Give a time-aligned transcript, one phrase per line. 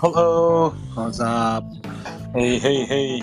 [0.00, 0.70] Hello.
[0.94, 1.64] What's up?
[2.34, 3.18] Hey, hey, hey.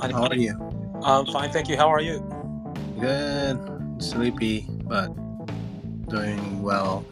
[0.00, 0.54] How are you?
[1.02, 1.76] I'm fine, thank you.
[1.76, 2.20] How are you?
[3.00, 3.58] Good.
[3.98, 5.08] Sleepy, but
[6.08, 7.04] doing well.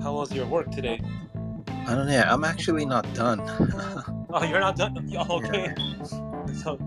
[0.00, 1.00] How was your work today?
[1.86, 2.24] I don't know.
[2.26, 3.40] I'm actually not done.
[4.34, 5.10] Oh, you're not done.
[5.18, 5.74] Oh, okay.
[6.54, 6.78] So,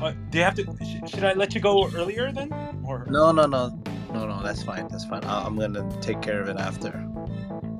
[0.00, 0.64] uh, do you have to?
[0.82, 2.50] Sh- should I let you go earlier then?
[2.86, 3.78] Or no, no, no.
[4.14, 4.88] No, no, that's fine.
[4.88, 5.22] That's fine.
[5.24, 7.06] I- I'm gonna take care of it after.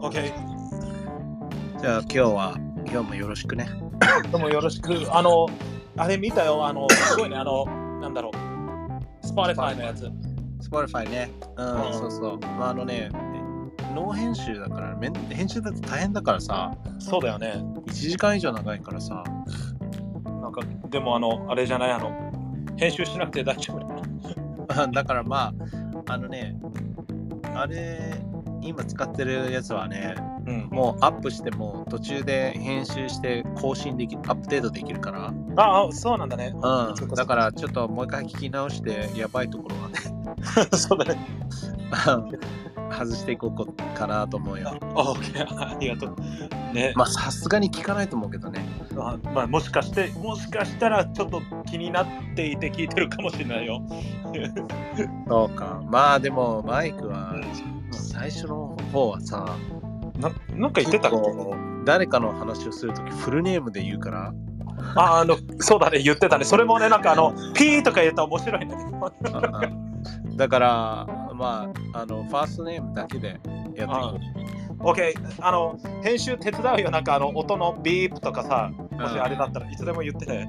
[0.02, 0.34] okay.
[1.80, 2.54] じゃあ今日は
[2.90, 3.68] 今日もよろしくね。
[4.30, 4.92] どうもよろしく。
[5.12, 5.46] あの、
[5.96, 6.66] あれ見たよ。
[6.66, 7.36] あの、すごいね。
[7.36, 7.64] あの、
[8.00, 9.26] なんだろう。
[9.26, 10.10] Spotify のやつ。
[10.62, 11.30] Spotify ね。
[11.56, 12.38] うん、うんそうそう。
[12.40, 13.10] まああのね、
[13.94, 14.98] ノー編集だから、
[15.30, 17.54] 編集だと大変だからさ、そうだよね。
[17.86, 19.22] 1時間以上長いからさ、
[20.24, 21.92] なんか、でもあの、あれじゃない？
[21.92, 22.10] あの、
[22.76, 23.86] 編集しなくて大丈夫。
[24.92, 25.52] だからま
[26.06, 26.56] あ、あのね、
[27.54, 28.14] あれ、
[28.66, 30.14] 今使ってるやつはね、
[30.46, 30.68] うん。
[30.70, 36.52] もうアップしても途中で編集して更新できる、アップデートできるから、ああ、そうなんだね。
[36.54, 36.60] うん、
[37.14, 39.94] だからちょっともう一回聞き直して、やばいところはね、
[40.56, 41.18] ら、 そうだね。
[42.90, 44.76] 外していこうかなと思うよ。
[44.94, 46.16] オッケー、ありがとう。
[46.72, 48.64] ね、まあさすがに聞かないと思うけどね。
[48.96, 53.82] あまあ、もしかして、もしかしたらちょっと気になっていて聞いてるかもしれないよ。
[55.28, 55.82] そうか。
[55.90, 57.34] まあでもマイクは
[57.96, 59.56] 最初の方はさ、
[60.18, 61.08] ななんか言ってた？
[61.08, 61.16] っけ
[61.84, 64.34] 誰かの話をするときフルネームで言うから、
[64.94, 66.44] ああの、そうだね、言ってたね。
[66.44, 68.74] それもね、なんかあの、ピーとか言ったら面白いね。
[69.32, 69.60] ああ
[70.36, 73.38] だからまああのファーストネームだけでやっ
[73.74, 74.20] ていこう。
[74.80, 76.90] オッケー、あの、編集手伝うよ。
[76.90, 80.48] なんかあの、音のビープとかさ、もしあれだったらいつでも言ってね。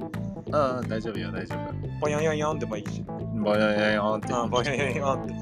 [0.52, 1.72] うんうん、大丈夫よ、大丈夫。
[2.00, 3.02] ボヨンヨンヨンでもいいし。
[3.42, 4.34] ボヨヨヨンって。
[4.34, 5.34] あボヨンヨンヨンって。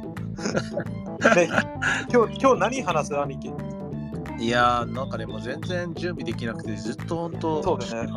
[1.34, 1.48] で、
[2.12, 3.52] 今日、今日何話す兄貴
[4.38, 8.10] いやー、なんかね、もう全然準備できなくて、ずっと本当、そうだね。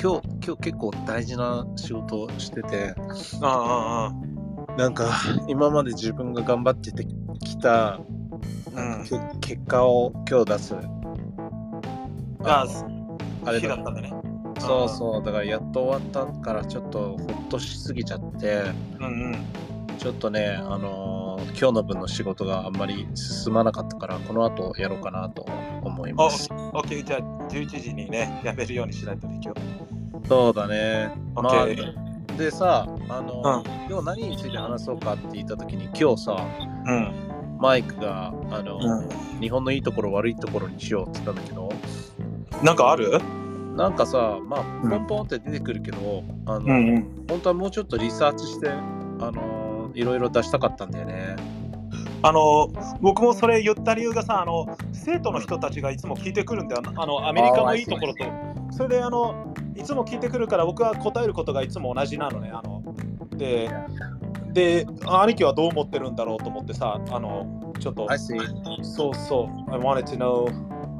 [0.00, 2.94] 今日、今日結構大事な仕事をしてて、
[3.40, 4.38] うんうんうん
[4.78, 5.10] なんか
[5.48, 7.04] 今まで自分が頑張ってて
[7.40, 7.98] きた
[8.72, 9.04] うん。
[9.40, 10.76] け結果を今日出す。
[12.44, 14.14] あのあれだったんだね。
[14.60, 18.62] そうそう、だからやっと終わったからちょっとほっとしすぎちゃって、
[19.00, 19.36] うんうん。
[19.98, 21.27] ちょっとね、あのー
[21.58, 25.46] 今日の分の仕事があんまり進まなかったから、この後やろうかなと
[25.82, 26.48] 思います。
[26.52, 30.28] オッケー、じゃあ11時にね、やめるようにしないとね、今日。
[30.28, 31.12] そうだね。
[31.34, 32.36] オまあッケー。
[32.36, 36.36] でさ、あの、うん今日何について話そうかって言った時に今日さ、
[36.86, 37.58] うん。
[37.58, 39.08] マイクがあの、う
[39.40, 41.68] 日本のいいところ悪いところにしようって言ったんだけど、
[42.62, 42.64] ん。
[42.64, 43.18] なんかある？
[43.74, 47.26] なんかさ、まあ、うんポンポンって出てくるけど、あの、ん。
[47.28, 49.67] 本当はもうちょっとリサーチして、あの、
[49.98, 51.34] いろいろ出したかったんだよね。
[52.22, 52.68] あの、
[53.00, 56.82] 僕もそれ言った理由がさ、あの、生徒の人たちがいつも聞いてくるんだよ。
[56.96, 58.24] あの、アメリカのいいところと。
[58.70, 62.50] それで、あの、いつも聞いてくるから僕は答えることがいつも同じなのね。
[62.52, 62.82] あの、
[63.36, 63.70] で、
[64.52, 68.06] で、兄貴はどう思ってるんだろうと思ってさ、あの、ちょっと.
[68.82, 70.48] そうそう、I wanted to know、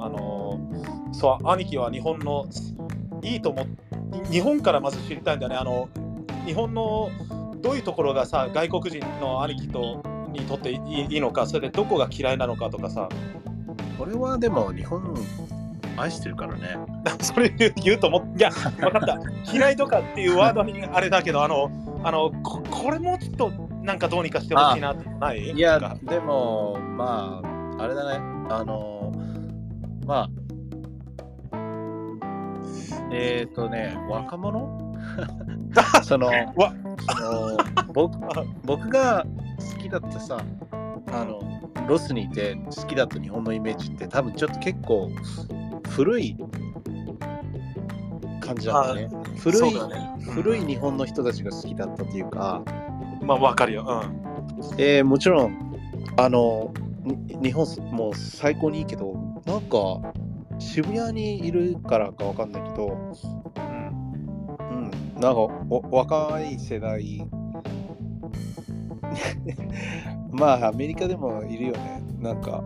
[0.00, 0.58] あの、
[1.12, 2.46] そう、兄貴は日本の
[3.22, 3.66] いいと思っ
[4.30, 5.56] 日本からまず知りたいんだよね。
[5.56, 5.88] あの、
[6.46, 7.10] 日本の
[7.60, 13.08] どういうところがさ、外国人の兄貴とにとっていいいいのか、それでどこが嫌いなのかとかさ、
[13.98, 15.14] 俺はでも日本
[15.96, 16.76] 愛してるからね。
[17.20, 19.18] それ言うと思っいや、分かった。
[19.52, 21.70] 嫌いとかっていうワードにあれだけど、あの、
[22.04, 23.50] あのここれもちょっと
[23.82, 25.50] なんかどうにかしてほしいなってない？
[25.50, 27.42] いやでも、ま
[27.78, 28.20] あ、あれだね。
[28.50, 29.12] あの、
[30.06, 30.28] ま
[31.52, 31.56] あ、
[33.12, 34.87] えっ、ー、とね、若者？
[36.02, 36.26] その、
[36.56, 36.74] わ
[37.16, 37.56] その
[37.92, 38.18] 僕
[38.64, 39.24] 僕が
[39.76, 40.38] 好きだったさ、
[41.12, 41.40] あの、
[41.88, 45.10] ロスにいて好きだった日本のイメージって多分ちょっと結構
[45.88, 46.36] 古い
[48.40, 49.08] 感じだったね。
[49.38, 52.62] 古い、そうだね古い日本の人たちが好きだったっていうか、
[53.22, 53.86] まあ、わかるよ。
[53.86, 54.28] うん。
[54.78, 55.68] えーもちろん
[56.16, 56.72] あの
[57.04, 59.14] に日本もう最高にいいけど
[59.46, 60.12] なんか
[60.58, 62.96] 渋谷にいるからかわかんないけど、
[65.20, 67.22] なんかお若い世代。
[70.30, 72.02] まあアメリカでもいるよね。
[72.20, 72.62] なんか。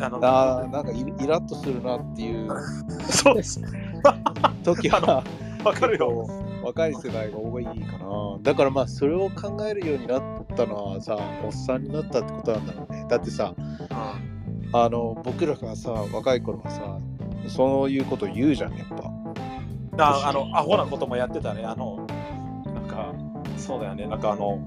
[0.00, 2.48] あのあーなんかイイラッとするなっていう。
[3.10, 3.60] そうです。
[4.64, 5.22] 時は
[5.64, 6.26] わかるよ。
[6.64, 7.76] 若い世代が多いかな。
[8.42, 10.22] だからまあそれを考えるようになっ
[10.56, 13.06] たのはさおっさんになったってことなんだろうね。
[13.08, 13.54] だってさ
[14.72, 16.98] あの僕らがさ若い頃はさ
[17.46, 19.17] そういうこと言うじゃんやっぱ
[19.98, 21.64] ああの、アホなこともやってたね。
[21.64, 22.06] あの、
[22.66, 23.12] なんか、
[23.56, 24.06] そうだよね。
[24.06, 24.58] なんかあの、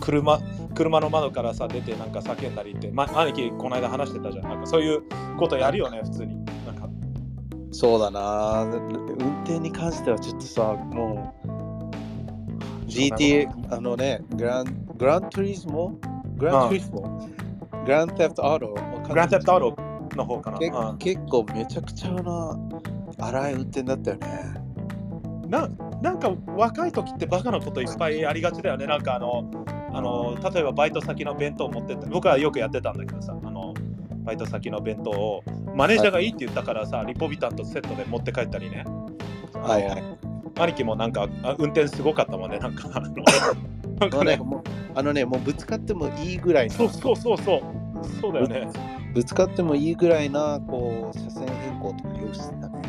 [0.00, 0.40] 車、
[0.74, 4.44] 車の窓からさ、出てなんか叫んだりって、ま、兄貴、この間話してたじゃん。
[4.48, 5.02] なんかそういう
[5.38, 6.36] ことやるよね、普通に。
[6.66, 6.88] なんか、
[7.70, 8.62] そうだな。
[8.62, 15.98] 運転に関してはちょっとさ、もう GTA、あのね、グラングラントリスモ
[16.36, 17.28] グラントリスモ
[17.84, 18.74] グランテフトアート
[19.08, 20.58] グランテプトアートの方かな。
[20.98, 22.58] 結構めちゃくちゃな
[23.18, 24.61] 荒い運転だったよね。
[25.52, 25.68] な
[26.00, 28.86] なんか若い時ってバカなこといっぱいありがちだよね。
[28.86, 29.50] なんかあの、
[29.92, 33.74] あの例えばバイト先の弁当持ってって、僕はよくやってたんだけどさ、あの
[34.24, 35.44] バイト先の弁当を
[35.74, 38.84] マネージャーがいいって言ったからさ、リポビタンとセットで持って帰ったりね。
[39.52, 40.02] はいはい。
[40.58, 42.58] 兄貴もなんかあ運転すごかったもんね。
[42.58, 43.12] なんかあの
[44.00, 44.62] なんかね、あのねもう
[44.94, 47.62] あのね、もうぶつかってもいいぐらいのそうそうそうそう。
[48.22, 48.68] そうだよね。
[49.12, 52.81] ぶつかってもいいぐらいなこう車線変更とか用意してたね。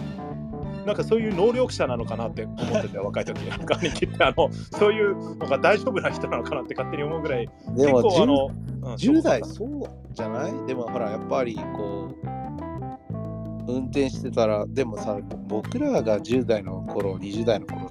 [0.86, 3.40] なんかそういう能力者なのかなって思ってて、若い時。
[3.50, 17.90] なんか兄貴ってあの、そういうのが大丈夫な人なのかなって勝手に思うぐらい、でも結構あ 10, の、うん10代そうじゃないでもほらやっぱりこう運転してたらでもさ僕らが10代の頃20代の頃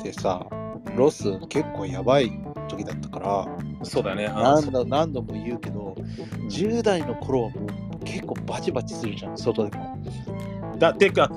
[0.00, 0.46] ってさ
[0.94, 2.30] ロス結構やばい
[2.68, 4.28] 時だったからそうだね。
[4.28, 5.96] 何度何度も言うけど
[6.50, 7.66] 10代の頃はも
[8.00, 9.98] う結構バチバチするじゃん外でも。
[10.78, 11.30] だてか、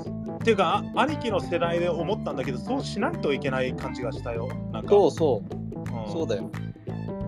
[0.49, 4.49] てか、あ兄貴の世代で思ったんだけど、そうしないといけない感じがしたよ。
[4.71, 5.55] なんか、そうそう
[6.05, 6.49] うんそうだよ。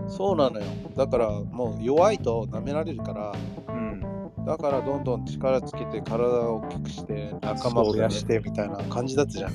[0.07, 0.65] そうなのよ。
[0.95, 3.33] だからもう弱いと舐められるから
[3.69, 4.01] うん。
[4.45, 9.51] だからどんどん力つけて体を大きくして仲間増やしてみたいな感じだったじゃん。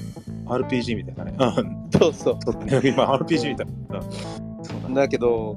[0.46, 1.34] RPG みたいなね。
[1.38, 1.44] う
[1.98, 2.38] んそうそう。
[2.40, 3.98] そうだね今、RPG みたいな。
[3.98, 4.94] うんそうだね。
[4.94, 5.56] だけど、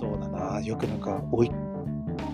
[0.00, 1.50] そうだな、よくなんか追い、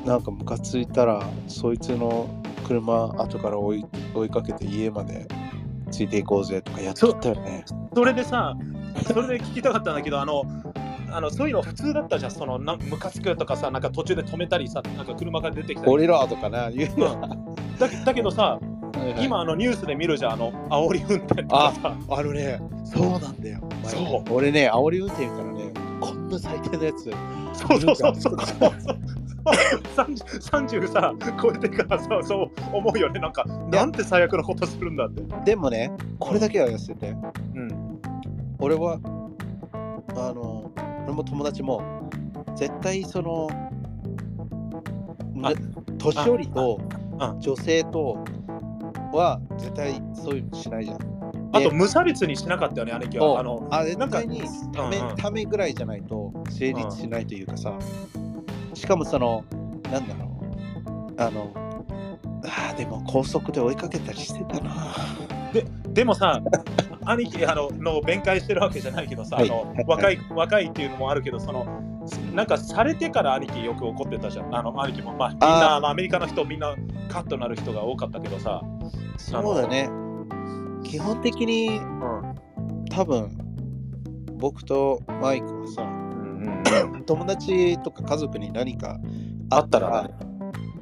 [0.06, 2.26] なんかムカついたら、そいつの
[2.72, 5.26] 車後から追い追いかけて家まで
[5.90, 7.64] ついていこうぜとかやっとったよね。
[7.94, 8.56] それでさ、
[9.06, 10.44] それで聞きたかったんだけど、あの、
[11.10, 15.92] あのそういうの普通だったじゃん、そのなんムカつくとかさ、なんか途中で止めたりさ、なんか車が出てきたり。
[15.92, 17.36] 俺らとかな、言うな。
[17.78, 21.96] だけだけどさ、はいはい今あのニュースで見るじゃん、あの煽り運転とかさ。
[22.08, 23.60] あのね、そうなんだよ。
[23.84, 27.10] そう俺ね、煽り運転からね、こんな最低なやつ。
[27.52, 28.72] そうそうそうそうそう。
[29.44, 35.22] 30, 30さ超えてからさそう思うよねなんかなんて最悪なことするんだって。
[35.44, 37.10] でもね、これだけは痩せて。
[37.54, 38.00] うん。
[38.58, 38.98] 俺は
[40.14, 40.70] あの
[41.04, 41.82] 俺も友達も
[42.54, 43.48] 絶対その
[45.98, 46.80] 年寄りと
[47.18, 48.22] あ女性と
[49.12, 50.98] は絶対そういうのしないじゃん。
[51.54, 53.40] あとで無差別にしなかったよね兄貴そうは。
[53.40, 54.42] あのあ絶なんか対に
[54.72, 57.74] ため,、うんうんためぐらいじゃないと成立しないというかさ、
[58.82, 59.44] しかもその
[59.92, 60.40] なんだろ
[61.16, 61.52] うあの
[62.44, 64.92] あーでも高速で追いかけたりしてたな。
[65.92, 66.40] でもさ
[67.04, 71.64] 兄貴あのの弁解してるわけじゃないけどさ、はいあの若い若いっていうのもあるけどその
[72.34, 74.52] なんかされてから兄貴よく怒ってたじゃん。
[74.52, 76.74] あの兄貴もまあみんなあのアメリカの人みんな
[77.08, 78.62] カットなる人が多かったけどさ。
[79.16, 79.88] そうだね。
[80.82, 81.80] 基本的に
[82.90, 83.30] 多分
[84.38, 86.01] 僕とマイクはさ
[86.42, 87.04] うんうん。
[87.04, 88.98] 友達とか家族に何か
[89.50, 90.10] あったら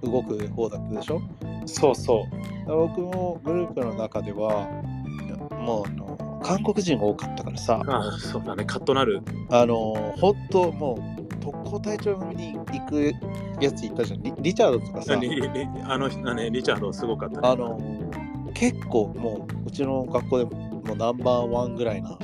[0.02, 1.20] 動く方だったでしょ？
[1.66, 2.26] そうそ
[2.66, 2.66] う。
[2.66, 4.68] 僕もグループの中では
[5.60, 7.82] もうあの韓国人が多かったからさ。
[7.86, 9.20] あそうだね、カットなる。
[9.50, 13.12] あの本当もう特攻隊長に行く
[13.61, 14.23] やついたじゃん。
[14.23, 15.14] リリチャードとかさ。
[15.14, 17.49] あの人ね、リチャードすごかったね。
[17.49, 17.78] あの
[18.54, 22.18] 結構もううちの学校でももうナンバーワンぐらいな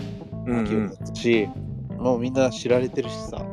[0.47, 1.49] うん勢いだったし、
[1.99, 3.45] もうみんな知られてるしさ。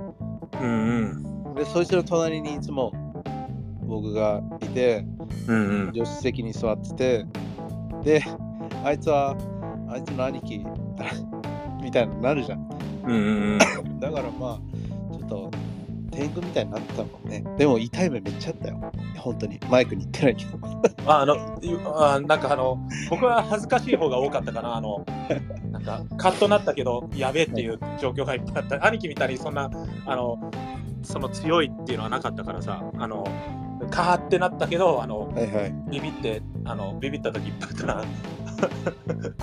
[0.62, 1.55] うんうん。
[1.55, 2.91] でそいつの隣にいつも
[3.85, 5.05] 僕がいて
[5.47, 5.93] うんうん。
[5.93, 7.25] 助手席に座ってて
[8.03, 8.23] で
[8.83, 9.35] あいつは
[9.89, 10.59] あいつの兄貴
[11.81, 12.69] みたいになるじゃん。
[13.05, 15.51] うんうんだからまあちょっと
[16.13, 17.43] 天狗みたいになったもんね。
[17.58, 18.91] でも痛い目めっちゃあったよ。
[19.17, 19.60] 本当に。
[19.70, 20.60] マイクに言ってないけど
[21.08, 22.79] ああのゆあなんかあの
[23.10, 24.75] 僕は恥ずかしい方が多かったかな。
[24.75, 25.05] あの
[25.72, 28.86] なんかカットなったけどやべえっていう状況がいっぱいあった。
[28.86, 29.70] 兄貴みたいにそんな
[30.05, 30.51] あの
[31.01, 32.84] その強いっていうのはなかったからさ。
[32.98, 33.25] あの
[33.91, 35.74] カーってなったけどあのはいはい。
[35.91, 38.03] ビビってあのビビった時いっぱいあったな。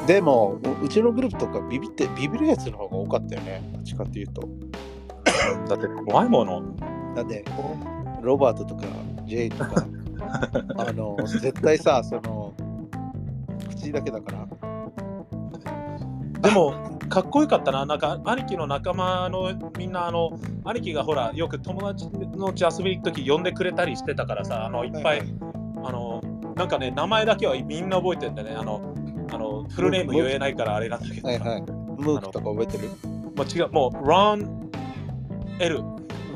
[0.07, 3.63] でもううちのグループとかビビってビビるやつの方が多かったよね。
[3.75, 4.49] どっちかっていうと
[5.69, 6.63] だって怖いもの。
[7.15, 7.45] だって
[8.23, 8.85] ロバートとか
[9.27, 9.87] ジェイとか
[10.77, 12.53] あの絶対さその
[13.69, 14.47] 口だけだから。
[16.41, 16.75] でも
[17.11, 25.23] かっこよかったな、なんか兄貴の仲間のみんな、あの兄貴がほら、よく友達のうち遊びに行くとき呼んでくれたりしてたからさ、あのいっぱい、
[25.85, 26.23] あの
[26.55, 28.95] なんかね、名前だけはみんな覚えてるんだね、あの
[29.33, 31.63] あのフルネーム言えないからあれなんだけど、はいはい。
[31.63, 32.89] ムークとか覚えてる？
[33.37, 34.60] もう違う、もう、ロン・
[35.61, 35.83] エル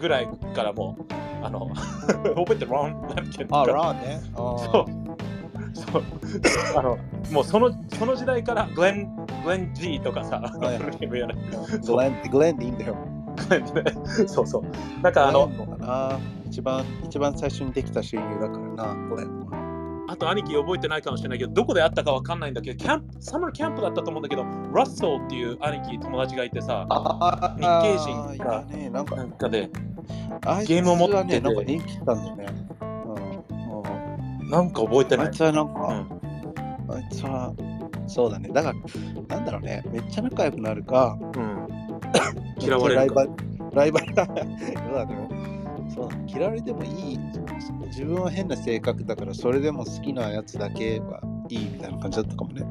[0.00, 1.04] ぐらいからもう、
[1.42, 1.70] あの
[2.36, 3.46] 覚えてるロン・ランケ。
[3.50, 4.20] あラーね。
[4.34, 5.04] そう。
[5.74, 6.02] そそう。
[6.76, 6.98] あの
[7.32, 10.80] もうそのその時代からグレングレン G とかさ、グレン、
[12.30, 12.96] グレンでいいんだよ。
[14.26, 14.62] そうそう。
[15.02, 15.50] なんかあの
[16.46, 19.43] 一番、一番最初にできた親友だからな、グレンは。
[20.14, 29.16] あと兄貴覚えてないかもしれないけどどこで会ったかわかんないんだけどキャンプサマーキャンプだったと思うんだけどラッソーっていう兄貴友達がいてさあ日系人がいたね、なんか。
[29.16, 29.70] なんかで
[30.66, 31.40] ゲームを持ってて。
[31.40, 32.46] なんか人気したんだよね。
[32.80, 35.26] うんなんか覚えてない？
[35.28, 36.94] あいつはなんか、うん。
[36.94, 37.52] あいつは、
[38.06, 38.50] そうだね。
[38.52, 38.72] だか
[39.28, 41.66] ら、なんだろうね、めっちゃ仲良くなるか、うん。
[42.60, 43.26] 嫌われるか。
[43.72, 45.28] ライバル、ライバル、そうだね。
[45.94, 47.18] そう嫌われてもいい。
[47.94, 52.66] 自分は変な性格だから、それでも好きなやつだけはいいみたいな感じだったかもね。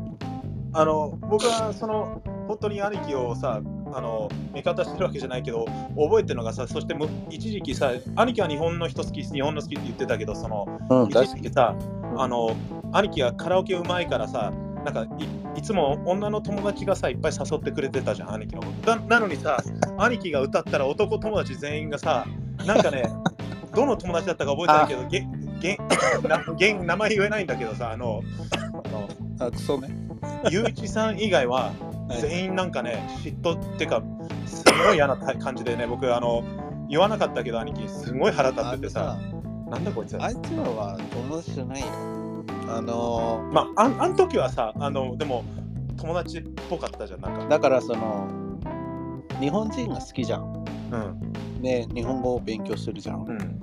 [0.74, 3.62] あの僕はその本当に兄貴をさ
[3.94, 5.66] あの味方してるわけじゃないけど
[5.96, 11.76] 覚えてるのがさそしてむ一時期さ兄貴は日本の人好き日本の好きって言ってたけどそのうん、一時期さ
[12.18, 12.56] あの
[12.92, 14.52] 兄貴はカラオケうまいからさ
[14.84, 19.58] なんかいいつも女の友達がさいっぱい誘ってくれてたじゃん兄貴のことななのにさ
[20.00, 22.26] 兄貴が歌ったら男友達全員がさ
[22.66, 23.04] なんかね
[23.76, 25.28] どの友達だったか覚えてないけどげ
[25.60, 25.78] げ
[26.28, 28.22] なげ名前言えないんだけどさあの
[28.72, 29.90] あのあ、クソね。
[30.50, 31.72] ゆういちさん以外は
[32.10, 32.22] はい。
[32.22, 34.04] 全員なんかね嫉妬ってか
[34.46, 36.44] すごい嫌な感じでね僕あの
[36.90, 39.18] 言わなかったけど兄貴すごい腹立っててさ
[39.70, 40.22] なんだこいつ。
[40.22, 41.88] あいつらは友達じゃないよ。
[42.70, 45.44] あのまああんあん時はさあのでも
[45.98, 47.46] 友達っぽかったじゃんなんか。
[47.48, 48.28] だからその、
[49.40, 50.66] 日本人が好きじゃん。
[50.92, 53.26] うんで、日本語を勉強するじゃん。
[53.26, 53.60] うん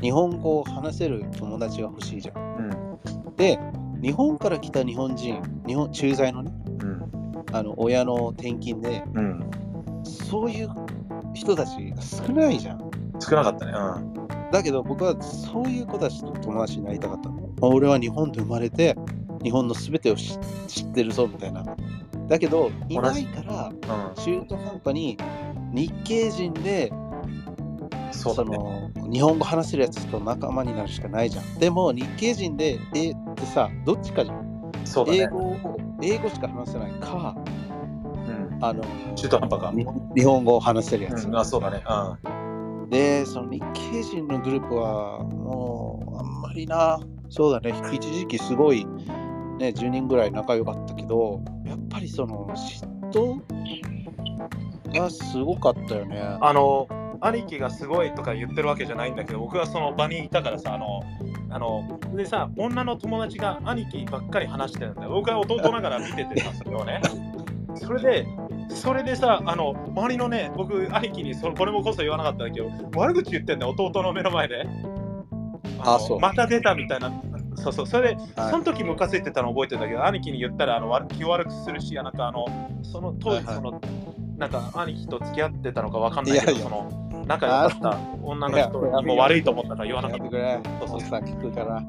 [0.00, 2.36] 日本語を話せる友達が欲しいじゃん。
[2.36, 3.58] うんで、
[4.02, 6.52] 日本から来た日本人、日本駐在のね、
[6.82, 7.02] うん
[7.52, 9.50] あの親の転勤で、うん
[10.04, 10.70] そういう
[11.34, 12.90] 人たちが少ないじゃん。
[13.20, 13.72] 少なかったね
[14.50, 17.50] だけど僕はそういう子たちと友達になりたかったの。
[17.60, 18.96] 俺は日本で生まれて、
[19.42, 21.64] 日本の全てを知知ってるぞみたいな。
[22.28, 24.06] だけど、いないから、うん。
[24.08, 25.16] うん中途半端に
[25.72, 26.92] 日系人で
[28.12, 28.58] そそうだね。
[28.58, 31.54] の日本語話せるやつと仲間になるしかないじゃん。
[31.58, 34.72] でも日系人でえってさどっちかじゃん。
[34.84, 35.18] そうだね。
[35.18, 37.36] 英語を英語しか話せないか
[38.26, 38.64] うん。
[38.64, 38.82] あの
[39.16, 39.72] 中途半端か。
[39.72, 41.24] 日本日本語を話せるやつ。
[41.24, 41.82] うんあそうだね。
[42.90, 47.00] でその日系人のグループはもうあんまりな。
[47.30, 47.74] そうだね。
[47.90, 48.86] 一時期すごい
[49.62, 53.40] ね10人ぐらい仲良かったけどやっぱりその嫉妬
[54.92, 56.20] がすごかったよね。
[56.20, 56.88] あの
[57.20, 61.02] 兄貴がすごいとか言ってるわけじゃないんだけど僕はその場にいたからさあの
[61.50, 65.10] あのでさ女の友達が兄貴ばっかり話してるんだよ。
[65.10, 67.00] 僕は弟ながら見ててさ それをね。
[67.76, 68.26] それで
[68.68, 74.64] それでさあの周りのね僕兄貴にそこれもこそ言わなかったんだけど悪口言ってんだよ弟の目の前で。
[74.64, 76.20] のあそう。
[76.20, 77.10] また出たみたいな
[77.56, 82.46] そうそうそれではいその時ムカついてたの覚えてるんだけど、兄貴に言ったらあの悪気を悪くするし、なんかあの
[82.82, 83.80] その当時はいはいその、
[84.38, 90.60] なんか兄貴と付き合ってたのかわかんないけど、その仲良かった女の人にも悪いと思ったから言わなかっやめてくれ。
[90.86, 91.82] そうそうさん聞くから。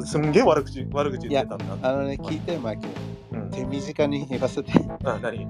[0.00, 0.06] た。
[0.06, 1.88] すんげえ悪口悪口言ってたんだ。
[1.88, 2.86] あのね、聞いて、マイケ
[3.32, 3.40] ル。
[3.40, 4.72] うん、手短に言わせて。
[5.04, 5.46] あ何？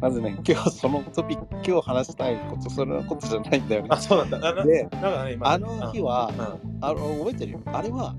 [0.00, 3.96] まずね、今日そのトピック、今日話したいこと、そのことじゃないんだよねあ、。
[3.96, 4.64] そうなんだ。
[4.64, 7.60] で、なんかね、今あの日は、うんあの覚えてるよ。
[7.66, 8.14] あれは、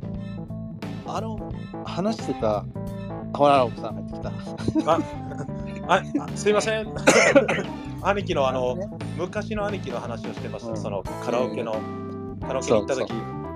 [1.06, 1.54] あの、
[1.86, 2.66] 話してた、
[3.34, 4.92] ほら、奥さん入ってきた。
[4.92, 5.00] あ
[5.90, 6.94] ああすいません。
[8.02, 10.72] 兄貴のあのね昔の兄貴の話をしてました。
[10.72, 11.74] うんそのカラオケの、
[12.42, 13.14] カラオケに行った時、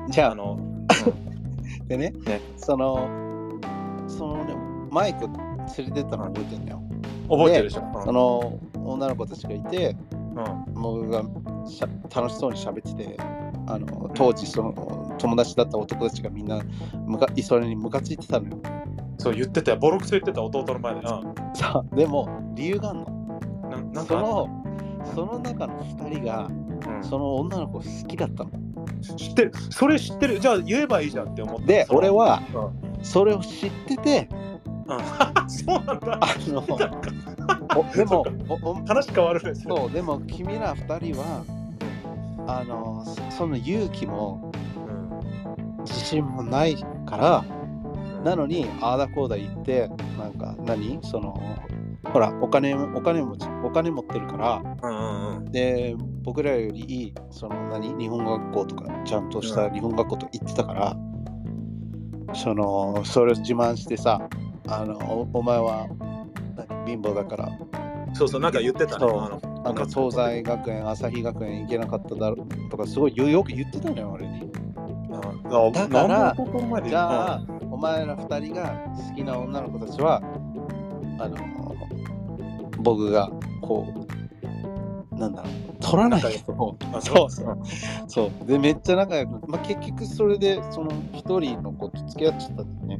[0.09, 0.59] じゃあ、あの、
[1.87, 3.09] でね、ねその、
[4.07, 4.55] そのね、
[4.91, 5.21] マイク
[5.77, 6.80] 連れてったの覚えてるんだよ。
[7.31, 7.81] 覚えてるでしょ。
[7.95, 9.95] うんその女の子たちがいて、
[10.35, 11.23] うん僕が
[11.67, 13.17] しゃ楽しそうに喋ってて、
[13.67, 16.61] あの当時その友達だった男たちがみんな
[17.05, 18.57] むかそれにムカついてたのよ。
[19.17, 19.77] そう言ってたよ。
[19.77, 20.99] ボロクソ言ってた弟の前で。
[20.99, 21.05] うん
[21.55, 23.05] さあでも理由があるの。
[23.69, 24.03] ななんか？
[24.05, 24.49] その
[25.15, 28.51] その中の2人がうんその女の子好きだったの。
[29.17, 29.51] 知ってる。
[29.69, 30.39] それ知ってる。
[30.39, 31.65] じゃあ言えばいいじゃんって思って。
[31.67, 34.29] で、俺、はうんそれを知ってて、
[34.97, 36.19] うんそうなんだ。
[36.21, 36.63] あの
[37.75, 39.77] おでもおお話変わるんですよ。
[39.77, 41.45] そうでも君ら2人は
[42.47, 47.45] あのそその勇気もうん自信もないから
[48.23, 50.99] なのにああだこうだ言ってなんか何？
[51.03, 51.41] その
[52.11, 55.01] ほらお金お金持ちお金持ってるからうんう
[55.33, 55.51] んうん。
[55.51, 57.95] で僕らよりいいその何？
[57.97, 60.95] 日本語学校とかちゃんとした日本学校とか行ってたから、
[62.35, 64.29] そのそれを自慢してさ
[64.67, 64.97] あの
[65.33, 65.87] おお前は
[66.69, 67.49] 何貧乏だから。
[68.13, 69.05] そうそう、なんか言ってたね。
[69.63, 74.51] あの東西学園朝日学園行けなかっただろとかすごいよよく言ってたのよ俺に。
[75.13, 76.35] あだから
[76.81, 80.21] じゃあ、お前ら二人が好きな女の子たちは
[81.19, 81.37] あの
[82.79, 83.29] 僕が
[83.61, 86.21] こうなんだろう取らない。
[86.21, 86.77] そ
[87.25, 87.59] うそう。
[88.07, 88.47] そう。
[88.47, 92.99] でめっちゃ仲良く、まあ、結局それでその一人の子と付き合っちゃったんだよ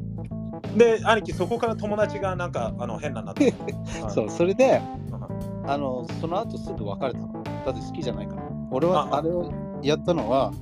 [0.76, 3.52] で、兄貴、そこから友達がなんかあの変なになって。
[4.08, 5.70] そうそれでうん。
[5.70, 7.42] あのその後すぐ別れたの。
[7.64, 9.18] だって好きじゃないから俺はあ。
[9.18, 9.50] あれを
[9.82, 10.52] やったのは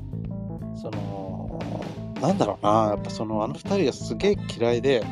[0.75, 1.59] その
[2.21, 5.05] なんだろうなやっぱそのあの二人がすげえ嫌いで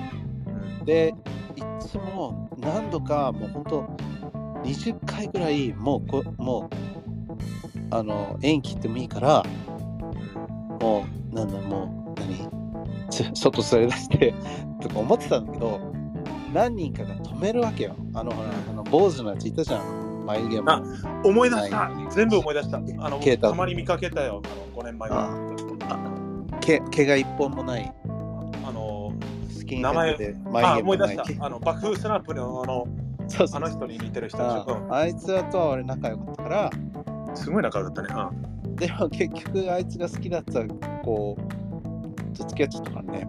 [0.85, 1.15] で
[1.57, 3.87] いつも何度かもうほんと
[4.65, 9.43] 20回ぐらいもうこもうあの縁切ってもいいから
[10.81, 12.49] もうなんだもう何？
[12.51, 12.58] つ
[13.11, 14.35] 外連れ出して
[14.83, 15.81] とか思ってたんだけど
[16.53, 17.95] 何人かが止めるわけよ。
[18.15, 20.25] あのあの坊主のやついたじゃん。
[20.25, 20.71] 眉毛も。
[20.71, 20.83] あ
[21.25, 21.77] 思い出した。
[21.77, 22.79] は全部思い出した。
[22.79, 24.43] あのケイタたまに見かけたよ。
[24.45, 27.93] あの5年前は毛毛が一本もない。
[28.67, 29.13] あの
[29.51, 30.99] スキンヘ名前ッドであ眉毛も思い。
[30.99, 31.47] 出ないした。
[31.47, 32.87] あの爆風スナップのあの
[33.29, 35.07] そうそうあの人に似てる人ああ。
[35.07, 36.71] いつらとは俺仲良かったから。
[37.29, 38.09] うん、すごい仲良かったね、
[38.77, 40.65] でも結局あいつが好きだった
[41.05, 41.59] 子と
[42.45, 43.29] 付き合っちゃったからね。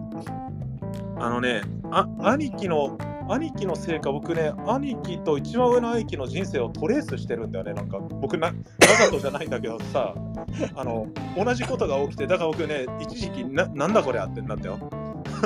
[1.16, 2.98] うん、あのねあ兄貴の
[3.28, 7.74] 兄貴のせいか僕ね兄貴と一番上の兄貴の人生をトレースしてるんだよね。
[7.74, 8.54] なんか僕なわ
[8.98, 10.14] ざとじゃないんだけどさ
[10.74, 14.78] あの同じことが起きてだから僕ね一時期ななんだこれあってなったよ。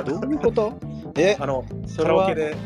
[0.04, 0.72] どういうこと？
[1.16, 1.36] え？
[1.38, 1.64] あの
[1.96, 2.56] カラオケで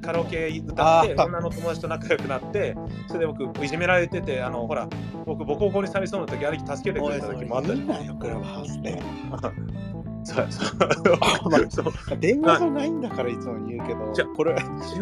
[0.00, 2.74] カラオケ歌って女の友達と仲良くなって
[3.08, 4.88] それで僕いじめられててあのほら
[5.26, 8.18] 僕ボコボコにされそうな時兄貴助けてくれた時もあったよ言う
[10.28, 10.46] そう。
[11.70, 11.82] そ
[12.14, 12.18] う。
[12.18, 14.58] 電話がないんだからいつも言うけどじゃこれ違う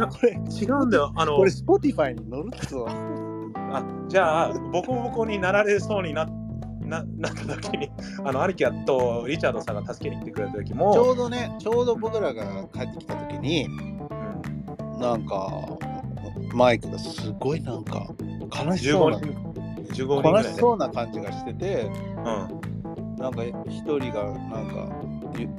[0.09, 1.12] これ違うんだよ。
[1.14, 2.76] あのこれ Spotify に載るっつ
[3.68, 6.26] あじゃあボコボコになられそうにな
[6.80, 7.90] な なった時に
[8.24, 13.70] あの兄貴とリチャードさんが助けに来てくれた時ちもょうどねちょうど僕らが帰ってきた時にう
[14.98, 15.01] ん。
[15.01, 15.51] なんか
[16.55, 18.07] マイクがすごいなんか
[18.64, 19.27] 悲しそう15な人
[20.05, 21.90] 15人ぐら悲しそうな感じがしてて
[22.24, 22.66] うん。
[23.16, 25.06] なんか一人がなんかゆ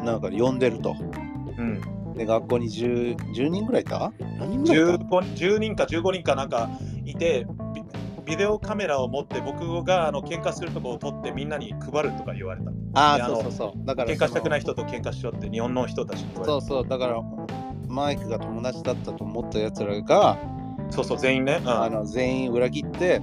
[0.03, 0.95] なんか呼んでると。
[1.57, 1.81] うん。
[2.15, 4.11] で学校に 10, 10人ぐらいいた？
[4.39, 6.69] 何人ぐらいいた？10, 10人か15人かなんか
[7.05, 7.83] いてビ
[8.27, 12.71] ビデオカメラを持って僕があの喧嘩するとこを撮ってみんなに配るとか言われた。
[12.93, 13.85] ああそうそうそう。
[13.85, 16.87] だから喧嘩したくない人人と喧嘩しようって日本の人たちそうそう。
[16.87, 17.21] だから
[17.87, 20.37] マイクが友達だったと思ったやつらが、
[20.89, 21.69] たそうそう全員ね、うん。
[21.69, 23.21] あの全員裏切って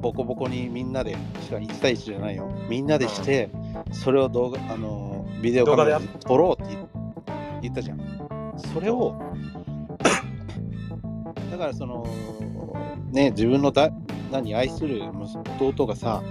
[0.00, 2.52] ボコボコにみんなでしかも1対1じゃないよ。
[2.68, 3.48] みんなでして、
[3.92, 6.88] それを動画あのビデオカメラで撮ろうって言
[7.62, 8.00] 言ったじゃん。
[8.72, 9.14] それを
[11.50, 12.06] だからその
[13.10, 13.90] ね自分のだ
[14.30, 15.02] 何愛する
[15.56, 16.22] 息弟がさ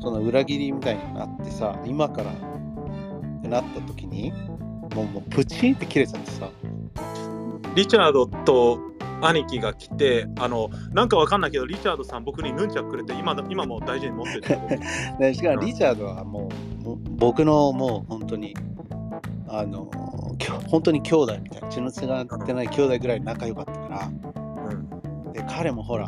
[0.00, 4.32] その裏切りみたいになってさ今からってなった時に
[4.94, 6.48] もうもうプチンって切れちゃってさ。
[7.74, 14.42] リチャードと兄貴が来てあのなんかわかんないけどリチャードさん僕にヌンチャクくれて今だ今も大事に持ってる
[15.18, 16.48] で しかもリチャードはも
[16.84, 18.54] う僕のもう本当に
[19.48, 19.90] あの
[20.38, 24.10] きょ本当に兄弟みたいな血のつながってない兄弟ぐらい仲良かったから。
[24.70, 25.32] うん。
[25.32, 26.06] で彼もほら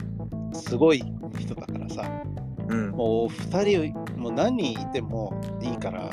[0.52, 1.02] すごい
[1.38, 2.04] 人だからさ。
[2.68, 2.90] うん。
[2.90, 6.10] もう2人もう何人いてもいいから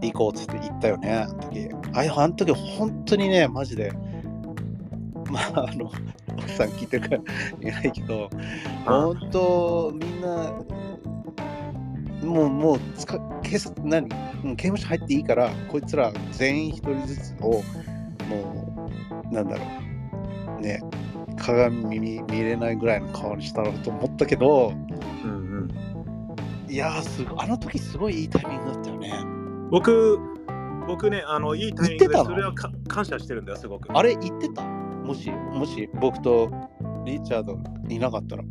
[0.00, 1.68] 行こうっつって言ったよねあの時。
[1.92, 3.92] あいあの時本当にねマジで
[5.32, 5.90] まああの
[6.38, 7.22] 奥さん聞いてるから
[7.60, 8.30] 言えないけど
[8.86, 10.52] 本当みんな
[12.24, 14.08] もうもうつか警察何？
[14.44, 17.62] うん刑務所入っていいからこいつら全員一人ずつを
[18.28, 18.88] も
[19.30, 19.64] うなんだろ
[20.58, 20.60] う。
[20.60, 20.80] ね
[21.36, 24.72] 鏡見見れないぐらいの顔にしたろうと思ったけど
[25.24, 25.34] うんう
[26.66, 26.70] ん。
[26.70, 29.12] いやーすごいあの時すごいいいタイミングだったよね。
[29.70, 30.18] 僕
[30.88, 33.88] 僕ねあのいいタイミングでそれはか感謝してるんだよすごく。
[33.96, 34.16] あれ？
[34.16, 34.62] 言ってた？
[35.08, 36.50] もしもし僕と
[37.06, 38.44] リチャードいなかったら。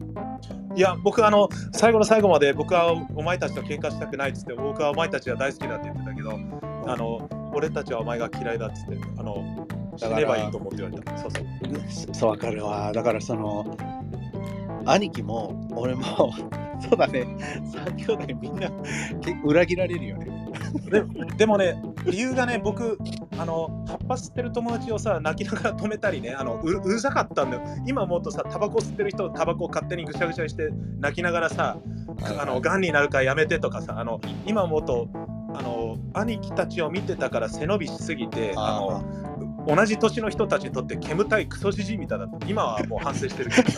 [0.75, 9.67] いや僕あの最後の最後まで僕はお前たちと喧嘩したくないっつって僕はお前たちが大好きだって言ってたけどあの俺たちはお前が嫌いだっつってあの
[9.97, 11.17] 死ねばいいと思って言われた。
[11.17, 11.45] そうそう。
[12.07, 12.91] そそうわかるわ。
[12.91, 13.77] だからその
[14.85, 16.33] 兄貴も俺も
[16.89, 17.21] そうだね
[17.73, 18.69] 3兄弟みんな
[19.21, 20.47] 結構裏切られるよね
[20.89, 21.03] で
[21.37, 22.97] でもね、理由がね、僕、
[23.37, 27.63] あの葉っぱ吸ってる友達をさ、泣きながら止めたりね、あのううるさかったんだよ。
[27.85, 31.77] 今思うとさ、タバコ吸ってる人、タバコを勝手にぐしゃぐしゃにして泣きながらさ、
[32.39, 35.09] あのがんになるからやめてとかさ、あの今思うと、
[35.53, 42.47] あの兄貴たちを見てたから背伸びしすぎて、あの同じ年の人たちにとって煙たいクソじじいみたいだった。
[42.47, 43.69] 今はもう反省してるけど。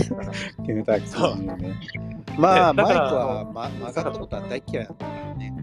[0.64, 1.56] 煙たいそうね
[2.38, 4.86] まあマイクは、ま、曲がったことは大嫌い。
[4.86, 5.54] だったからね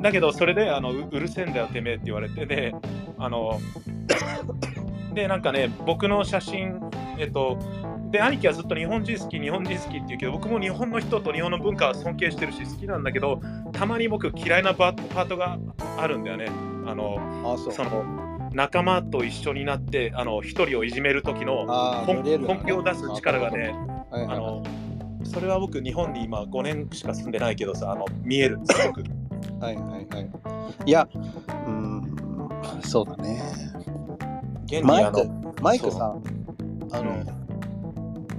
[0.00, 2.74] だけどそれであのううるせえんだよてめえって言われてで
[3.18, 3.60] あの
[5.12, 6.80] でなんかね僕の写真
[7.18, 7.58] えっと
[8.10, 13.40] で兄貴はずっと日本人好き日本人好きって言うけど僕も日本の人と日本の文化は尊敬してるし好きなんだけど
[13.72, 15.58] たまに僕嫌いなパパートが
[15.98, 16.46] あるんだよね。
[16.86, 21.66] あのあ、その仲間と一緒になってあの一人をいじめる時の
[22.06, 23.74] 本気を出す力がね
[24.10, 24.62] あの
[25.28, 29.04] それは僕日本に今5年しか住んでないけどさあの見えるすごく
[29.60, 30.30] はいはいはい。
[30.86, 33.42] いや、うーん、そうだね。
[34.66, 35.28] 現マイク
[35.62, 36.14] マイクさ、
[36.92, 37.26] あの、うん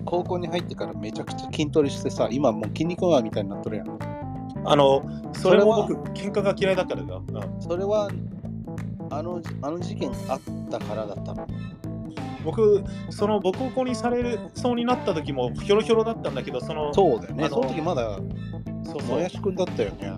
[0.06, 4.00] 高校に入ってからめちゃくちゃ筋トレしてさ、今もう筋肉マンみたいになっとるやん。
[4.66, 8.10] あのそれもそ僕喧嘩が嫌いだからだよ、うんそれは、
[9.12, 10.40] あの、あの事件あっ
[10.72, 11.46] たからだったの。
[12.44, 17.50] 僕そのボコボコにされるそうになった時もひょろひょろだったんだけどそのそうだよね。
[17.50, 18.18] その時まだ、
[18.84, 20.14] そうそうもやしくんだったよね。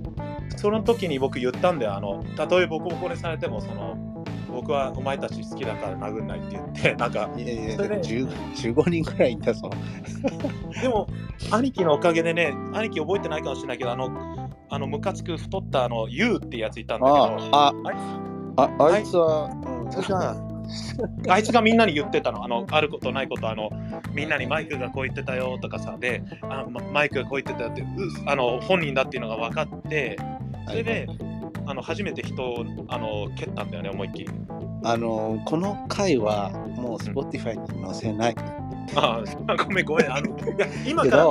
[0.58, 3.98] その時に僕言ったんだよあのたとえボコボコにされてもその
[4.52, 8.28] 僕はお前たち好きだから殴んないって言って なんかいやいや、それで10
[8.76, 9.70] 15人くらいいたぞ。
[10.82, 11.08] でも
[11.52, 14.10] 兄貴のおかげでね兄貴覚えてないかもしれないけどあの
[14.70, 17.18] あのムカつく太ったあの YOU ってやついたんだけど
[17.52, 17.74] あ
[18.58, 20.51] ああ、あいつは、うん
[21.30, 23.70] あいつがみんなに言ってたの、あのあることないこと、あの
[24.14, 27.86] みんなにマイクがこう言ってたよとかさ、で、あまマイクがこう言ってたよって、う
[28.26, 30.18] あの本人だっていうのが分かって、
[30.68, 31.08] それで、
[31.66, 34.30] あの初めて人をあの蹴ったんだよね、思いっきり。
[34.84, 38.36] あの、この回はもう Spotify に載せない。
[38.96, 40.12] ああ、ごめん、ごめん。
[40.12, 41.26] あのいや今から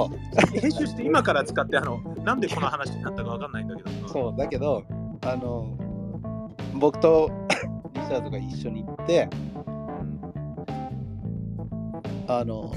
[0.60, 4.08] 編集して今から使って、あのなんでこの話になったか分かんないんだけど。
[4.08, 4.84] そう、だけど、
[5.22, 5.76] あの、
[6.74, 7.30] 僕と
[8.10, 9.28] リチャードが一緒に行って、
[12.26, 12.72] あの、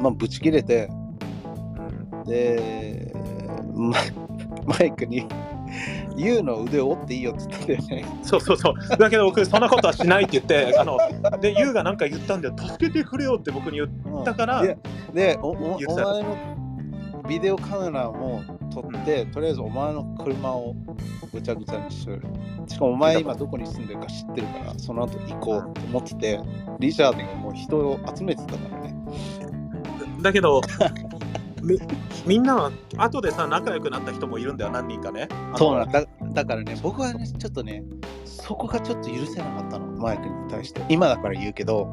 [0.00, 3.12] まあ、ぶち切れて、うんで、
[3.74, 3.98] マ
[4.64, 5.26] マイクに、
[6.16, 8.18] ユウの腕を折っていいよって言ったんだよね。
[8.22, 8.96] そうそうそう。
[8.96, 10.98] だけど僕、そんなことはしないって言って、あの
[11.40, 14.78] で、ユウがなんか言ったんだよ、助けてくれよって僕に言っうんだからで、
[15.12, 16.63] でおおお前の
[17.28, 20.74] ビデオカメラも撮って、とりあえずお前の車を
[21.32, 22.22] ぐちゃぐちゃにしとる。
[22.66, 26.40] しかもお前今どこに住んでるか知ってるから、その後行こうと思ってて、
[26.80, 28.94] リチャードがもう人を集めてたからね。
[30.22, 30.60] だけど
[31.62, 31.78] み
[32.26, 36.02] みんなは後でさ仲良くなった人もいるんだよ何人かねそうなんだ
[36.34, 37.84] だからね、僕はね、ちょっとね、
[38.24, 40.84] そこがちょっと許せなかったの、マイクに対して。
[40.88, 41.86] 今だから言うけど、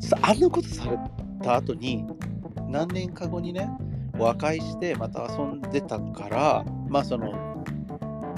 [0.00, 0.98] さあんなことされ
[1.40, 2.04] た後に、
[2.68, 3.70] 何年か後にね、
[4.20, 7.32] 和解してまた遊んでたから、まあその、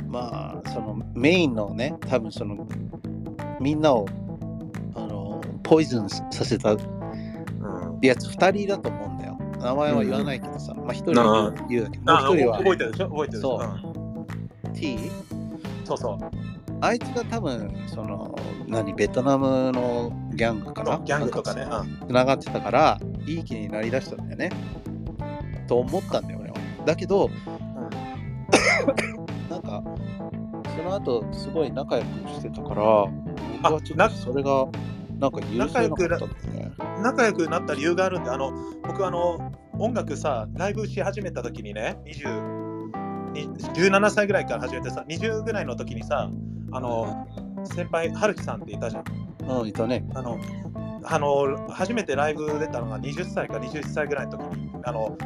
[0.09, 2.67] まあそのメインのね、多分その、
[3.61, 4.07] みんなを、
[4.95, 6.79] あの、ポイズンさせたうん。
[8.03, 9.39] やつ2人だと思うんだよ。
[9.61, 12.59] 名前は言わないけどさ、まあ1人は言うだけど、もあう1人は。
[12.59, 13.09] 覚えてるでしょ？
[13.11, 14.69] 覚えてるそう。
[14.69, 14.73] ん。
[14.75, 14.99] T
[15.85, 16.19] そうそう。
[16.81, 18.35] あいつが多分その
[18.67, 20.99] 何ベトナムのギャングかな？
[21.05, 21.65] ギャングとかね。
[22.09, 24.51] つながってたからいい気になりだしたんだよね
[25.73, 27.31] と思ったんだよ俺はだけど
[29.49, 29.83] なんか
[30.77, 33.07] その後すごい仲良くしてたから
[33.63, 34.67] 僕はちょっなとそれが
[35.19, 36.73] なんか許せなかったんだよね。
[36.79, 46.31] うん仲良くなった理由があるんであの僕あの音楽さライブし始めた時にね20に17歳ぐらいから始めてさ20ぐらいの時にさ
[46.71, 47.27] あの
[47.65, 49.05] 先輩春樹さんっていたじゃん。
[49.61, 50.05] うんいたね。
[50.15, 50.39] あの
[51.05, 55.17] あの初めてライブ出たのが20歳か21歳ぐらいの時にあの、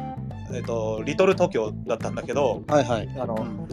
[0.53, 3.09] えっと、リトル東京だったんだけどはいはい。
[3.19, 3.67] あの、うん。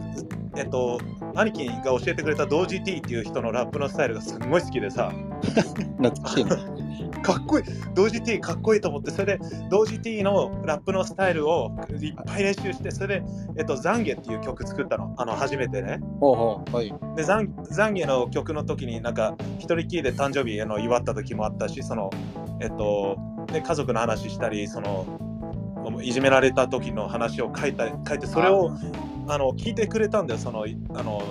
[0.56, 1.00] えっと、
[1.34, 5.12] 兄貴が教えてくれた同時 T っていう人のラップのスタイルがすんごい好きでさ。
[5.98, 6.50] 懐かしいね。
[7.22, 7.64] かっこいい。
[7.94, 15.14] 同時 T かっこいいと思ってそれで同時 T のラップのスタイルをいっぱい練習してそれで、えっと、ザンゲっていう曲作ったの。
[15.16, 16.00] あの初めてね。
[16.20, 16.94] ほうほうはい。
[17.16, 22.10] でザンザンゲの曲の時になんか一人きりで誕生日の祝った時もあったしその
[22.60, 23.16] えっと
[23.52, 25.06] で家族の話したりその
[26.02, 28.72] いじめられた時の話を書いた書いてそれを
[29.28, 31.22] あの聞いてくれたんだよそのあの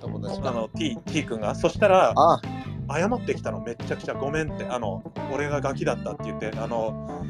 [0.00, 0.50] 友達が。
[0.50, 1.54] あの T, T 君が。
[1.54, 2.40] そしたらあ
[2.90, 3.60] 謝ってきたの。
[3.60, 4.64] めっちゃくちゃごめんって。
[4.64, 7.22] あの俺がガキだったって言ってあの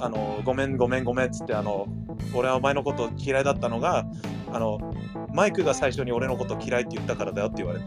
[0.00, 1.86] あのごめんごめんごめんっつってあの
[2.34, 4.04] 俺はお前のこと嫌いだったのが
[4.52, 4.94] あの
[5.32, 7.86] マイクが最初に俺のこと嫌いって言ったからだよって言われて。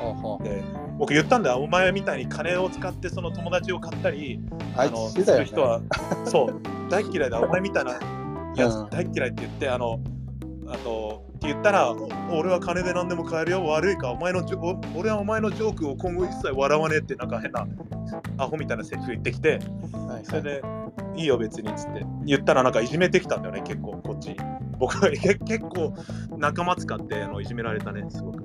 [0.00, 0.62] ほうほうで
[0.98, 1.58] 僕言ったんだよ。
[1.58, 4.40] お前みたいに金を使ってその友達を買ったり
[4.76, 5.80] あいのする人は
[6.24, 7.92] そう大嫌いだお前みたいな
[8.56, 8.90] やつうん。
[8.90, 10.00] 大嫌いって言ってあの
[10.68, 17.66] あとって言ったらお俺は金で何でも買えるよ悪いかお前のジョお俺はお前のジョークを今後一切笑わねえってなんか変な
[18.38, 19.58] アホみたいなセリフ言ってきて
[19.92, 20.24] はいはい。
[20.24, 20.62] それで
[21.16, 24.36] いいよ別にっつって言ったらなんかいじめてきたんだよね結構こっちに。
[24.78, 25.94] 僕はけ結構
[26.36, 28.44] 仲間使ってあのいじめられたねすごく。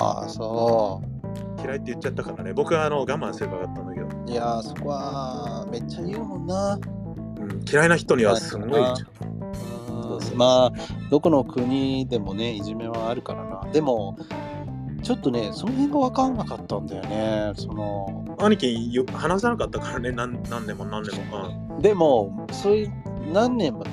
[0.00, 1.02] ああ、そ
[1.60, 2.52] 嫌いって言っちゃったからね。
[2.52, 4.30] 僕はあの我慢すればよかったんだけど、う。
[4.30, 6.78] いやー、そこはめっちゃ言うもんな。
[7.50, 8.94] うん、嫌いな人にはすごいうん
[10.36, 13.68] まあ、どこの国でもね、いじめはあるからな。
[13.72, 14.16] でも、
[15.02, 17.52] ちょっとね、その辺が分かんなかったんだよね。
[17.56, 22.92] その、兄貴よ話さなかったからね何何年も何年も、でも、そういう
[23.32, 23.90] 何年も経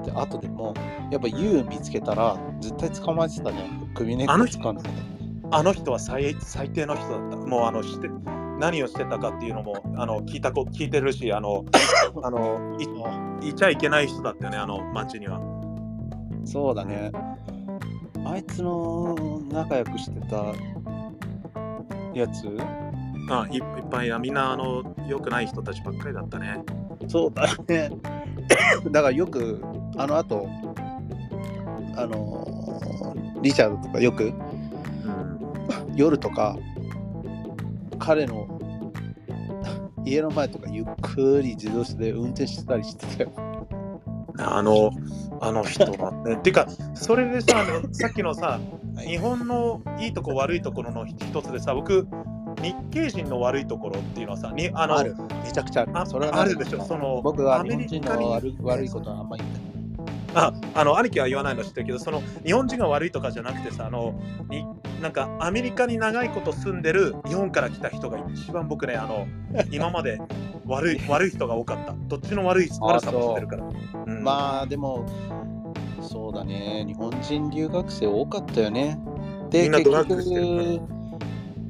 [0.00, 0.74] って後でも、
[1.10, 3.70] やっぱ YOU 見つけたら、絶対捕まえてたね。
[3.94, 4.90] 首根っこ掴んでた。
[5.52, 7.36] うんあの人は最最低の人だった。
[7.36, 8.08] もうあのして
[8.58, 11.64] 何をしてたかっていうのもあの聞いたこ聞いてるしあの
[12.22, 12.76] あの
[13.42, 15.40] いいちゃいけない人だったよねあの町には。
[16.44, 17.12] そうだね。
[18.24, 20.36] あいつの仲良くしてた
[22.14, 22.56] やつ？
[23.30, 26.62] あいいっぱいみんなあの良くない人たちばっかりだったね。
[27.08, 27.90] そうだね。
[28.90, 29.62] だからよく、
[29.96, 30.48] あの後、
[31.96, 32.46] あの
[33.42, 34.34] リチャードとかよくうん
[35.96, 36.56] 夜とか、
[37.98, 38.46] 彼の
[40.04, 43.30] 家の前とかゆっくり自動車で運転してたりしてたよ。
[44.38, 44.90] あの、
[45.40, 46.36] あの人はね。
[46.36, 48.58] てか、それでさ、あのさっきのさ、
[49.06, 52.06] 日本のいいとこ悪いところの一つでさ、僕、
[52.62, 55.14] 日系人の悪いところっていうのはさ、にあのある。
[55.44, 55.98] めちゃくちゃある。
[55.98, 56.82] あそれはあるでしょ。
[56.82, 59.71] その僕は日本人の悪い悪いことはあんまり言ってない。
[60.34, 64.14] ああの兄貴は言わないの知ってるけど、その日本人が悪いとかじゃなくてさ、あの
[64.48, 64.64] に
[65.00, 69.26] なんかアメリカに長いこと住んでる日本から来た人が一番僕ね、あの
[69.70, 70.18] 今まで
[70.66, 71.94] 悪い悪い人が多かった。
[72.08, 73.64] どっちの悪い悪さも知ってるから。
[74.06, 75.06] うんまあでも、
[76.00, 78.98] そうだね、日本人留学生多かったよね。
[79.50, 80.42] で、みんな結ドラッグしてる
[80.78, 81.02] 局、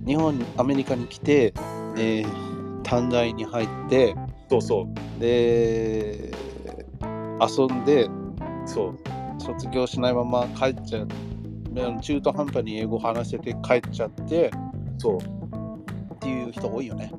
[0.06, 1.54] 日本、アメリカに来て、
[1.94, 2.26] で、
[2.82, 4.14] 短大に入って、
[4.50, 5.20] そうそう。
[5.20, 6.32] で、
[7.40, 8.08] 遊んで、
[8.66, 8.98] そう。
[9.38, 11.08] 卒業しないまま帰っちゃう。
[11.72, 14.50] で中途半端に英語話せて帰っちゃって
[14.98, 15.18] そう。
[15.18, 17.12] っていう人多いよね。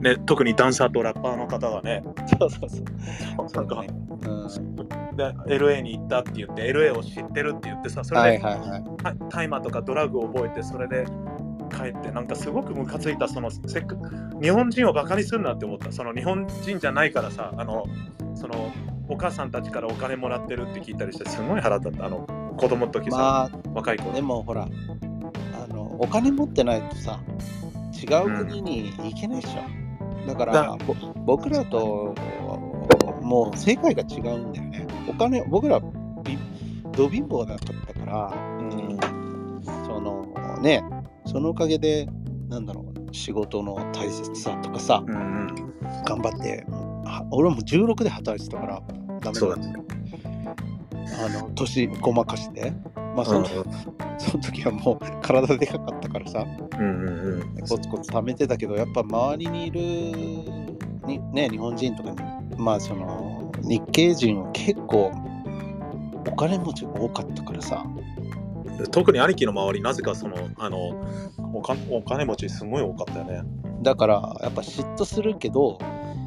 [0.00, 2.02] ね、特にダンサーとラッパーの方がね、
[2.38, 3.46] そうそうそう。
[3.54, 8.84] なんか、ねうん、で LA に行ったって言って LA を知ってるって言ってさそはいれではいはい。
[9.02, 11.06] た大麻とかドラッグを覚えてそれで
[11.70, 13.96] 帰ってなんかすごくムカついたそのせっか
[14.40, 17.84] 日本人をバカにするなって思ったその日本人じゃないからさあの
[18.34, 18.70] その
[19.12, 22.06] お母さんたちからお金もらってるって聞いたりしてすごい腹立った。
[22.06, 24.12] あの子供の時さ、まあ若い頃。
[24.12, 27.20] でもほらあのお金持ってないとさ
[27.92, 30.76] 違う国に行けないでしょ、だから
[31.26, 32.14] 僕らと
[33.20, 34.86] もう世界が違うんだよね。
[35.08, 35.80] お金僕ら
[36.24, 36.38] び
[36.92, 38.98] ど貧乏だったからうん。
[39.86, 40.26] その
[40.62, 40.82] ね
[41.26, 42.08] そのおかげで
[42.48, 45.46] なんだろう仕事の大切さとかさうんうん。
[46.04, 48.82] 頑張っては俺も16で働いてたから
[49.22, 49.74] ダメだそうだね
[51.24, 52.72] あの年ごまかして。
[53.14, 53.46] まあその,、
[54.18, 56.46] その時はもう体でかかったからさ。
[56.78, 57.66] うんうんうん。
[57.68, 59.80] コツコツ貯めてたけどやっぱ周りにいる
[61.06, 62.16] に、ね、日本人とかに
[62.56, 65.12] まあその日系人は結構
[66.26, 67.84] お金持ちが多かったからさ。
[68.90, 71.04] 特に兄貴の周りなぜかそのあの
[71.52, 73.42] おかお金持ちすごい多かったよね、
[73.82, 75.78] だからやっぱ嫉妬するけど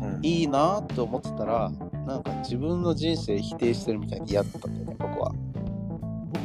[0.02, 0.20] うん。
[0.22, 1.72] いいなって思ってたら
[2.06, 5.32] なんか自分の人生否定してるみたいに嫌だったんだよね僕は。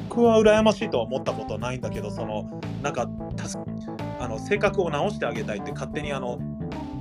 [0.09, 3.59] 僕は羨ましいとは思ったことはないんだけどそのなんかたす
[4.19, 6.39] あの性格を直してあげたいって勝手にあの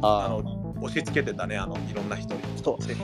[0.02, 0.30] ああ。
[0.30, 2.42] の押し付けてたねあのいろんな人に。
[2.64, 2.84] そう。
[2.84, 2.96] せ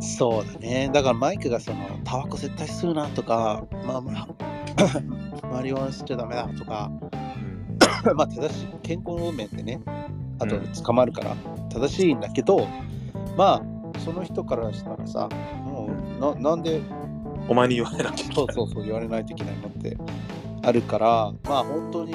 [0.00, 0.90] そうだね。
[0.92, 4.28] だからマイクがそのタバコ絶対吸うなとか、まあまあ、
[5.52, 6.90] マリオナ吸っちゃダメだとか、
[8.06, 8.16] うん。
[8.16, 9.80] まあ正しい健康面でね、
[10.38, 10.72] あとうん。
[10.72, 11.36] 捕まるから
[11.68, 12.66] 正しいんだけど、
[13.36, 13.62] まあ
[14.00, 15.28] その人からしたらさ、
[15.64, 16.80] もうななんで
[17.48, 19.96] お前に言われなきゃいけないそうそうそう言われないといけないのって
[20.62, 22.14] あるから、まあ本当に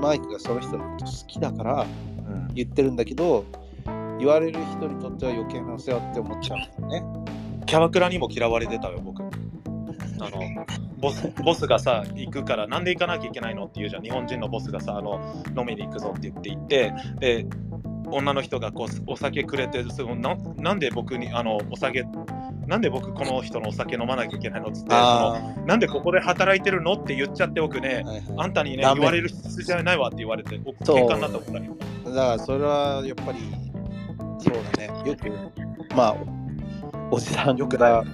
[0.00, 1.86] マイクがその人のこと好きだから
[2.28, 2.48] うん。
[2.54, 3.44] 言ってるんだけど、
[4.18, 7.24] 言われる人にとっては余計なお世話って思っちゃうんだよね。
[7.66, 9.22] キャバクラにも嫌われてたよ僕。
[9.22, 10.40] あの
[10.98, 14.02] ボスボスがさ行くからなんで行かなきゃいけないのって言うじゃん。
[14.02, 15.20] 日本人のボスがさあの
[15.56, 17.46] 飲みに行くぞって言って行ってで
[18.10, 22.04] 女の人がこうお酒くれてそのななんで僕にあのお酒
[22.66, 28.34] なんで僕この人のお酒飲まなきゃいけないのっつってそのあなんでここで働いてるのって言っちゃって僕ねあ、はいはい。
[28.38, 30.96] あんたにね言われる必要じゃないわって言われて僕そう。
[30.96, 33.38] 喧嘩になったことだからそれはやっぱり
[34.38, 34.92] そうだね。
[35.10, 36.16] よくまあ
[37.10, 37.90] おじさんよくない。
[37.92, 38.04] が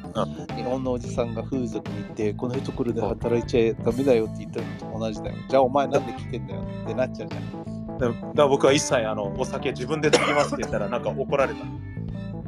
[0.55, 5.37] 日本のおじさんが風俗に行ってこのところで働いちゃダメだよって言ったのと同じだよ。
[5.49, 11.65] じゃあお前なんで来てんだよってなっちゃうじゃんだだから僕は一切あのお酒自分で継ぎますって言ったらなんか怒られた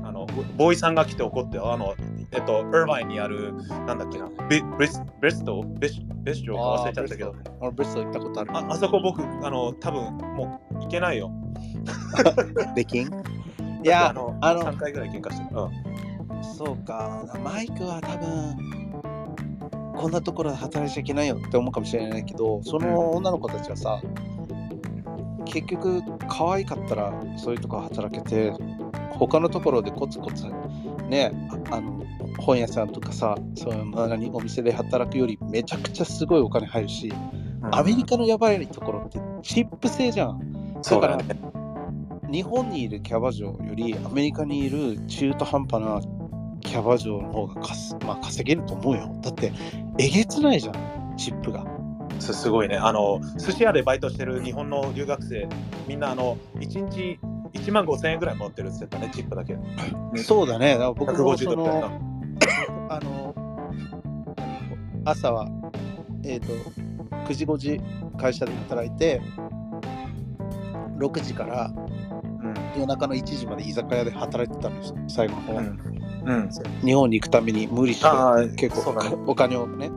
[0.06, 1.94] あのボーイさんが来て怒って、あの、
[2.30, 3.54] えっと、イーバインにある、
[3.86, 8.50] なんだっけな、ビブリスブリストビシビショか忘れちゃったけど、俺ブリストル行ったことある。
[8.52, 10.02] ああそこ僕、あの、多分
[10.36, 11.30] もう行けないよ。
[12.76, 13.06] できん？
[13.06, 13.12] い
[13.88, 15.60] やあ、の、あの3回ぐらい喧嘩してる。
[15.60, 15.94] うん
[16.56, 24.00] そうか、マイクは多分、こんなところで働いちゃいけないよって思うかもしれないけど、その女の子たちはさ、
[25.44, 28.52] 結局、可愛かったらそういうとこ働けて、
[29.10, 30.46] 他のところでコツコツ、
[31.08, 31.32] ね、
[31.70, 32.04] ああの
[32.38, 37.12] 本屋さんとかさ、そういう何お店で働くよりめちゃくちゃすごいお金入るし、
[37.70, 40.80] アメリカのやばいところってチップ制じゃん。
[41.00, 41.54] だよね。
[42.30, 46.00] 日本にいるキャバ嬢よりアメリカにいる中途半端な
[46.60, 49.16] キャバ嬢の方がかす、まあ、稼げると思うよ。
[49.22, 49.52] だって
[49.98, 51.64] えげつないじゃん、チップが。
[52.20, 52.76] すすごいね。
[52.76, 55.48] あの、寿司屋でバイトしてる日本の留学生、
[55.86, 57.18] みんな、あの、1日
[57.54, 59.56] 1万5千円ぐらい持ってるって言ってたね、チップだけ。
[60.22, 60.78] そうだね。
[60.96, 61.90] 僕も150そのドルだよ
[62.90, 63.34] あの
[65.04, 65.48] 朝は、
[66.24, 66.46] えっ、と
[67.26, 67.80] 9時5時
[68.18, 69.20] 会社で働いて
[70.98, 71.72] 6時から
[72.76, 75.66] 夜中の1時まで居酒屋で働いてたんですよ最後の方、うん。
[76.24, 76.34] うん。
[76.34, 76.50] うん。
[76.84, 78.94] 日本に行くために無理して結構。
[79.26, 79.90] お金をね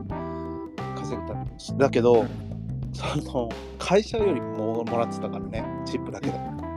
[1.76, 2.28] だけど、うん
[2.94, 6.34] その会社よりももらってたからねチップだけで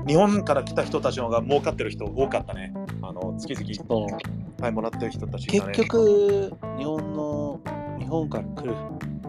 [0.07, 2.73] 日本から来た人たちの方が儲かってる人多かったね。
[3.01, 4.21] あの、月々いっ
[4.57, 5.73] ぱいもらってる人たちがね。
[5.73, 7.59] 結局日本の
[7.99, 8.75] 日本から来る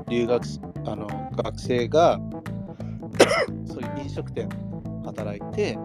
[0.09, 0.43] 留学
[0.87, 2.19] あの学生が
[3.67, 4.49] そういう飲食店
[5.05, 5.79] 働いて、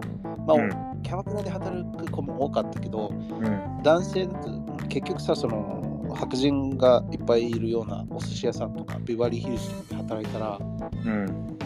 [0.46, 0.70] まあうん
[1.02, 3.82] キャバクラで働く子も多かったけどうん。
[3.82, 4.50] 男性だと
[4.88, 5.87] 結局さその
[6.18, 11.58] 白人がいっぱいいるようなお寿司屋さんとかビバリーヒルズとかで働いたらうん。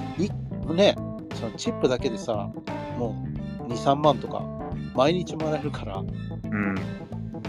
[0.76, 0.94] ね
[1.34, 2.50] そのチップだけでさ
[2.98, 3.16] も
[3.68, 4.44] う23万とか
[4.94, 6.74] 毎日もらえるからうん。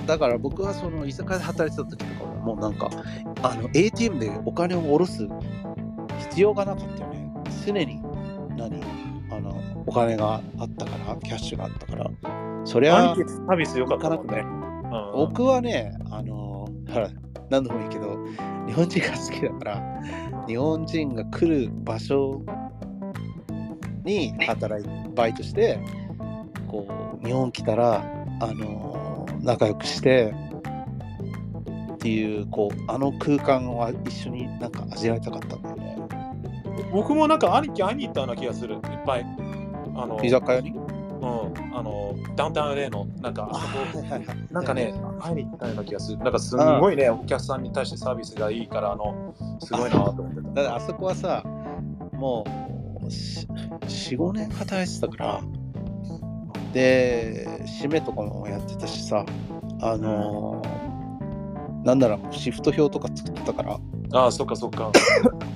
[0.06, 2.90] だから僕はその居酒屋で働いてた時とかもうなんか
[3.42, 5.28] あの ATM でお金を下ろす
[6.30, 7.32] 必要がなかったよね
[7.66, 8.02] 常に
[8.58, 8.82] 何
[9.32, 12.12] あのお金があったからキャッシュがあったから
[12.66, 14.40] そりゃ兄貴サービス良かったもんね。
[14.40, 14.64] うん
[15.16, 16.43] 僕はねあの
[16.94, 17.10] ほら
[17.50, 18.18] 何度も言うけど
[18.68, 20.02] 日本人が好きだから
[20.48, 22.42] 日本人が来る場所
[24.04, 25.80] に働いバイトして
[26.68, 26.88] こ
[27.22, 28.04] う日本来たら
[28.40, 30.34] あの仲良くして
[31.94, 35.94] っていうこうあの空間は一緒になんか味わいたかったんだよね
[36.92, 38.76] 僕もなんか兄貴会いに行ったような気がする。
[38.76, 39.26] いっぱい。
[39.96, 40.74] あの、居酒屋に？
[41.24, 41.78] うん。
[41.78, 43.56] あの、ダウンタウン LA の、なんか、あ
[43.94, 44.04] そこ
[44.52, 46.18] なんかね、会いに行ったような気がする。
[46.20, 50.50] なんかすごいね、お客さんに対してサービスがいいから、あの、すごいなと思ってた。
[50.54, 51.44] だからあそこはさ
[52.14, 52.46] も
[53.02, 55.42] う45年働いてたから
[56.72, 57.48] で
[57.82, 59.26] 締めとかもやってたしさ
[59.82, 60.84] あのー
[61.84, 63.78] なんならもうシフト表とか作ってたから
[64.14, 64.90] ああ、そっかそっか。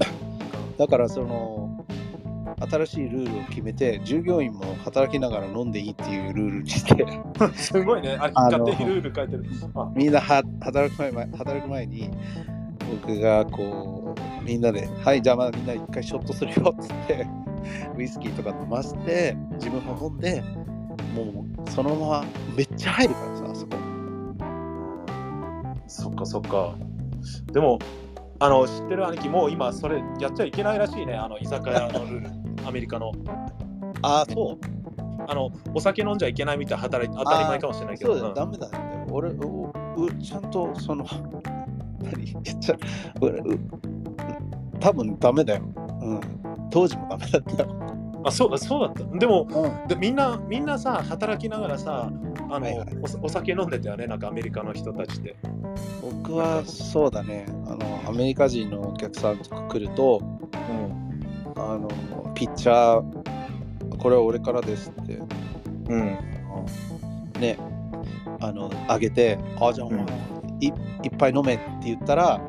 [0.77, 1.66] だからその
[2.59, 7.05] 新しいルールを決めて従業員も働きながら飲んでいいっていうルールにして
[7.55, 8.17] すごいね。
[8.19, 9.45] ああの勝手にルール書いてる。
[9.75, 12.09] あみんなは働く前働く前に
[13.03, 17.27] 僕がこうみんなで「はいじゃあまだみんな一回ショットするよ」っつって
[17.95, 20.41] ウイスキーとか飲ませて自分も飲んで
[21.15, 23.77] もうそのままめっちゃ入るからさあそこ
[25.87, 26.75] そっかそっか。
[27.51, 27.79] でも、
[28.39, 31.15] あの、知ってる兄貴、もう今、それやっちゃいけないらしいね。
[31.15, 32.46] あの、居酒屋のルール。
[32.65, 33.11] アメリカの。
[34.01, 34.77] ああそう。
[35.29, 38.13] あの、お酒飲んじゃいけないみたいな働い当たり前かもしれないけど。
[38.13, 38.71] そうだよ、ダメだよ
[39.11, 41.05] 俺おうちゃんとその
[42.01, 42.25] 何？
[42.43, 42.77] 言 っちゃ
[43.19, 43.59] 俺う
[44.79, 45.61] 多分ダメだよ。
[46.01, 46.21] うん。
[46.69, 47.63] 当時もダメだった。
[47.63, 47.87] よ
[48.23, 49.17] あそうそうだった。
[49.17, 49.87] でも、うん。
[49.87, 52.11] でみんな、みんなさ、働きながらさ、
[52.49, 52.87] あの、はいはい。
[53.21, 55.35] おお酒飲んでたよね、なんかアメリカの人たちって。
[56.01, 57.45] 僕はそうだね。
[57.65, 60.21] あのアメリカ人のお客さんとか来ると
[61.55, 61.61] うん。
[61.61, 61.87] あの
[62.37, 65.19] ピッチャーこれは俺からですって
[65.89, 66.17] うん。
[67.39, 67.57] ね
[68.39, 70.07] あのあげてあじゃあお前、うん
[70.59, 70.71] いい
[71.07, 72.41] っぱい飲めって言ったら、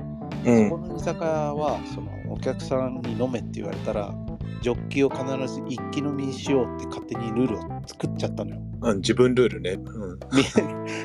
[0.45, 4.15] うんそこの居酒屋はそのお客さんに飲めって言われたら
[4.63, 8.61] ジョッキを必ず一気飲みにしようって勝手にルールを作っちゃったのよ。
[8.81, 9.73] うん、自分ルールね。
[9.73, 10.19] うん、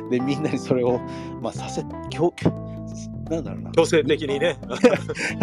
[0.09, 0.99] みでみんなにそれを、
[1.41, 2.51] まあ、させ強強
[3.29, 4.57] なんだろうな強制的にね。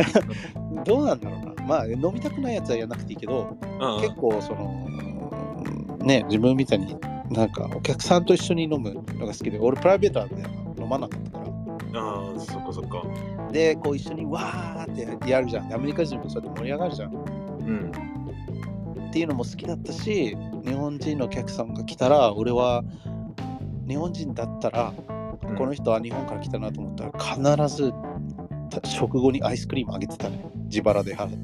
[0.84, 4.86] どうなんだろうなまあ飲みたくないやつはやらなくていいけどうん結構その
[5.98, 6.96] ね自分みたいに
[7.30, 10.44] なんかお客さんと一緒に飲むのが好きで俺プライベートはね
[10.78, 11.50] 飲まなかったから。
[11.92, 13.02] ああ、そっかそっか。
[13.52, 15.68] でこう一緒にわーってやるじゃん。
[15.68, 17.12] でアメリカ人もそうやって盛り上がるじゃん。
[17.12, 17.92] うん。
[19.08, 22.84] っていうのも好きだったし日本人のお客さんが来たら俺は
[23.88, 24.94] 日本人だったら、
[25.48, 25.56] うん。
[25.56, 27.12] この人は日本から来たなと思ったら
[27.66, 28.09] 必ずた
[28.84, 31.36] 食後にアイスクリームあげてたね自腹で買って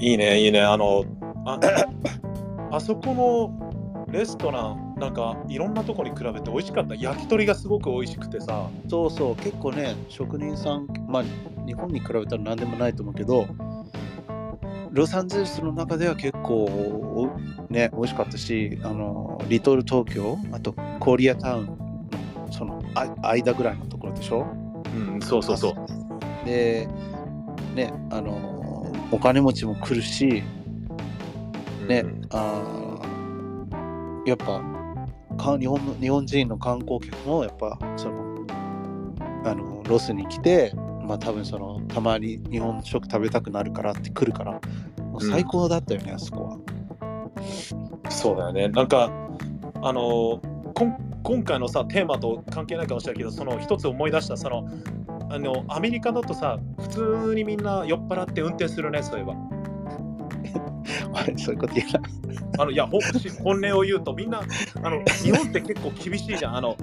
[0.00, 0.62] いいね、いいね。
[0.62, 1.04] あの、
[1.44, 1.58] あ
[2.72, 6.94] あそこのレストラン、なんかいろんなとこに比べて美味しかった。
[6.94, 8.68] 焼き鳥がすごく美味しくてさ。
[8.88, 11.24] そうそう結構ね職人さんまあ
[11.66, 13.46] 日本に比べたら何でもないと思うけど
[14.90, 17.28] ロサンゼルスの中では結構お
[17.68, 21.76] ね美味しかったしあのリトル東京あとコリアタウンの
[22.50, 24.46] そのあ間ぐらいのところでしょ？
[24.96, 25.97] うん、そうそうそう。
[26.48, 26.88] で
[27.74, 30.42] ねあのお金持ちも来るし
[31.86, 34.60] ね、うんあーやっぱ
[35.38, 38.44] か日本の日本人の観光客もやっぱその
[39.44, 40.72] あのロスに来て
[41.06, 44.60] まあ多分そのたまに日本食食べたくなるからって来るから
[45.10, 46.58] もう最高だったよね、あそこは。
[48.10, 48.68] そうだよね。
[48.68, 49.10] なんか、
[49.82, 50.40] あの
[50.74, 54.68] こん今回のさ、テーマと関係ないかもしれないけど、その一つ思い出した、その、
[55.30, 59.34] あの、アメリカだとさ、普通にみんな酔っ払って運転するね、そういえば。
[61.36, 62.00] そういうこと言うな。
[62.60, 63.00] あのいや本
[63.60, 64.40] 音を言うとみんな
[64.82, 66.76] あの日本って結構厳しいじゃんあの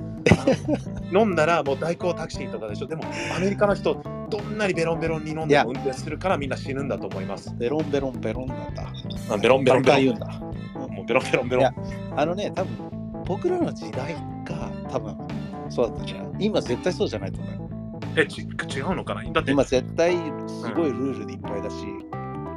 [1.13, 3.03] 飲んだらもう代行タクシーとかでしょでも
[3.35, 8.83] アメリカの人どんなにベロンベロンに飲んでも運転するからみんな死ぬんだと思いますベロンベロンベロンなんだ。
[9.31, 10.27] あベロンベロンベロン言うんだ。
[10.89, 11.75] もうベロンベロンベロいやン
[12.19, 14.13] あのね、多分僕らの時代
[14.45, 15.17] が多分
[15.69, 16.27] そうだったんじゃない？
[16.39, 17.64] 今絶対そうじゃないと思うよ。
[18.17, 19.23] えち違うのかな？
[19.31, 19.51] だって。
[19.51, 20.15] 今絶対
[20.47, 21.75] すごいルールでいっぱいだし、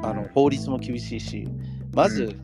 [0.02, 1.46] あの法律も厳しいし、
[1.94, 2.36] まず、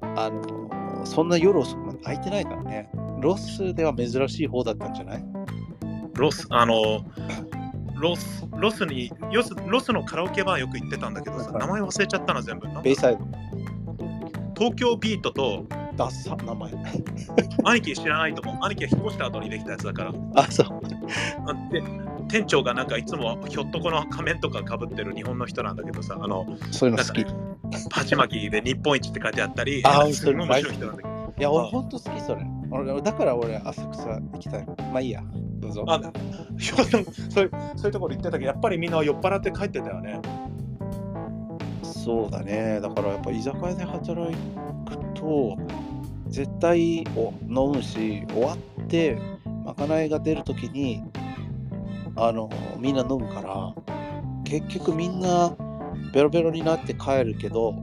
[0.00, 2.90] あのそんな夜遅くまで空いてないからね。
[3.20, 5.24] ロスでは珍しい方だったんじゃない？
[6.14, 7.04] ロスあの
[8.00, 12.66] ロスロスにロスロスのカラオケバーよく行ってたんだけどさはい名前忘れちゃったな全部。
[12.82, 13.24] ベイサイド。
[14.56, 15.64] 東京ビートと
[15.96, 16.72] ダッサ名前。
[17.64, 18.64] 兄貴知らないと思う。
[18.64, 20.12] 兄貴が引っ越した後にできたやつだから。
[20.36, 20.80] あ、そう。
[21.46, 21.82] あで
[22.28, 27.20] 店長がなんかいつもひょっとこの仮面とかかぶってる日本の人なんだけどさあのそういうの好き。
[27.20, 27.26] い
[27.90, 32.46] 鉢巻きで日本一って書いてあったりあーすごい面白い人なんだけどや、俺あほんと好きそれ。
[32.70, 34.66] 俺だから俺浅草行きたい。
[34.66, 35.22] まあいいや。
[35.32, 35.84] どうぞ。
[35.88, 36.00] あ
[36.58, 40.20] そういうそういうところ行ってたけどやっぱりみんな酔っ払って帰ってたよね
[41.82, 42.80] そうだね。
[42.80, 45.56] だからやっぱ居酒屋で働くと、
[46.28, 49.18] 絶対お飲むし、終わって、
[49.64, 51.02] まかないが出るときに、
[52.16, 53.74] あの、みんな飲むから、
[54.44, 55.56] 結局みんな
[56.12, 57.74] ベロベロになって帰るけど、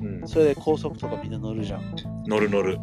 [0.00, 0.26] うん。
[0.26, 1.94] それで高速とかみんな乗るじゃん。
[2.26, 2.78] 乗る乗る。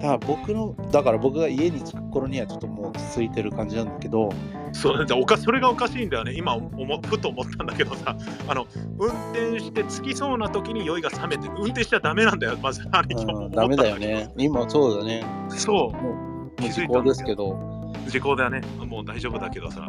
[0.00, 4.30] だから僕の、だから僕が家に着く頃にはちょっともう落ち着いてる感じなんだけど、
[4.72, 6.32] そうでおかそれがおかしいんだよね。
[6.34, 8.16] 今思ふと思ったんだけどさ
[8.48, 8.66] あの
[8.98, 12.56] 運転して着きそうな時に酔いが冷めて運転しちゃダメなんだよ。
[12.62, 14.30] まず兄貴もうん、ダメだよね。
[14.36, 15.24] 今そうだね。
[15.48, 16.02] そう。
[16.02, 18.62] もう時効ですけど、時効だよね。
[18.86, 19.88] もう大丈夫だけどさ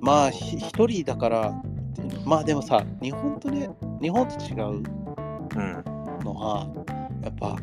[0.00, 1.62] まあひ一人だから
[2.24, 3.70] まあでもさ日本とね
[4.00, 5.84] 日本と違ううん
[6.24, 6.66] のは
[7.22, 7.56] やっぱ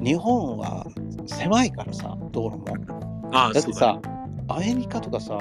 [0.00, 0.86] 日本は
[1.26, 3.28] 狭いからさ道路も。
[3.32, 4.00] ああだってさ
[4.48, 5.38] アメリカとかさ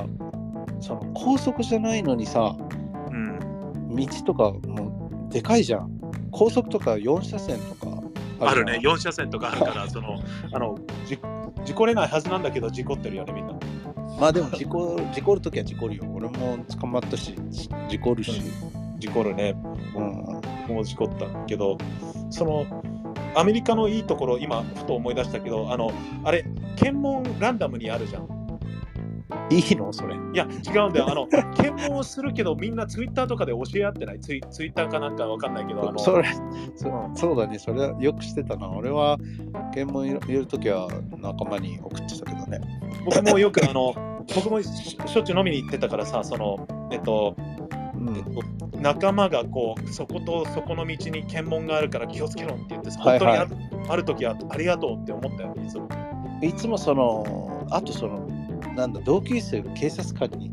[0.80, 2.66] その高速じゃないのにさそ
[3.12, 3.96] うん。
[3.96, 5.92] 道とかもうでかいじゃん。
[6.32, 8.04] 高速とか4車線とか
[8.40, 8.96] あるねじゃん。
[8.96, 10.20] 4車線とかあるからその
[10.52, 11.18] あのじ
[11.64, 13.54] 事故れないはずなんだけど事故ってるよねみんな
[14.20, 16.04] まあでも事故事故るときは事故るよ。
[16.14, 17.36] 俺も捕まったし
[17.88, 18.42] 事故るし、
[18.98, 19.56] 事故るね。
[19.96, 21.78] うん、もう事故ったけど
[22.30, 22.66] その
[23.36, 25.92] アメリカのいいところ今ふと思い出したけどあの
[26.24, 26.44] あれ
[26.76, 28.37] 検問ランダムにあるじゃん
[29.50, 29.92] いいの？
[29.92, 30.16] それ。
[30.16, 31.10] いや違うんだよ。
[31.10, 34.20] あの検問をするけどみんなツイッターとかで教え合ってない？
[34.20, 36.28] ツイツイッターかなんかわかんないけどあのそれ
[36.76, 38.70] そうんそうだね、それはよくしてたな。
[38.70, 39.18] 俺は
[39.74, 42.62] 検問入れるときは仲間に送ってたけどね。
[43.06, 43.94] 僕もよくあの
[44.36, 47.36] 僕もししょっちゅう飲みに行ってたからさそのえっと
[47.96, 48.16] うん。
[48.16, 53.40] えっと、仲間がこうそことそこの道に検問があるから気をつけろって言ってさはいはい。
[53.40, 55.90] 本当にある,、ある時はありがとうって思ったよいつも。
[56.40, 58.28] いつもその、あとその、
[58.78, 60.52] なんだ、同級生が警察官に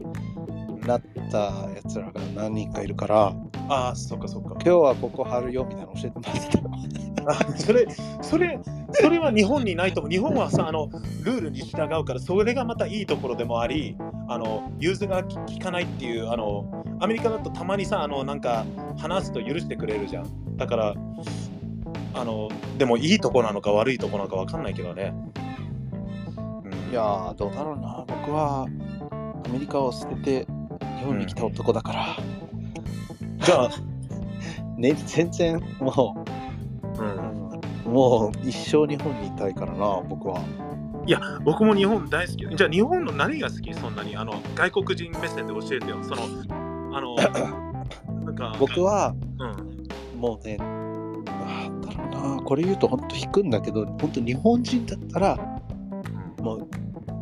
[0.87, 3.37] なったやつらが何人かいるから、
[3.69, 4.53] ああそっかそっか。
[4.55, 7.59] 今日はここ貼るよみたいなの教えてもらってた。
[7.59, 7.87] それ
[8.23, 8.59] それ
[8.93, 10.11] それは日本にないと思う。
[10.11, 10.89] 日本はさあの
[11.23, 13.97] ルールに従うからそれがまたいいところでもあり
[14.29, 18.65] あの融通が利利かないっていうあのアメリカだとたまにさあのなんか
[18.97, 20.57] 話すと許してくれるじゃん。
[20.57, 20.95] だから
[22.15, 22.49] あの
[22.79, 25.44] でもいいとこなのか悪いとこなのかわかんないけどね、うん
[26.95, 28.05] いやー、どうだろうな。
[28.07, 28.69] 僕は
[29.45, 30.47] アメリカを捨てて
[31.01, 32.17] 日本に来た男だから、
[33.45, 33.71] じゃあ、
[34.79, 36.25] ね、全然も
[36.97, 40.39] うんう、もう一生日本にいたいからな、僕は。
[41.05, 42.57] いや、僕も日本大好き。
[42.57, 43.75] じゃあ、日本の何が好き？
[43.75, 45.97] そんなにあの外国人目線で教えてよ。
[46.01, 46.23] その、
[46.97, 47.17] あの、
[48.25, 55.61] なんか、僕はうん、もうね、なんだろうな、これ言うと本当引くんだけど、本当日本人だったら
[56.41, 56.69] もう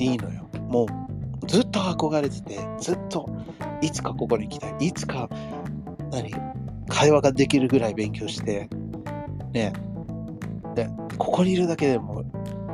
[0.03, 0.49] いいのよ。
[0.69, 3.29] もうずっと憧れてて、ずっと
[3.81, 4.87] いつかここに来たい。
[4.87, 5.29] いつか、
[6.11, 6.33] 何
[6.89, 8.69] 会話ができるぐらい勉強して、
[9.53, 9.73] ね。
[10.75, 10.89] で、
[11.19, 12.25] ここにいるだけでも、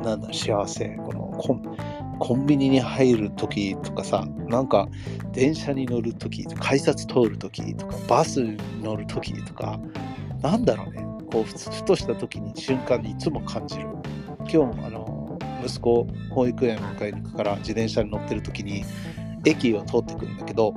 [0.03, 0.89] なんだ、幸せ。
[1.05, 1.77] このコン
[2.19, 4.89] コンビニに入るときとかさ、なんか
[5.31, 9.79] 電車に乗るとき、改札通るときとか、バスに乗るときとか、
[10.41, 11.05] なんだろうね。
[11.31, 13.87] こう、ふつふとしたときに瞬間にいつも感じる。
[14.51, 15.08] 今日もあの、
[15.63, 18.83] 息子、保育園迎えに行くから自転車に乗ってるときに、
[19.45, 20.73] 駅を通ってくるんだけど、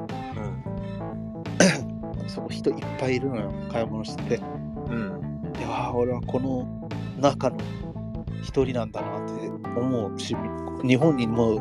[2.26, 4.42] そこ人いっぱいいるのよ、買い物してて。
[4.86, 5.12] うん、
[5.44, 5.52] うん。
[5.52, 7.56] で、わあ、俺はこの中の
[8.42, 10.36] 一人なんだなって思うし、
[10.84, 11.58] 日本にもう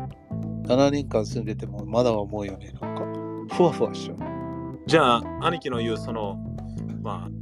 [0.66, 2.72] 7年間住んでてもまだ思うよね。
[2.80, 3.04] なんか、
[3.54, 4.16] ふわふわしちゃう。
[4.86, 6.38] じゃあ、兄貴の言う、その、
[7.02, 7.41] まあ、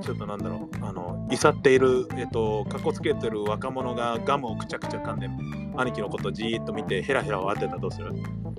[0.00, 5.28] ちょっとなんだろう、あの、いさっている、えっと、かっこつけてる若者がガムをくちゃくちゃ噛んで、
[5.76, 8.12] 兄貴のことじーっと見て、ヘラヘラを当てたらどうする？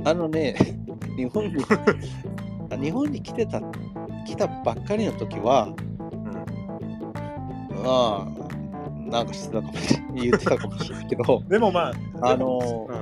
[0.03, 0.55] あのね、
[1.17, 1.63] 日本に、
[2.81, 3.61] 日本に来てた、
[4.25, 5.69] 来たばっかりの時は、
[7.69, 7.83] うん。
[7.83, 8.41] まあ、
[9.09, 12.93] なんかしてたかもしれない、言ってたかもしれないけど、 でもまあ、あのう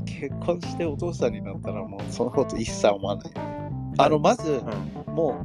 [0.00, 3.32] ん、結婚してお父さんになったらもうそのこと一切思わない。
[3.98, 4.62] あの、まず、
[5.06, 5.44] うん、も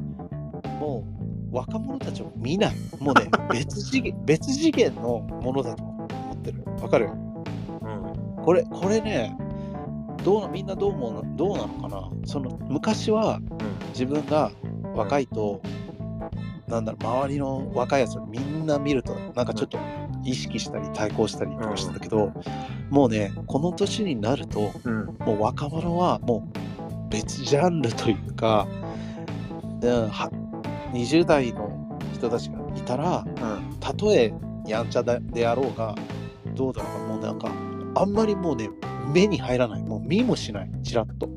[0.64, 1.17] う、もう、
[1.50, 2.74] 若者たちを見ない。
[3.00, 6.64] もうね、 別次元、別次元のものだと思ってる。
[6.82, 7.10] わかる？
[7.10, 9.36] うん、これ、これね、
[10.24, 11.36] どうなみんなどう思うの？
[11.36, 12.10] どうなのかな？
[12.24, 13.40] その昔は
[13.90, 14.50] 自分が
[14.94, 15.60] 若いと、
[16.66, 19.78] なんだろう、周りの若いやつをみんな見ると、なんかちょっと
[20.24, 22.32] 意識したり対抗したりとかしてたけど、
[22.90, 26.58] もうね、この年になると、うん、もう若者はもう
[27.10, 28.66] 別ジャンルというか、
[29.80, 30.30] うん、は
[30.92, 31.70] 20代の
[32.12, 33.24] 人たちがいたら、
[33.80, 34.32] たとえ
[34.66, 35.94] やんちゃだであろうが、
[36.54, 37.50] どうだろうか、もうなんか、
[37.94, 38.70] あんまりもうね、
[39.12, 39.82] 目に入らない。
[39.82, 41.28] もう見もしない、ちらっと。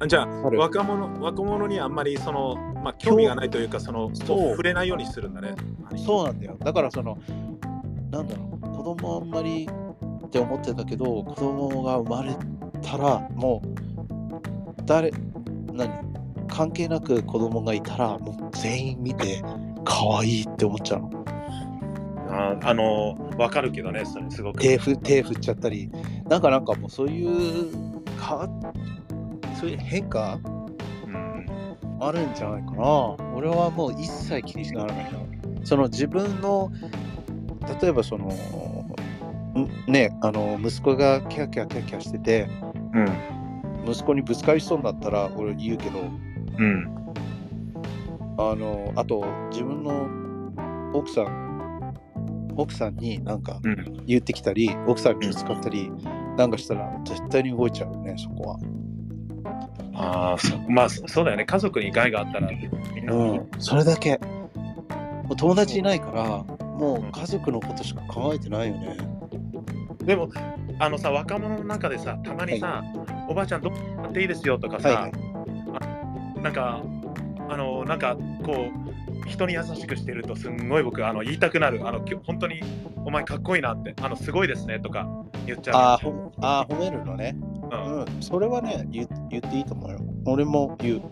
[0.00, 0.08] うん。
[0.08, 5.54] じゃあ、若者若者にあんまりその、まあ、興味がないというか、その、そう触れないようにするんだね。
[5.96, 6.56] そうなんだよ。
[6.58, 7.18] だからその、
[8.10, 9.68] なんだろう、子供あんまり
[10.26, 12.36] って思ってたけど、子供が生まれ
[12.82, 13.68] たら、もう、
[14.84, 15.12] 誰、
[15.72, 16.15] 何？
[16.46, 19.42] 関係なく子供がいたら、もう全員見て、
[19.84, 21.24] 可愛いって思っちゃうの。
[22.28, 24.60] ああの、わかるけどね、それすごく。
[24.60, 25.90] 手ふ手振っちゃったり、
[26.28, 27.70] なんかなんかもうそういう、
[28.18, 28.48] か
[29.58, 30.38] そういう変化
[31.06, 31.46] うん、
[32.00, 33.16] あるんじゃないかな。
[33.34, 35.18] 俺はもう一切気にならないな。
[35.64, 36.70] その自分の、
[37.80, 38.28] 例えばその、
[39.56, 42.48] んね、あの、息子がキャーキャーキャーキャーしてて、
[42.92, 43.00] う
[43.88, 46.00] ん、息子にぶつかりそうになったら俺言うけど、
[46.58, 47.14] うん、
[48.38, 50.08] あの、あと自分の
[50.92, 51.94] 奥さん、
[52.56, 54.02] 奥さんになんかうん。
[54.06, 55.90] 言ってきたり、奥さんにぶつかったり、
[56.36, 58.58] なんかしたら絶対に動いちゃうね、そこは。
[59.94, 61.44] ああ、そまあ、そそうだよね。
[61.44, 62.48] 家族に害があったら、
[62.94, 64.18] みんな、うん、それだけ。
[65.24, 68.96] もう友達いないから、もう家族のことしか考えてないよね。
[70.04, 70.30] でも、
[70.78, 72.84] あのさ、若者の中でさ、たまにさ、
[73.28, 75.25] おばあちゃん、どこやっていいですよとかさ、はいはい
[76.42, 76.82] なんか、
[77.48, 78.70] あの、なんか、こ
[79.24, 81.86] う、人に優しくしてると、すんごい僕、あの言いたくなる。
[81.86, 82.60] あの、本当に、
[83.04, 85.08] お前かっこいいなって、あの、すごいですねとか
[85.46, 85.74] 言っちゃう。
[85.76, 86.00] あ
[86.40, 87.36] あー、褒めるのね。
[87.70, 89.98] うんうん、それはね言、言っていいと思うよ。
[90.24, 91.02] 俺も言う。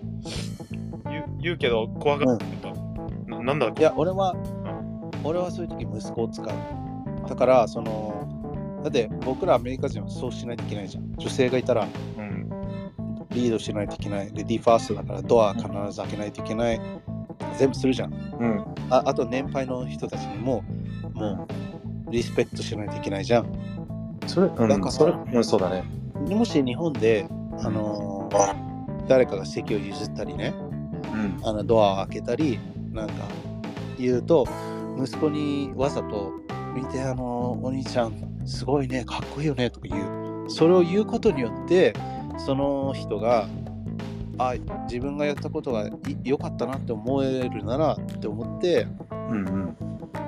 [1.41, 2.75] 言うけど、怖がってると、
[3.27, 4.35] ななんだいや、俺は、
[5.23, 7.29] 俺はそういう時息子を使う。
[7.29, 11.15] だから、その、だって僕らアメリカ人はそうしないといけないじゃん。
[11.17, 11.87] 女性がいたら
[12.19, 12.24] うん、
[13.35, 14.31] リードしないといけない。
[14.33, 16.81] レディーファーストだからドア必ず開けないといけない。
[17.59, 18.13] 全部するじゃん。
[18.13, 20.63] うん、ああと年配の人たちにも、
[21.13, 21.47] も
[22.09, 23.47] う、リスペクトしないといけないじゃん。
[24.27, 25.85] それ、うんなんかそれ、うん、そうだね。
[26.15, 27.27] もし日本で、
[27.61, 28.75] あのー
[29.07, 30.55] 誰かが席を譲ったりね、
[31.13, 32.59] うん、あのドアを開けたり、
[32.91, 33.15] なんか
[33.99, 34.47] 言うと、
[34.99, 36.33] 息子にわざと、
[36.75, 40.51] 見て、あのーお兄ちゃん、すごいね、かっこいいよねとか言う。
[40.51, 41.93] それを言うことによって、
[42.39, 43.49] その人が、
[44.39, 44.55] あ、
[44.91, 45.93] 自分がやったことがい
[46.25, 49.77] 良かったなって思えるならって思って、うん、うん。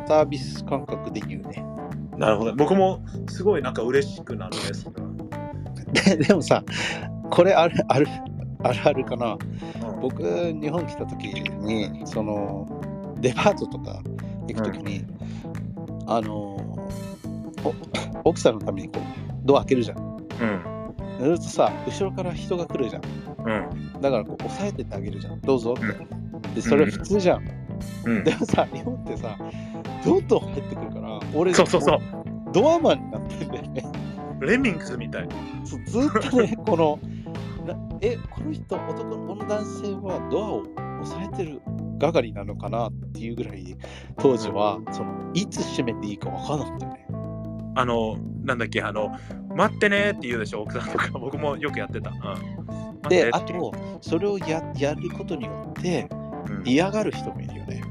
[0.07, 1.65] サービス感覚で言うね。
[2.17, 2.55] なるほど。
[2.55, 5.09] 僕もすごいなんか嬉しくなるね、それは。
[5.93, 6.63] ででもさ、
[7.31, 8.07] これあるある
[8.63, 9.33] あるあるかな。
[9.33, 12.67] うん僕、日本来た時に、その、
[13.21, 14.03] デパートとか
[14.47, 15.05] 行く時に、
[16.07, 16.35] あの
[17.65, 17.75] お、
[18.25, 19.03] 奥さんのためにこう
[19.45, 19.99] ドア開けるじゃん。
[19.99, 20.76] うん。
[21.19, 23.03] するとさ、後ろから人が来るじゃん。
[23.03, 24.01] うん。
[24.01, 25.41] だからこう押さえてってあげるじゃん。
[25.41, 25.87] どうぞって。
[25.87, 27.45] うで、それ普通じゃん。
[28.05, 28.35] うんで。
[28.35, 29.37] もさ、日本ってさ、
[30.05, 32.01] どんどん入ってくるから、俺、そうそうそう。
[32.53, 33.93] ドアマンになってんだよね。
[34.41, 35.29] レミングスみたい。
[35.65, 36.99] ずっとね、 この、
[37.67, 40.63] なえ、この人、男のこの男性はドアを
[41.03, 41.61] 押さえてる
[41.99, 43.77] 係なのかなっていうぐらい、
[44.19, 47.07] 当時は、その、いつ閉めていいか分からなかったよね。
[47.75, 49.11] あの、なんだっけ、あの、
[49.57, 51.09] 待ってねって言うでしょ、奥さんとか。
[51.19, 52.11] 僕もよくやってた。
[52.11, 53.09] うん。
[53.09, 56.27] で、あと、それをややることによって、うん
[56.65, 57.83] 嫌がる人もいるよね。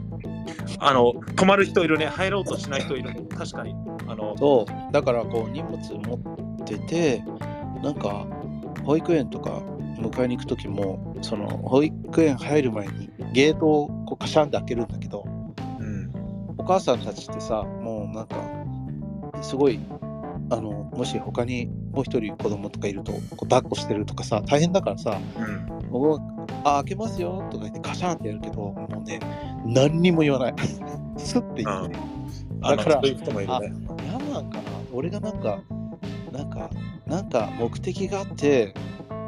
[0.80, 2.08] あの、泊まる人いるね。
[2.08, 3.22] 入ろうとしない人いるね。
[3.38, 3.76] 確かに。
[4.08, 7.24] あの、そう、だからこう荷物持ってて、
[7.84, 8.26] なんか
[8.84, 9.62] 保育園とか
[10.00, 15.26] 迎えに行く時も、その保育園入る前にゲートをこうカシャンって開けるんだけど、
[15.80, 16.12] うん。
[16.58, 18.36] お母さんたちってさ、もうなんか、
[19.42, 19.80] すごい、
[20.50, 25.90] あの、もし他にもう一人子供とかいると、こう抱っこしてるとかさ、大変だからさ、うん。
[25.90, 26.20] 僕は、
[26.64, 29.20] あ、開けますよとか言ってカシャンってやるけど、もうね、
[29.66, 30.54] 何にも言わない。
[31.18, 32.00] スッて言ってね。
[32.62, 33.74] だからそういう人もいるね。
[34.04, 35.60] 嫌なんかな俺がなんか、
[36.32, 36.70] なんか、
[37.08, 38.74] なんか目的があって、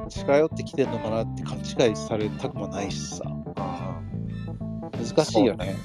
[0.10, 3.24] 近寄ってきてんのかなって勘違いされたくもないしさ、
[5.16, 5.76] 難しいよね。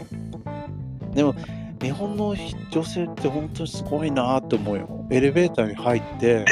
[1.14, 1.34] でも、
[1.82, 2.34] 日本の
[2.70, 5.04] 女性って本当にすごいなって思うよ。
[5.10, 6.44] エレベーターに入って、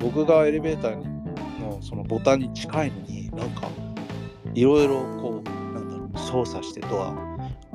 [0.00, 0.96] 僕がエレベーター
[1.60, 3.68] のそのボタンに近いのに、なんか、
[4.54, 7.08] いろいろこう、なんだろう、操作してドア、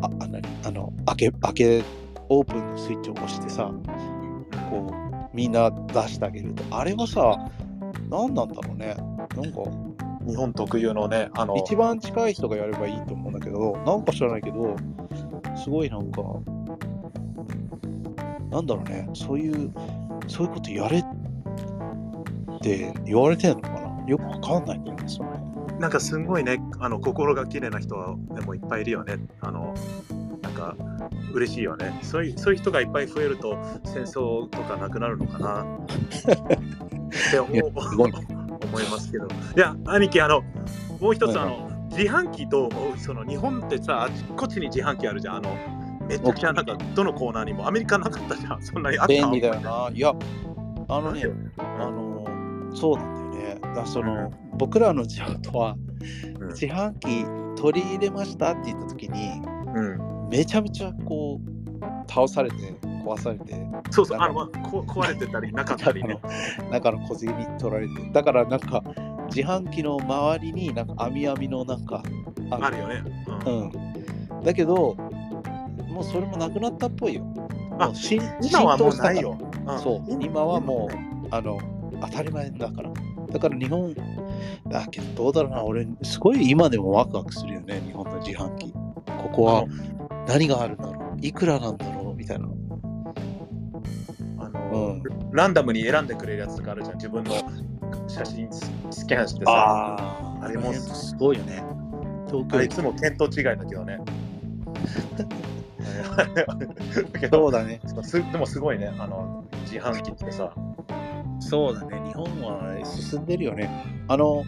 [0.02, 0.42] あ、あ何？
[0.66, 1.84] あの、開け、開け、
[2.30, 3.72] オープンのスイッチを押してさ、
[4.72, 6.64] こう、みんな出してあげると。
[6.76, 7.48] あれはさ、
[8.10, 8.96] 何なんだろうね。
[9.36, 9.62] なんか、
[10.28, 14.76] 日本特有のね、あの、一番近い人がやればいいと思うんだけど、なんか知らないけど、
[15.56, 16.22] すごいなんか、
[18.52, 19.72] なんだろうね、そういう、
[20.28, 21.04] そういうことやれっ
[22.62, 25.80] て言われてんのかなよくわかんないんだよね、その辺。
[25.80, 29.18] なんかすごいね、あの心が綺麗な人はでもいっぱいいるよね。
[29.40, 29.74] あの
[30.42, 30.76] なんか
[31.34, 31.98] 嬉しいよね。
[32.04, 35.66] そういうそういう人がいっぱい増えると戦争とかなくなるのかなっ
[37.32, 39.26] て思う い思いますけど。
[39.26, 39.30] い
[39.60, 40.44] や、兄貴、あの
[41.00, 45.36] もう一つ、あの自販機とその日本ってさ、あちこちに自販機あるじゃん。
[45.38, 45.81] あの
[46.12, 48.62] めちゃくちゃなんかどのコーナーにもアメリカなかったじゃん。
[48.64, 49.14] そんなにあった？
[49.14, 49.90] 便利だよな。
[49.94, 50.14] いや、
[50.90, 51.24] あのね、
[51.58, 52.26] ああの、
[52.74, 53.62] そうなんだよね。
[53.76, 55.76] だその、うん僕らの地元は、
[56.40, 57.26] うん自販機
[57.60, 59.42] 取り入れましたって言った時に、
[59.76, 59.82] う
[60.26, 62.56] ん、めちゃめちゃこう、倒されて、
[63.04, 63.56] 壊されて、
[63.90, 66.20] そうそう、あの、壊れてたりなかったりね。
[66.72, 68.84] 中の小銭に取られて、だからなんか、
[69.34, 72.04] 自販機の周りになんか網網のなんか
[72.52, 73.04] ああるよね。
[73.46, 73.66] うんう
[74.42, 74.44] ん。
[74.44, 74.96] だけど、
[75.92, 77.24] もうそれもなくなったっぽいよ。
[77.80, 79.38] あもう浸今はもうないよ。
[79.40, 81.60] うんそう、今はもう、あの、
[82.02, 82.92] 当たり前だから。
[83.32, 83.94] だから日本、
[84.68, 88.72] だけどどうだろうな、俺、すごい今でもワクワクするよね、日本の自販機。
[88.72, 89.66] ここは
[90.28, 92.48] 何があるんだろう、いくらなんだろう、みたいな。
[94.40, 96.98] あの、うんランダムに選んでくれるやつとかあるじゃん。
[96.98, 97.34] 自分の
[98.08, 99.96] 写真ススキャンしてさ。
[99.98, 101.64] ああれもすごいよね。
[102.64, 104.00] いつも見当違いだけどね。
[107.12, 107.82] だけどそうだね。
[108.04, 110.54] すでもすごいね、あの自販機ってさ。
[111.40, 112.00] そうだね。
[112.08, 113.70] 日本は進んでるよね。
[114.08, 114.44] あの、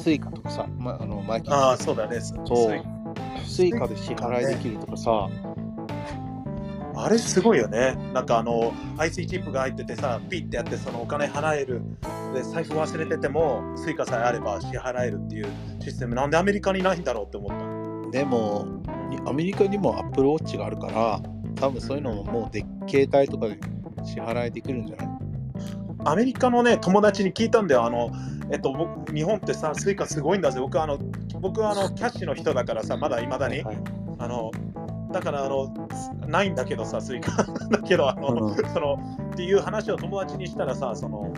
[0.00, 2.20] スイカとかさ、ま、あの、ああ、そうだね。
[2.20, 2.84] そそう
[3.44, 5.28] スイカで支払いできるとかさ、
[6.94, 7.96] あれすごいよね。
[8.12, 11.82] なんかあの、IC チップが入っててさ、ピッてやってそのお金払える。
[12.34, 15.46] で、財布忘れてても、スイカさえあれば支払えるっていう
[15.80, 16.14] システム。
[16.14, 17.79] なんでアメリカにないんだろうって思った。
[18.10, 18.66] でも、
[19.10, 21.20] にアメリカにも Apple Watch があるから、
[21.56, 23.58] 多分そういうのももうで携帯とかで
[24.04, 25.08] 支払いできるんじゃない？
[26.04, 27.84] アメリカのね、友達に聞いたんだよ。
[27.84, 28.10] あの、
[28.50, 30.58] えっと、僕、日本ってさ、スイカすごいんだぜ。
[30.60, 30.98] 僕、あの、
[31.40, 33.62] 僕はあの、キャッシュの人だからさ、まだいまだに。
[33.62, 33.78] はい
[34.18, 34.50] あの、
[35.12, 35.72] だから、あの、
[36.28, 37.42] ないんだけどさ、スイカ。
[37.70, 38.98] だけど、あの、うんその、
[39.32, 41.32] っていう話を友達にしたらさ、その、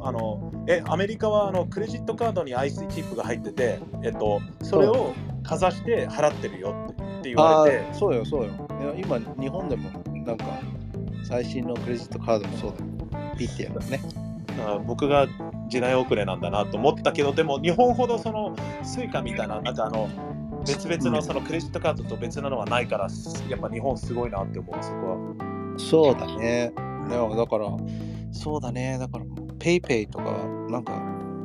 [0.00, 5.12] あの、え、アメリカはあのクレジットカードに IC チップが入ってて、えっと、それを
[5.44, 8.50] かざして払ってるよって言あわれてあ、、そうよ、そうよ。
[8.96, 9.90] 今、日本でも
[10.26, 10.44] なんか、
[11.28, 13.34] 最新のクレジットカードもそうだよ。
[13.36, 14.00] ピッてやるね。
[14.66, 15.26] あ僕が
[15.68, 20.08] 時代遅れなんだなと思ったけど、でも日本ほどそのスイカみたいな、なんかあの、
[20.66, 23.08] 別々のそのクレジットカードと別なのはないから、
[23.48, 25.74] やっぱ日本すごいなって思う、そこは。
[25.76, 26.72] そうだね。
[27.08, 27.68] でもだから、
[28.32, 28.96] そうだね。
[28.98, 29.24] だから、
[29.58, 30.24] PayPay とか、
[30.70, 31.02] なんか、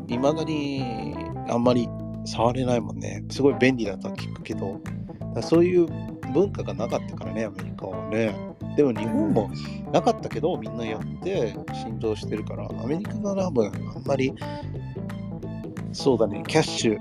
[0.07, 1.15] いまだに
[1.49, 1.87] あんまり
[2.25, 3.23] 触れないもんね。
[3.29, 4.79] すごい便利だとは聞くけど、
[5.41, 5.87] そういう
[6.33, 8.35] 文化がなかったからね、アメリカはね。
[8.75, 9.49] でも日本も
[9.91, 13.73] なかったけど、みんなやって浸透してるから、アメリカのラブあん
[14.05, 14.33] まり、
[15.91, 16.97] そうだね、キャッシュ、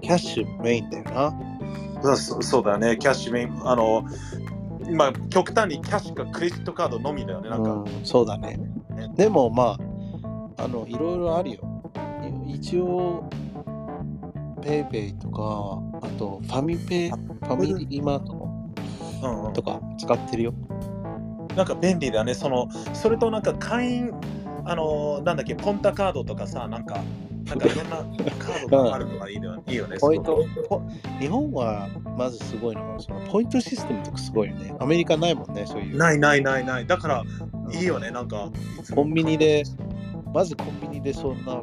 [0.00, 2.14] キャッシュメインだよな。
[2.16, 4.04] そうそうだね、キャッシュメイン、あの、
[4.88, 7.72] 今、極端にキャッシュかクレジットカードのみだよね、なんか。
[7.72, 8.58] うん、そうだね。
[9.16, 9.76] でもま
[10.56, 11.77] あ、あの、いろいろあるよ。
[12.60, 13.28] 一応、
[14.62, 18.48] PayPay とか、あとファミペイ、ファミリーマート
[19.22, 20.54] うんうんとか使ってるよ。
[21.56, 24.12] なんか便利だね、その、それとなんか会員、
[24.64, 27.00] あの、なんだっけ、ポンタカードとかさ、なんか、
[27.46, 27.96] なんかいろんな
[28.38, 29.96] カードがあるのがいいよ いいよね。
[30.00, 30.44] ポイント
[31.20, 34.74] 日本はまずすごいのが、そのポイントシステムとかすごいよね。
[34.80, 35.96] アメリカないもんね、そういう。
[35.96, 36.86] ないないないない。
[36.86, 37.22] だから、
[37.72, 38.50] いいよね、なんか。
[38.94, 39.62] コンビニで、
[40.34, 41.62] まずコンビニでそんな、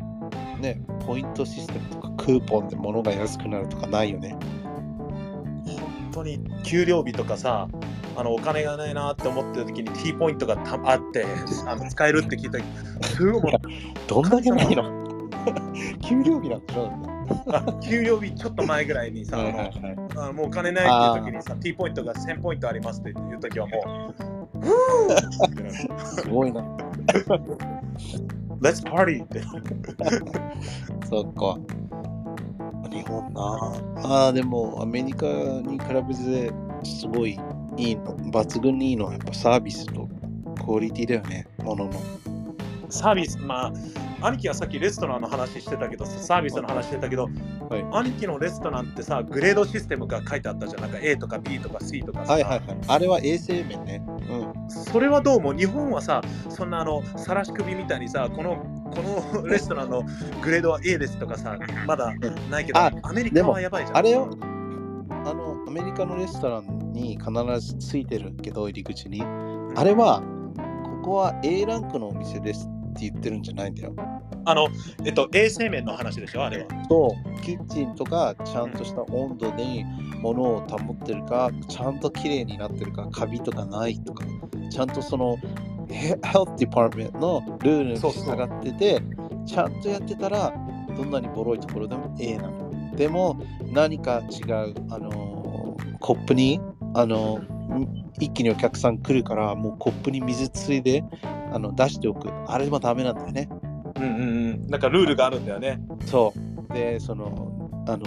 [0.66, 4.36] ね、ポイントシステムとかクーポンで物が安くなるとかないよね。
[5.66, 7.68] 本当に給料日とかさ、
[8.18, 11.26] あのお金がないなって思ってる時に T ポイントがたあって
[11.68, 13.62] あの使えるって聞いた時すごいもう
[14.08, 15.06] どんだけないの？
[16.02, 16.90] 給料日なんてどう
[17.50, 19.96] あ給料日ちょっと前ぐらいにさ、はいあはいはい。
[20.16, 26.64] のあもうお金ないっていう時にさ T ポイントが1000ポイントありますっていう時はもう ふすごいな。
[28.66, 29.24] ぅ Let's party!
[29.24, 29.42] っ て
[31.08, 31.58] そっか。
[32.90, 36.52] 日本なああ、でもアメリカに比べて
[36.84, 37.38] すごい
[37.78, 40.08] いいの、抜群にいいのはやっぱサービスと
[40.64, 41.92] クオリティだよね、ものの。
[42.96, 43.74] サービスまあ
[44.28, 52.78] 兄貴はさっきレストランの話してたけどサービスの話してたけど、はい兄貴のレストランってさグレードシステムが書いてあったじゃんなんか A とか B とか C とかさ、はいはいはい。
[52.88, 54.04] あれは衛生面ね。
[54.30, 54.70] うん。
[54.70, 58.58] それはどうも日本はさそんなあのさらし首みたいにさこの
[58.92, 60.04] この レストランの
[60.42, 62.14] グレードは A ですとかさまだ
[62.50, 64.30] ないけどあアメリカはやばいじゃんあれよ
[65.26, 69.24] あの、アメリカのレストランに必ずついてるけど、入り口に。
[69.76, 70.22] あれは、
[71.02, 73.94] ここは A ランクのお店ですって言ってるんじゃないんだよ。
[74.46, 74.68] あの
[75.04, 79.86] えっと衛生面の話でしょあれはそう、キッチンとかちゃんとした温度で
[80.22, 84.24] 物を保ってるか、ちゃんと綺麗になってるか、カビとかないとか、
[84.70, 85.38] ちゃんとその
[85.90, 86.24] ヘ Health
[86.58, 88.10] Department のルールに従
[88.44, 89.02] ってて、
[89.46, 90.54] ちゃんとやってたら、
[90.96, 92.96] どんなにボロいところでも A なの。
[92.96, 93.40] でも、
[93.72, 96.60] 何か違う、あのーコップに、
[96.94, 97.56] あのー
[98.20, 101.04] 一気にお客さん来るから、もうコップに水ついで
[101.52, 102.30] あの出しておく。
[102.48, 103.50] あれもダメなんだよね。
[103.96, 104.24] うんうんう
[104.54, 106.34] んなんかルールがあるんだよねそ
[106.70, 106.74] う。
[106.74, 108.06] で、その、あの、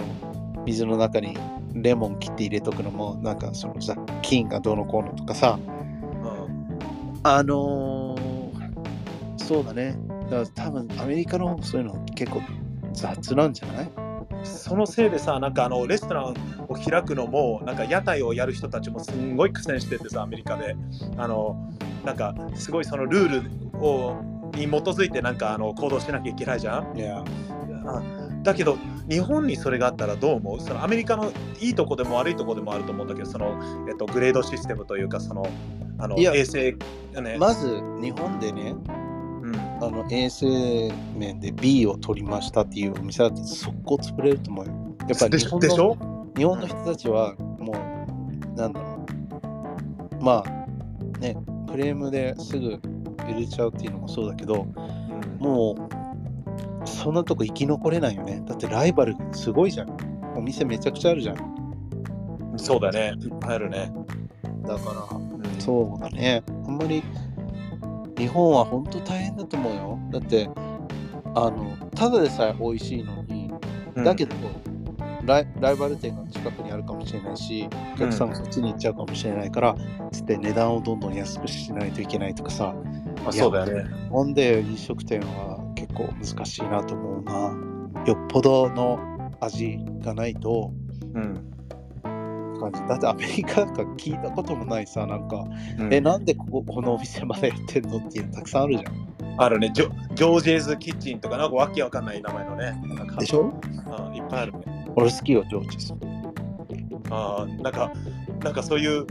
[0.65, 1.35] 水の中に
[1.73, 8.29] レモン切って入れとくのも、なんかそのさ、菌がどうのこうのとかさ、うんあのー
[9.37, 9.97] そうだね。
[10.29, 12.41] だから多分アメリカのそういうの結構
[12.93, 13.89] 雑なんじゃない？
[14.43, 16.35] そのせいでさなんかあのレストラン
[16.67, 20.75] を開くのもなんか屋台をやる人たちもすんごい苦戦しててさアメリカで
[21.17, 21.55] あの
[22.03, 23.41] なんかすごいそのルー
[23.71, 24.21] ルを
[24.55, 26.97] に基づいてなんかあの行動しなきゃいけないじゃん。
[26.97, 27.23] いや、
[27.85, 28.01] あ
[28.43, 28.77] だけど
[29.09, 30.59] 日本にそれがあったらどう思う？
[30.59, 35.45] そのアメリカのいいとこでも悪いとこでもあると思うんだけどその、えっと、グレードシステムというかその
[35.97, 36.77] あの衛生
[37.21, 44.71] ね、まず日本でね、うん、あの衛生面で B を取りましたっていうお店だって速攻潰れると思うよ。
[45.09, 45.97] やっぱりで日本のしでしょ、
[46.37, 49.05] 日本の人たちはもう、なんだろ
[50.21, 50.23] う。
[50.23, 51.35] まあ、ね、
[51.69, 52.79] クレームですぐ
[53.25, 54.99] 入れちゃうっていうのもそうだけど、うん
[55.39, 55.75] も
[56.83, 58.43] う、そんなとこ生き残れないよね。
[58.45, 59.97] だってライバルすごいじゃん。
[60.35, 61.59] お店めちゃくちゃあるじゃん。
[62.57, 63.89] そうだねいっぱいあるね、
[64.67, 66.43] だから、うんそうだね。
[66.67, 67.03] あんまり、
[68.17, 69.99] 日本は本当大変だと思うよ。
[70.11, 70.49] だって、
[71.35, 73.49] あの、ただでさえ美味しいのに、
[73.95, 74.35] うんだけど、
[75.23, 79.75] ライライバル店が近くにあるかもしれないし、お客さんがそっちに行っちゃうかもしれないから、
[80.11, 82.73] つって値段をどんどん安くしないといけないとかさ、
[83.27, 88.03] あそうだよねほんで飲食店は結構難しいなと思うな。
[88.05, 88.99] よっぽどの
[89.41, 90.71] 味がないと
[91.13, 91.45] うん
[92.59, 92.81] 感じ。
[92.87, 95.45] だってアメリカなんか聞いたこともないさ、なんか、
[95.77, 99.09] うんえ、なんでこここのお店までやってんのっていうのたくさんあるじゃん。
[99.41, 102.81] あるねジョ、ジョージェーズキッチンとか、なんかわけわかんない名前のね。
[103.17, 103.53] でしょ？
[103.87, 104.78] あいっぱいあるね。
[104.95, 105.99] 俺好きよ、ジョージさん。
[107.11, 107.91] あなんか、
[108.43, 109.05] なんかそういう、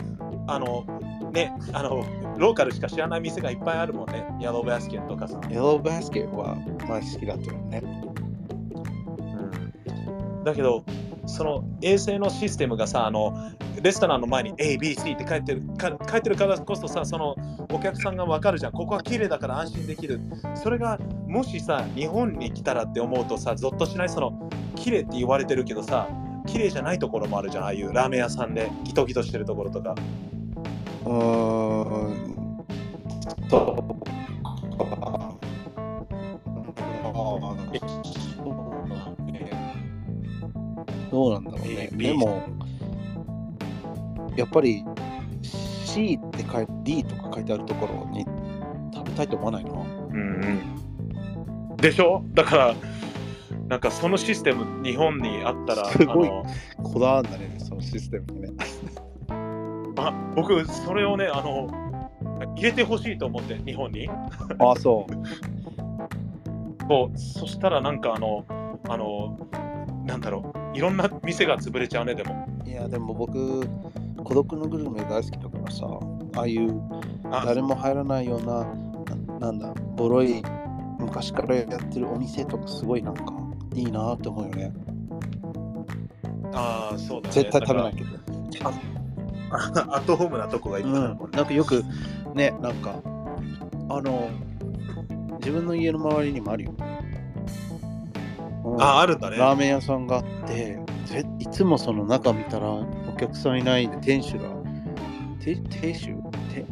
[0.47, 0.85] あの、
[1.33, 2.05] ね、あの、
[2.39, 4.25] ローカルしか知らない店がいっぱいあるもんね。
[4.41, 5.41] ヤドーバスケットとかさ。
[5.51, 6.57] イエローバスケは
[6.89, 7.83] 前好きだったよね。
[9.19, 10.85] うん、だけど、
[11.29, 17.37] その衛生のシステムがさ、あの、レストランの前に A、B、C って書いてるか書いてるからこそさ、その
[17.73, 18.73] お客さんがわかるじゃん。
[18.73, 20.21] ここは綺麗だから安心できる。
[20.57, 20.99] それが
[21.29, 24.09] もしさ、日本に来たらって思うとさ、ゾッとしない？
[24.09, 26.09] その綺麗って言われてるけどさ、
[26.47, 27.65] 綺麗じゃないところもあるじゃん。
[27.65, 29.95] ああいうラーメン屋さんでギトギトしてるところとか。
[31.05, 31.15] うー
[32.25, 32.39] ん。
[41.19, 41.89] どうなんだろうね。
[41.93, 42.43] でも、
[44.37, 44.85] やっぱり
[45.43, 48.25] C って書いて D とか書いてあるところに
[48.95, 49.73] 食べたいと思わないな。
[49.73, 50.21] うん
[51.71, 51.77] うん。
[51.77, 52.23] でしょ？
[52.35, 52.75] だから、
[53.67, 56.31] なんかそのシステム、日本にあったら、すごい
[56.85, 58.51] こだわんだね、そのシステムにね。
[59.97, 61.69] あ僕、それをね、あの、
[62.55, 64.09] 入れてほしいと思って、日本に。
[64.09, 65.13] ああ、そう。
[66.89, 68.45] そうそしたら、なんかあの、
[68.89, 69.37] あの、
[70.07, 72.47] なんだろう、いろんな店が潰れちゃうね、でも。
[72.65, 73.67] いや、でも僕、
[74.25, 75.87] 孤独のグルメ大好きだからさ、
[76.37, 76.81] ああいう
[77.31, 78.65] あ誰も入らないような、
[79.39, 80.43] ななんだ、ボロい
[80.99, 83.33] 昔からやってるお店とかすごいなんか
[83.75, 84.73] いいなって思うよね。
[86.53, 87.35] あー、そうだね。
[87.35, 88.19] 絶対食べないけど。
[89.51, 91.83] アットホームなとこがいいあるもんねなんかよく
[92.35, 93.01] ね、なんか、
[93.89, 94.29] あの、
[95.39, 96.75] 自分の家の周りにもあるよ。
[98.75, 98.83] うん。
[98.83, 99.37] あ、あるんだね。
[99.37, 102.87] ラーメン屋さんがあって、ぜいつもその中見たらお
[103.19, 104.51] 客さんいないんで、店主が、
[105.41, 106.07] て店主？
[106.53, 106.65] て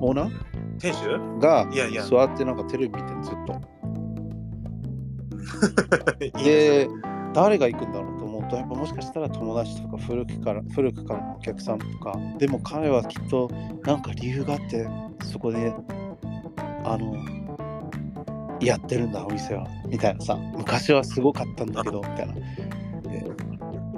[0.00, 0.30] オーナー？
[0.78, 1.38] 店主？
[1.40, 2.02] がいやいや。
[2.04, 3.60] 座ってなんかテレビ見てるずっと。
[6.18, 6.30] で
[6.86, 6.88] ね、
[7.34, 13.50] 誰が行くんだろうと思うと、やっぱもしかしたら友達とか古くから古くからのお客さんとか、でも彼はきっと
[13.82, 14.86] なんか理由があって、
[15.24, 15.72] そこで、
[16.84, 17.14] あの、
[18.60, 19.66] やってるんだ、お店は。
[19.86, 22.34] みたいなさ、昔はすごかったんだけど、みたいな。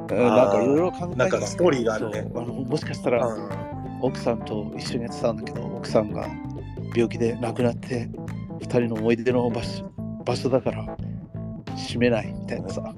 [0.06, 3.70] でなんかいろいろ考えたなんかストーリーがあるねあのもしかしたら、うん
[4.02, 6.26] 奥さんと一緒にやってたんだけど、奥さんが
[6.94, 8.08] 病気で亡くなって、
[8.60, 9.90] 二人の思い出の場所
[10.24, 10.96] 場所だから、
[11.76, 12.94] 閉めないみたいなさ。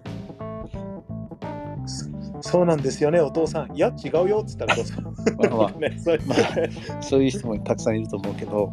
[2.40, 3.76] そうなんですよね、お父さん。
[3.76, 4.94] いや、違うよっつったらどうぞ。
[5.00, 5.72] まあ
[7.02, 8.72] そういう人もたくさんいると思うけど、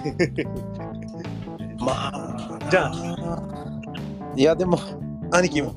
[1.80, 4.78] まあ、じゃあ、いやでも、
[5.32, 5.74] 兄貴も。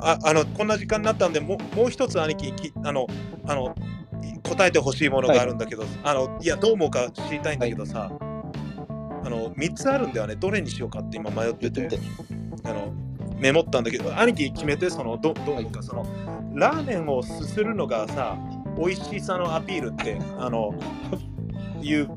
[0.00, 3.06] ああのこんな時間になったんでもうもう一つ兄貴きあの
[3.46, 3.74] あの
[4.42, 10.36] 答えてほしいものがあるんだけど、あのいやどう思うか知りたいんだけどさ、あの3つあるんだよね。
[10.36, 11.98] どれにしようかって今迷ってて。
[12.64, 12.92] あの
[13.38, 15.82] メモったんだけど兄貴決めてそのどどう思うか。
[15.82, 16.06] その
[16.54, 18.36] ラーメンをすするのがさ
[18.78, 20.74] 美味しさのアピールってあの
[21.82, 22.08] いう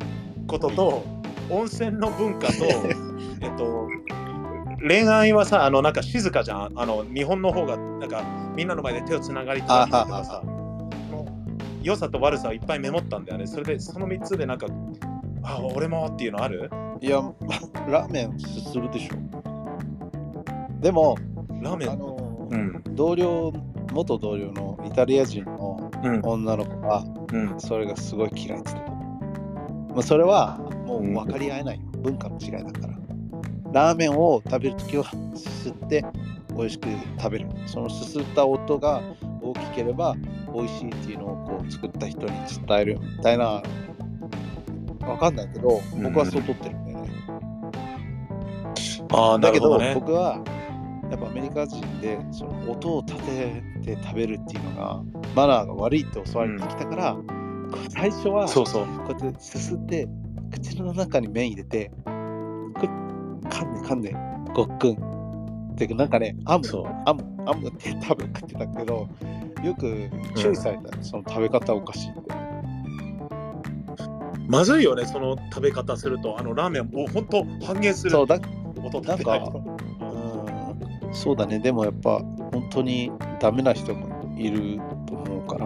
[0.48, 1.04] ことと
[1.50, 2.54] 温泉の文化と
[3.42, 3.88] えっと
[4.82, 6.72] 恋愛はさあのなんか静かじゃん。
[6.76, 8.24] あの日本の方がなんか
[8.56, 10.42] みんなの前で手をつながりたいとかさ。
[10.46, 11.26] の
[11.82, 13.48] 良さと悪さをいっぱいメモったんだよね。
[13.48, 14.68] それでその3つでなんか
[15.44, 16.70] あ俺もっていうのある？
[17.02, 17.22] いや、
[17.88, 19.16] ラーメンすするでしょ。
[20.82, 22.00] でも、あラーメン？
[22.00, 22.84] の、うん。
[22.96, 23.54] 同僚、
[23.94, 26.22] 元同僚のイタリア人のうん。
[26.24, 27.60] 女の子が、うん。
[27.60, 28.92] それがすごい嫌いって言ってた。
[28.92, 31.78] まあ、それはもう分かり合えない。
[31.78, 31.84] よ。
[32.00, 32.99] 文化の違いだから。
[33.72, 35.04] ラーメンを食べるときは
[35.36, 36.04] すすって
[36.56, 37.48] 美味しく食べる。
[37.68, 39.02] そのすすった音が
[39.42, 40.16] 大きければ
[40.54, 42.32] 美味しいっていうのをこう作った人に
[42.68, 43.62] 伝えるみたいな。
[45.02, 47.10] わかんないけど、僕はそう取ってるんだよね。
[49.12, 50.44] ああなだけど、ね僕は
[51.10, 53.64] やっぱアメリカ人でその音を立て
[53.96, 55.02] て食べるっていうのが
[55.36, 57.18] マナーが悪いって教わりてきたから、
[57.90, 58.64] 最初はこ
[59.20, 60.08] うやってすすって
[60.52, 62.09] 口の中に麺入れてく
[63.60, 64.02] 噛んで噛ん。
[64.02, 64.16] で
[64.54, 64.94] ごっくん。
[65.74, 66.66] ってなんかねアム
[67.06, 69.08] アムアムって多分食ってたけど
[69.64, 72.22] よく注意された、その食べ方おかしいって。
[74.48, 76.38] まずいよねその食べ方すると。
[76.40, 78.40] あのラーメンを本当半減するそうだ
[78.84, 79.64] 音ないと
[80.02, 81.60] うんそうだね。
[81.60, 82.20] でもやっぱ
[82.52, 85.66] 本当にダメな人もいると思うから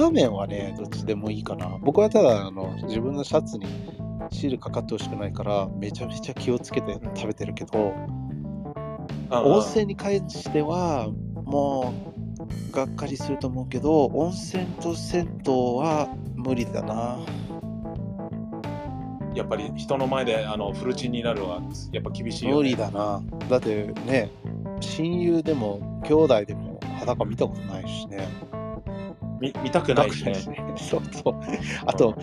[0.00, 1.78] ラーメンはねどっちでもいいかな。
[1.80, 3.66] 僕はただあの自分のシャツに
[4.32, 7.94] シールかかってほしくないからめちゃめちゃ気をつけて食べてるけど、
[9.30, 11.08] あ温泉に関しては
[11.44, 11.94] も
[12.70, 17.18] うがっかりすると思うけど温泉と銭湯は無理だな。
[19.34, 21.62] やっぱり人の前であのフルチンになるのは
[21.92, 23.22] やっぱ厳しいよ、無ね、理だな。
[23.48, 24.30] だってね
[24.80, 28.28] 親友でも兄弟でも裸見たことないしね。
[29.40, 30.34] 見見たくないしね。
[30.76, 31.34] そうそう。
[31.86, 32.16] あと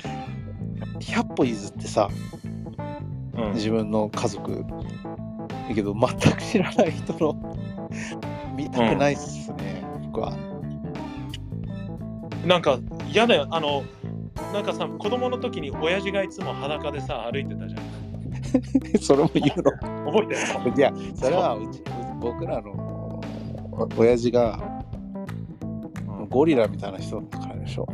[0.99, 2.09] 100歩譲ってさ
[3.37, 3.53] うん。
[3.53, 4.65] 自分の家族。
[5.69, 7.55] だけど全く知らない人の
[8.57, 10.33] 見たくないっすね、僕は。
[12.45, 12.79] なんか
[13.11, 13.47] 嫌だよ。
[13.51, 13.83] あの
[14.53, 17.81] なんかさ子供の時に親父がいつも裸でさ歩いてたじゃん。
[18.99, 20.11] それも言うの？
[20.11, 20.75] 覚えてる？
[20.75, 21.83] いや、それはうち
[22.19, 23.21] 僕らの
[23.97, 24.59] 親父が
[26.29, 27.87] ゴリラみたいな人だったからでしょ。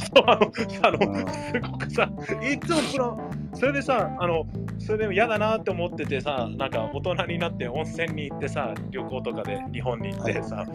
[0.00, 2.10] そうあのあの、うんすごくさ
[2.42, 4.46] いつもプランそれでさあの
[4.78, 10.66] それでも嫌だなって思っててさなんか大人になって温泉に行ってさ旅行とかで日本に行ってさ、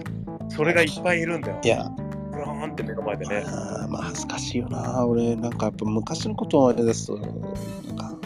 [0.49, 1.89] それがいっぱいいるんだよいや、
[2.32, 5.05] プラーンって目の前でねあーまあ恥ずかしいよな。
[5.05, 7.32] 俺、なんかやっぱ昔のことを思い出すと、なん
[7.97, 8.17] か、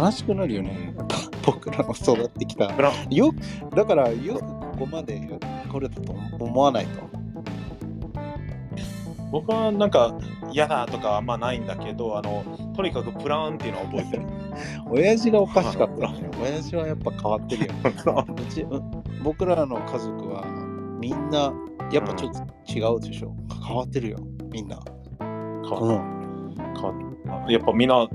[0.00, 0.94] 悲しくなるよね。
[0.96, 2.72] やっぱ僕らの育ってきた。
[3.10, 3.32] よ
[3.74, 5.20] だから、よくここまで
[5.70, 7.21] 来れたと思わないと。
[9.32, 10.14] 僕はなんか
[10.52, 12.44] 嫌だとかあんまないんだけどあの
[12.76, 14.26] とにかくプラーンっていうのを覚えてる
[14.90, 16.30] 親父がおかしかったよね。
[16.40, 17.72] 親父はやっぱ変わってるよ。
[17.82, 20.44] うちうん僕らの家族は
[21.00, 21.52] みんな
[21.90, 23.34] やっぱちょっと違うでしょ。
[23.66, 24.18] 変わってるよ、
[24.50, 24.78] みんな。
[25.18, 26.54] 変わうん。
[26.74, 28.06] 変わやっぱみんな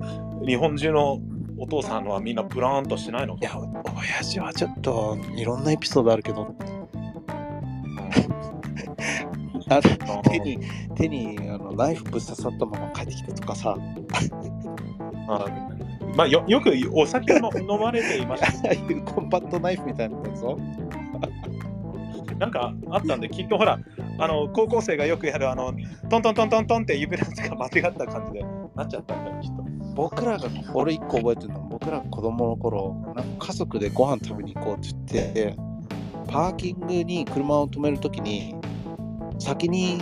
[0.45, 1.19] 日本中の
[1.57, 6.53] お父さんはみんなプラーンとしないのいや、親父はちょっといろんなエピソードあるけど、
[9.69, 9.81] あ
[10.29, 10.59] 手に
[10.95, 13.75] 手にあのナイフぶっ刺さったまま帰ってきたとかさ、
[15.27, 15.45] あ
[16.15, 18.69] まあよよくお酒も飲まれていました。
[18.69, 20.57] あ あいうコンパクトナイフみたいなやつを。
[22.39, 23.79] なんかあったんで、きっとほら、
[24.19, 25.73] あの高校生がよくやるあの
[26.09, 28.45] トントントントントンって指のやつが間違った感じで
[28.75, 29.63] なっちゃったんだよ、きっと。
[29.95, 35.55] 僕らが、俺一個覚えてるのは、僕らが子供の頃、なんか家族でご飯食べに行こうって言って、
[36.27, 38.53] パーキングに車を止めるときに、
[39.39, 40.01] 先に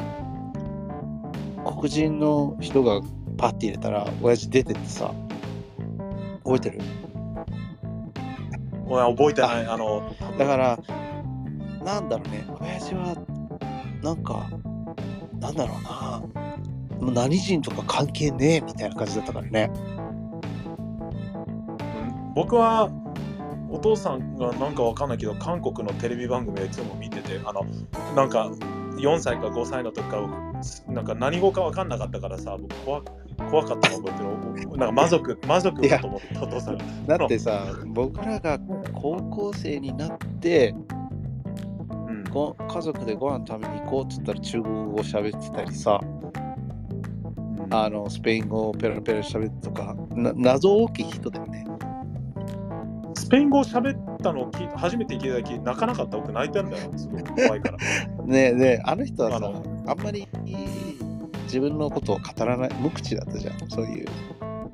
[1.65, 3.01] 黒人の人が
[3.37, 5.13] パッて入れたら、親父出てってさ、
[6.43, 6.79] 覚えてる？
[8.87, 9.65] 俺は覚えてない。
[9.65, 10.79] あのだから、
[11.83, 13.15] なんだろうね、親父は、
[14.03, 14.47] なんか、
[15.39, 16.21] なんだろうな、
[17.01, 19.71] もう何人とか関係ねえみたいな感じだったからね。
[19.89, 19.95] うん
[22.35, 22.89] 僕は
[23.69, 27.65] お父さんがなんかわかんないけど、韓国のテレビ番組をいつも見てて、あの
[28.13, 28.51] なんか
[28.97, 33.01] 4歳か5歳の時から、なんか何語かわかんなかったからさ、僕怖
[33.49, 34.09] 怖かったの覚
[34.57, 34.69] えてる。
[34.69, 37.17] なんか魔族、魔族だと思って、お父さんが。
[37.17, 38.59] だってさ、僕らが
[38.93, 46.01] 高校生になって、うんご家族でご飯食べに行こうって言ったら中国語喋ってたりさ、
[47.69, 51.65] あのスペイン語をペラペラ喋ってとか、な謎大きい人だよね。
[53.15, 57.77] スペイン語を喋ったのを初めて聞いた時泣かなかった僕泣いてんだよすごい怖いから
[58.25, 60.27] ねねあの人はさあのあんまり
[61.45, 64.07] 自分のことを語らない、無口だったじゃん、そういう。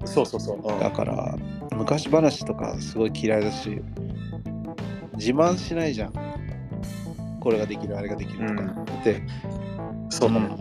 [0.06, 1.38] そうそうそう、うんだから、
[1.76, 3.82] 昔話とかすごい嫌いだし、
[5.14, 6.14] 自慢しないじゃん。
[7.40, 8.62] これができる、あれができるとか。
[8.62, 9.22] うんで、
[10.10, 10.58] そうう、ん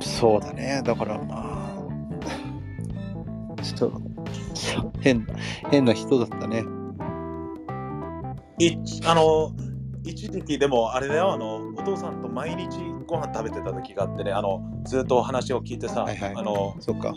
[0.00, 0.82] そうだね。
[0.84, 1.74] だからま
[3.58, 4.00] あ、 ちょっと
[5.00, 5.26] 変
[5.70, 6.62] 変な人だったね。
[8.66, 9.52] いあの
[10.04, 17.14] 一時期でもあれだよあのお父さんと毎日ご飯食べてた時があってねあのずっとお話を聞いてさ、はいはいあのそっか。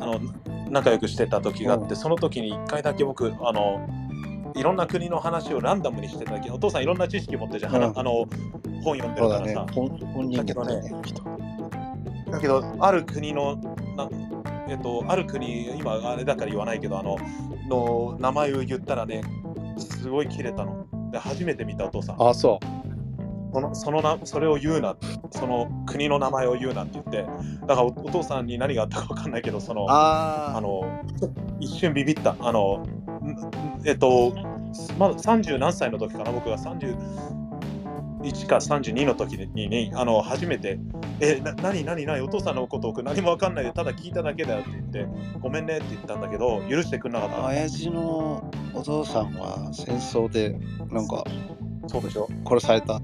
[0.00, 0.20] あの
[0.70, 3.88] 仲良くしてた時があって、うんその時に一回だけ僕あの
[4.56, 8.26] いろんな国の話をランダムにしてた時お父さんいろんな知識持ってるじゃん、うんあの
[8.82, 9.66] 本読んでるからさ。
[9.72, 11.02] 本本人だったね。
[11.04, 11.22] 人
[12.30, 13.56] だけど、ある国の、
[13.96, 14.08] な
[14.68, 17.16] えっと、ある国、今あれだから言わないけど、あの、
[17.68, 19.22] の名前を言ったらね、
[19.82, 20.86] すごい切れたの。
[21.10, 22.22] で、初めて見たお父さん。
[22.22, 22.82] あ、そう。
[23.52, 27.26] そのそのなそれを言うなって、その国の名前を言うなって言って、
[27.66, 30.82] だからおお父さんに何があったかわかんないけど、その、ああの、
[31.60, 32.34] 一瞬ビビった。
[32.40, 34.32] あの、んえっと、
[34.98, 36.56] まだ30何歳の時かな、僕が
[38.22, 40.78] 31か32の時ににあの初めて、
[41.20, 45.06] え、な、何、何、何、お父さんのことを何もわかんないで、ただ聞いただけだよって言って、
[45.40, 47.46] ごめんねって言ったんだけど、許してくれなかった。
[47.46, 50.58] 親父のお父さんは戦争で
[50.90, 51.24] なんか
[51.88, 52.28] そうでしょ？
[52.46, 53.00] 殺された。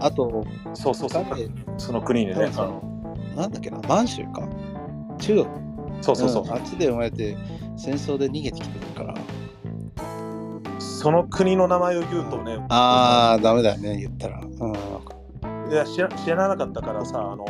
[0.00, 1.26] あと、そうそうそう。
[1.28, 2.34] 誰その国にね。
[3.36, 4.48] なんだっけな、満州か。
[5.18, 5.46] 中国。
[6.00, 6.44] そうそうそう。
[6.44, 7.36] んあっちで生まれて
[7.76, 9.14] 戦争で逃げてきてるから。
[10.98, 14.40] その国の名前を言うとね、ああ、ダメだよね、言ったら。
[14.40, 17.46] うん、いや知ら知らなかったからさ、あの、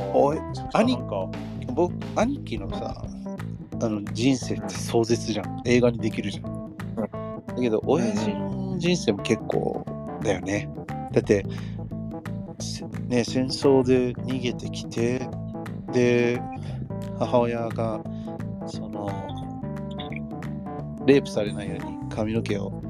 [0.74, 0.99] 兄
[1.72, 3.03] 僕、兄貴のさ、
[3.80, 5.62] あの人生って壮絶じゃん。
[5.64, 6.76] 映画にできるじゃん。
[7.46, 9.82] だけど、親父の人生も結構
[10.22, 10.68] だよね。
[11.12, 11.46] だって、
[12.61, 15.26] せね、戦争で逃げてきて、
[15.94, 16.38] で、
[17.18, 18.03] 母親が、
[18.66, 19.09] その、
[21.07, 22.88] レイプされないように髪の毛を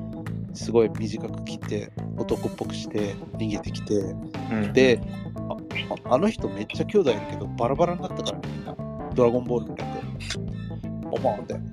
[0.55, 5.01] すごい短く切って、男っぽくして逃げてきて、うん、で
[6.05, 8.77] あ、の人めっちゃ兄弟いるけど、バラバラになったからねみんな。
[9.15, 9.99] ドラゴンボールみたいな。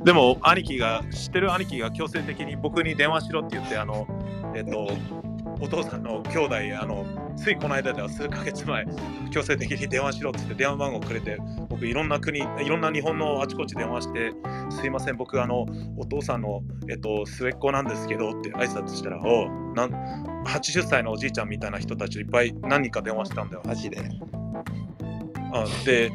[0.04, 4.08] でも兄貴が知ってる兄貴が強制的に僕に電話しろって言ってあの
[4.56, 4.88] えっと
[5.60, 8.86] お父さんの兄弟あのついこの間では数ヶ月前
[9.32, 11.38] 強制的に電話しろって言って電話番号くれて
[11.70, 14.34] 僕いろんな国いろんな日本のあちこち電話して
[14.70, 15.66] すいません僕あの
[15.98, 23.64] お父さんの、えっと、末っ子なんですけどって挨拶したらおうなん80歳のおじいちゃんみたいな人たちいっぱい何人か電話したんだよ。
[23.66, 23.98] マジで。
[25.54, 26.12] あで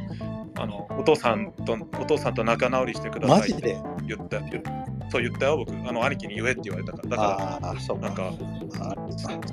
[0.59, 4.63] あのお父さんとお父さんと仲直りしてくださいって言った言
[5.11, 5.57] そう言ったよ。
[5.59, 7.09] 僕あの兄貴に言えって言われたから。
[7.11, 8.33] だからなんか
[8.81, 8.95] あ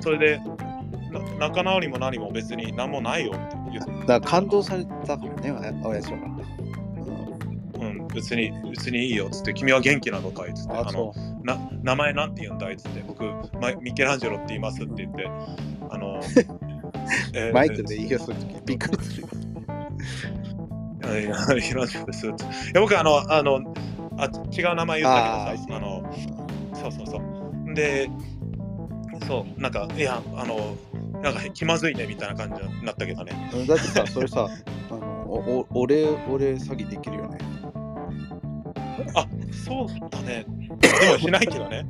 [0.00, 0.40] それで
[1.10, 6.18] な仲直りも何も別に何もないよって言って、だから感動されたからね、おやじは。
[7.80, 10.72] うん、別に別にいいよっつって君は元気なのかいっつって。
[10.72, 13.24] ああのな名前なんて言うんだいっつって僕
[13.80, 15.28] ミケランジェロって言いますって言って。
[15.90, 16.20] あの
[17.32, 18.62] えーマイクでいいよ、その時。
[18.66, 19.28] びっくりするよ。
[21.04, 22.30] いやいやミケランジェロですい
[22.74, 23.74] や僕あのあの
[24.18, 26.02] あ違う名前言ったけどさあの
[26.74, 27.74] そうそうそう。
[27.74, 28.08] で、
[29.26, 30.76] そう、なんか、いや、あの、
[31.22, 33.50] なんか気まずいねみたいな感じになったけどね。
[33.52, 34.48] うんだってさ、それさ、
[34.90, 37.38] あのおお俺、俺詐欺できるよね。
[39.14, 40.44] あ、そうだね。
[40.80, 41.86] でもしないけどね。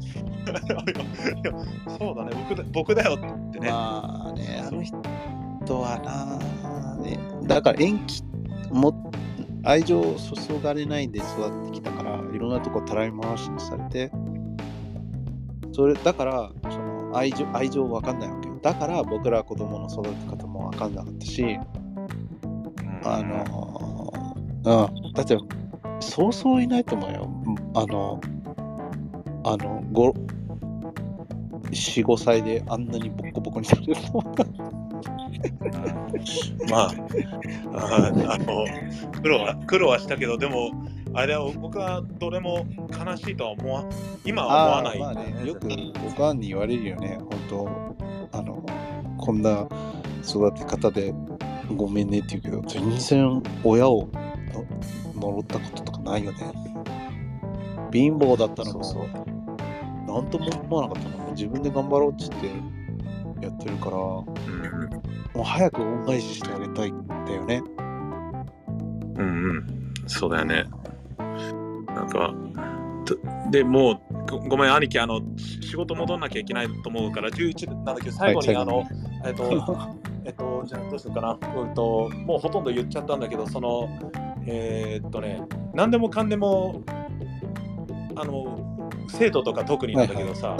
[1.98, 3.70] そうだね僕だ、僕だよってね。
[3.70, 4.96] まあね、あの人
[5.80, 8.22] はな、ね、だから延期
[8.70, 9.12] も
[9.64, 14.10] 愛情を注がれないで育ってきたから、いろんなとこたらい回しにされて、
[15.72, 18.58] それだからその愛情愛情わかんないわけよ。
[18.62, 21.58] だから僕ら子供の育て方もわかんなかったし、
[23.04, 24.12] あの、
[24.64, 25.38] うん、だって
[26.00, 27.30] そうそういないと思うよ。
[27.74, 28.20] あの、
[29.44, 30.12] あの、ご
[31.70, 33.82] 4、5歳であんなにボッコボコになる
[34.12, 34.87] の。
[36.70, 36.92] まあ、
[37.74, 38.64] ああの
[39.22, 40.70] 苦労は苦労はしたけど、でも、
[41.14, 43.84] あれは僕はどれも悲しいとは思わ
[44.24, 44.98] 今は思わない。
[44.98, 45.68] まあね、よく
[46.06, 47.18] おかんに言われるよね、
[47.48, 47.96] 本
[48.30, 48.64] 当あの、
[49.18, 49.66] こんな
[50.26, 51.14] 育て方で
[51.76, 54.08] ごめんねって言うけど、全然親を
[55.14, 56.38] の呪ったこととかないよね。
[57.92, 59.08] 貧乏だったのも、そう
[60.06, 61.18] なんとも思わなかったの。
[61.32, 62.77] 自分で頑張ろうって言って
[63.40, 67.62] やってるから、もうんう早く恩返ししてあげたいんだよね。
[69.16, 69.64] うんうん、
[70.06, 70.64] そうだよね。
[71.88, 72.34] なんか、
[73.04, 73.16] と
[73.50, 78.86] でもうご、ごめん、兄貴、あの、仕事戻んなきゃいけないと思うから、11なんだけど、最後に、はいあの、
[79.24, 79.76] えっと、
[80.24, 81.38] えっと、じゃあどうしようかな。
[81.56, 83.88] うんと、もうほとんど言っちゃったんだけど、その、
[84.46, 85.42] えーっとね、
[85.74, 86.82] 何でもかんでも、
[88.14, 88.58] あの、
[89.08, 90.56] 生徒とか特になんだけどさ、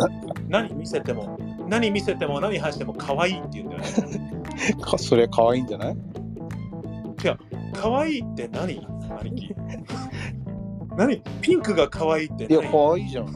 [0.49, 1.39] 何見せても、
[1.69, 3.89] 何見せても何話しても可愛いって言うんだよね。
[4.83, 5.97] か それ可愛いんじゃない？
[7.75, 8.87] 可愛いって何？
[9.21, 9.55] 兄貴。
[10.97, 11.23] 何？
[11.41, 13.27] ピンクが可愛いっていや、何可愛いじゃん。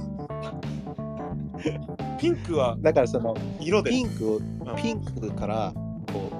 [2.18, 4.40] ピンクはだからその、色でピンクを、
[4.76, 5.72] ピンクから
[6.12, 6.30] こ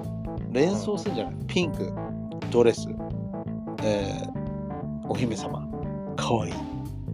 [0.51, 1.35] う連想するんじゃない？
[1.47, 1.91] ピンク、
[2.51, 2.87] ドレス、
[3.83, 5.67] えー、お姫様、
[6.15, 6.49] かわい。
[6.49, 6.53] い。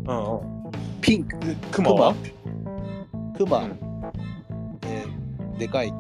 [0.08, 0.72] うんうん。
[1.02, 1.38] ピンク、
[1.72, 2.16] クマ、うん。
[3.36, 3.89] えー
[5.60, 5.92] でかい、え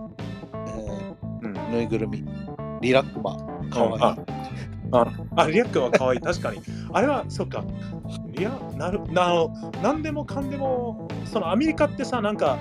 [1.44, 2.24] うんー、ぬいぐるみ、
[2.82, 3.36] リラックマ、
[3.70, 4.04] かわいい。
[4.04, 4.18] あ
[4.92, 5.06] あ
[5.36, 6.62] あ、リアックは可愛い、確かに。
[6.94, 7.64] あれは、そっか。
[8.36, 9.50] いや、なる、なあの、
[9.84, 12.58] なんでもかんでも、そのアメリカってさ、なんか、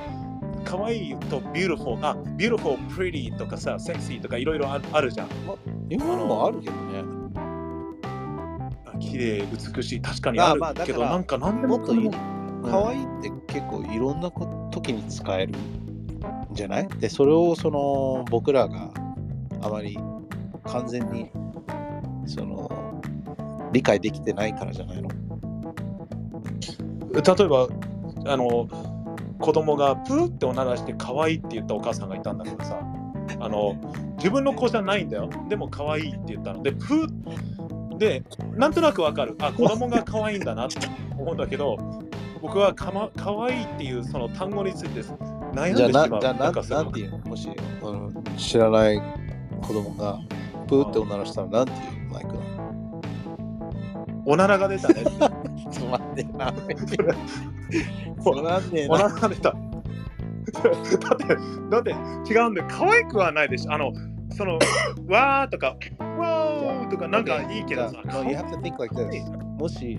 [0.65, 5.29] 可愛いと beautiful、あ、beautiful, pretty とかさ、sexy とかいろいろああるじゃん。
[5.89, 7.05] 日本もあるけどね。
[8.85, 9.43] あ綺麗、
[9.75, 12.11] 美しい、確かにあるあまあなんかなんでもっといい。
[12.63, 15.78] 可愛いって結構いろんなこ時に使えるん
[16.59, 18.91] じゃないでそれをその僕らが
[19.63, 19.99] あまり
[20.65, 21.31] 完全に
[22.27, 23.01] その
[23.73, 25.09] 理解できてないからじゃないの？
[27.11, 27.69] 例えば、
[28.27, 28.69] あの、
[29.41, 32.79] 子供がプーっておならして可愛いって言ったお母さんがいたんだけどさ、
[33.41, 33.75] あの、
[34.19, 35.29] 自分の子じゃないんだよ。
[35.49, 36.63] でも可愛いって言ったの。
[36.63, 38.23] で、プーで、
[38.55, 39.37] なんとなくわかる。
[39.41, 40.87] あ、子供が可愛いんだなって
[41.19, 41.77] 思うんだけど、
[42.41, 45.03] 僕はか、ま、可愛いっていうその単語について
[45.53, 46.09] 悩んじゃあでしまう。
[46.11, 47.49] なじゃあなんかそのなんていうのもし
[47.83, 49.03] あの知らない
[49.63, 50.19] 子供が
[50.67, 51.79] プーっておならしたらなんていう
[52.11, 52.41] マイクな
[54.27, 55.05] おならが出たね。
[55.05, 55.11] の
[55.71, 59.51] つまんねえなつまんねえおなならが出た。
[59.51, 59.57] だ
[61.15, 61.27] って、
[61.71, 61.91] だって
[62.33, 62.69] 違うんだよ。
[62.69, 63.73] 可愛くはないでしょ。
[63.73, 63.93] あの、
[64.35, 64.59] その、
[65.09, 65.77] わーとか、
[66.19, 67.97] わーとかなんかいいけどさ。
[68.05, 69.25] No, you have to think like this
[69.59, 69.99] もし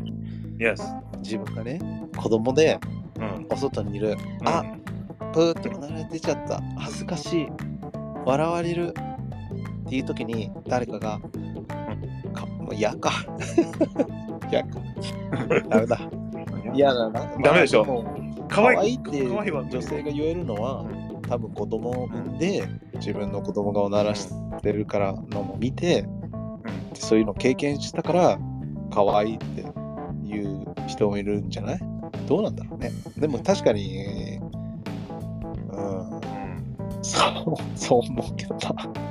[0.57, 0.81] Yes。
[1.19, 1.79] 自分がね
[2.17, 2.79] 子供で
[3.17, 3.47] うん。
[3.49, 4.15] お外にいる
[4.45, 4.63] あ
[5.33, 6.61] プーっておなら出ちゃった。
[6.77, 7.47] 恥ずかしい。
[8.25, 8.93] 笑われる。
[9.85, 11.19] っていう時に誰かが
[12.33, 13.11] かもう嫌か。
[14.51, 14.69] 嫌か。
[15.69, 15.99] ダメだ。
[16.73, 17.09] 嫌だ。
[17.09, 17.21] な。
[17.43, 17.85] ダメでしょ。
[17.85, 18.05] まあも
[18.47, 20.85] 可可愛い愛いって女性が言えるのは
[21.27, 22.37] 多分子供を産ん。
[22.37, 24.29] で、自分の子供がおならし
[24.61, 26.05] てるからのも見て、
[26.93, 28.39] そういうの経験したから
[28.91, 29.61] 可愛いって
[30.27, 31.79] いう人もいるんじゃない？
[32.27, 32.91] どうなんだろうね。
[33.17, 34.39] でも確かに、
[35.79, 36.29] うん、うん
[37.01, 39.09] そう、そう思うけどな。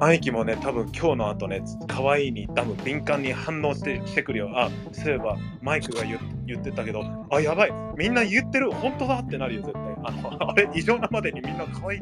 [0.00, 4.50] マイキもね、多分今日の後ね、可愛いに多分敏感に反応してしてくるよ。
[4.54, 9.82] あ、そういえばマイクが言言ってたけど、あ、やばい、みんな言ってる、本当だってなるよ、絶対。
[10.04, 12.00] あの あれ、異常なまでにみんな可愛い。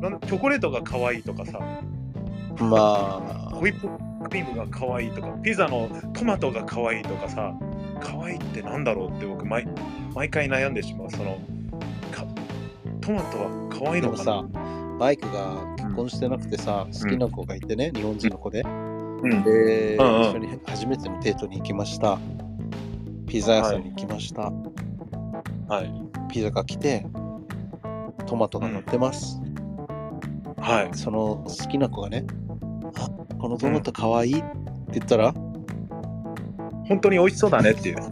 [0.00, 1.60] なんチョコレートが可愛いとかさ、
[2.58, 3.88] まホイップ
[4.28, 7.54] クリームが可愛いとか、ピザのトマトが可愛いとかさ、
[8.00, 9.68] 可愛いってなんだろうって僕毎、
[10.14, 11.10] 毎回悩んでしまう。
[11.10, 11.55] そのか
[13.06, 14.24] トマトは可あ、愛いのかな？
[14.24, 18.62] でもさ、マイクが結婚してなくてさ、好きな子がいてね、日本人の子で。
[18.62, 22.18] うんで、うんうん一緒に初めてのデートに行きました。
[23.26, 24.52] ピザ屋さんに行きました。
[25.68, 25.90] はい。
[26.32, 27.06] ピザが来て、
[28.26, 29.40] トマトが乗ってます。
[30.58, 30.90] はい。
[30.96, 32.24] その好きな子がね、
[32.98, 33.08] あ
[33.38, 34.46] このトマトかわいいって
[34.94, 35.32] 言ったら、
[36.88, 37.96] 本当に美味しそうだねっていう。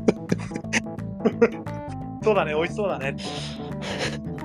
[2.25, 3.23] そうだね、美味しそうだねって。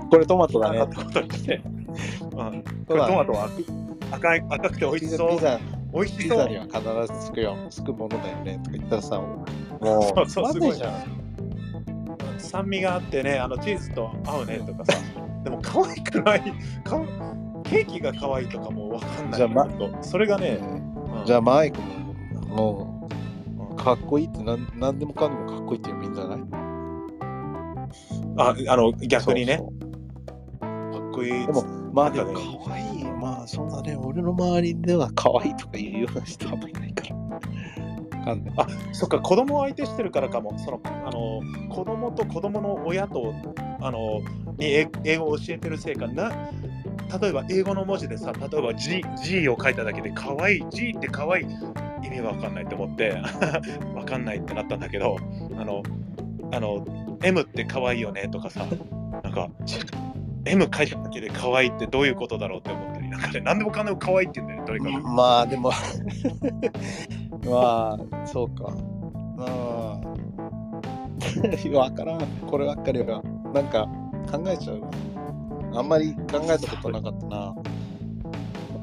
[0.09, 0.89] これトマトだねっ。
[0.89, 1.61] たことにして。
[1.65, 3.49] うん、これトマトは
[4.11, 5.29] 赤い赤くて美味ピしそう。
[5.31, 5.59] ザピザ
[5.93, 6.57] 美味しそうピザに。
[6.57, 6.63] は
[7.07, 7.55] 必ずつくよ。
[7.69, 8.59] つくものだよね。
[8.63, 9.45] とか言ったらさ、も
[9.81, 10.93] う、そうそうわかんないじゃん。
[12.37, 14.93] 酸味があってね、あのチーズと合うねとかさ。
[15.43, 16.53] でも可愛くない。
[16.83, 17.05] かわ
[17.63, 19.37] ケーキが可愛いとかもわかんない。
[19.37, 19.67] じゃあま
[20.01, 22.15] それがね、うんうんじゃあマイクも、
[22.55, 23.09] も
[23.71, 26.39] う、かっこいいってなん何でもかんでもかっこいいって言うんじゃない？
[28.37, 29.59] ああの逆にね
[31.19, 31.45] こいい。
[31.45, 31.63] でも、
[31.93, 33.03] まあでもなんかね可愛い。
[33.03, 33.95] まあそうだね。
[33.95, 37.15] 俺の周りでは可愛いとか言うような人はあんまりいないから。
[38.19, 41.41] わかんないあそっか子供を相手してるからかもそのあの
[41.73, 43.33] 子供と子供の親と
[43.81, 44.21] あの
[44.57, 44.65] に
[45.05, 46.29] 英語を教えてるせいかな
[47.21, 51.47] 例えば英語の文字でさ例えば G, G を書いただけで可愛いい G って可愛いい
[52.07, 53.11] 意味わかんないと思って
[53.95, 55.17] わかんないってなったんだけど
[55.57, 55.81] あの
[56.51, 56.85] あの
[57.23, 58.65] M って可愛いよねとかさ
[59.23, 59.49] なんか
[60.45, 65.71] M 書いただけで可愛いってどういうことだろうって思ったりなんかね何でもかんでも可愛いって言うんだよねとにかくまあでも
[67.45, 68.73] まあそうか。
[69.35, 69.99] まあ
[71.77, 72.21] わからん。
[72.47, 73.21] こればっかりは
[73.53, 73.87] なんか
[74.31, 74.81] 考えちゃう。
[75.73, 77.55] あんまり考えたことなかったな。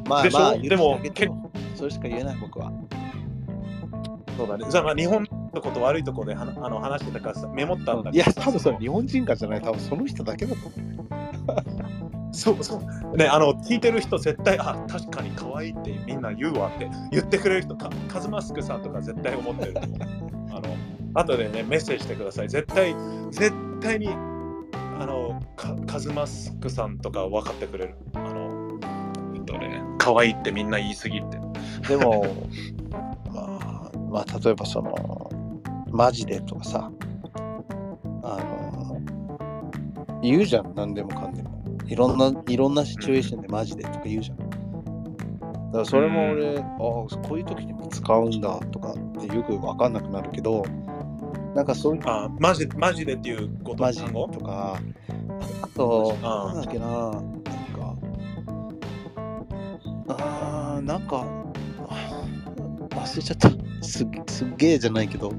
[0.08, 1.00] まあまあでも
[1.74, 2.72] それしか言えない僕は。
[4.36, 4.66] そうだね。
[4.70, 5.26] じゃあ、まあ、日本
[5.56, 10.96] のこと悪いところではなあの話してたからさメモったんだいや多分それ日本人かじゃない多分その人だけだと思
[12.36, 12.82] そうそ
[13.14, 13.16] う。
[13.16, 19.74] ね、あの、聞いてる人絶対、あ、確かに可愛いってみんな言うわって言ってくれる人、かカズマスクさんとか絶対思ってる。
[20.50, 20.62] あの、
[21.14, 22.48] 後でね、メッセージしてください。
[22.50, 22.94] 絶対、
[23.30, 27.94] 絶対に、あの、かカズマスクさんとか分かってくれる。
[28.12, 28.78] あの、
[29.34, 31.38] えっとね、可愛いってみんな言いすぎって。
[31.38, 32.26] うでも
[33.32, 35.30] まあまあ例えばその
[35.96, 36.90] マジでとかさ
[38.22, 39.00] あの
[40.22, 41.56] 言うじゃん何でもかんでも。
[41.86, 44.36] いろんないろんなシチュエーションでマジでとか言うじゃん。
[44.38, 48.94] だからそれも俺、ああこういう時にも使うんだとかっ
[49.26, 50.64] てよく分かんなくなるけど
[51.54, 54.80] なんかそういうあ、マジマジでっていうことマジとか
[55.62, 57.96] あとあなんだっけななんか
[60.08, 61.24] あーなんか
[61.88, 62.22] あ
[62.90, 63.50] 忘れちゃった。
[63.82, 65.32] すっすっげえじゃないけど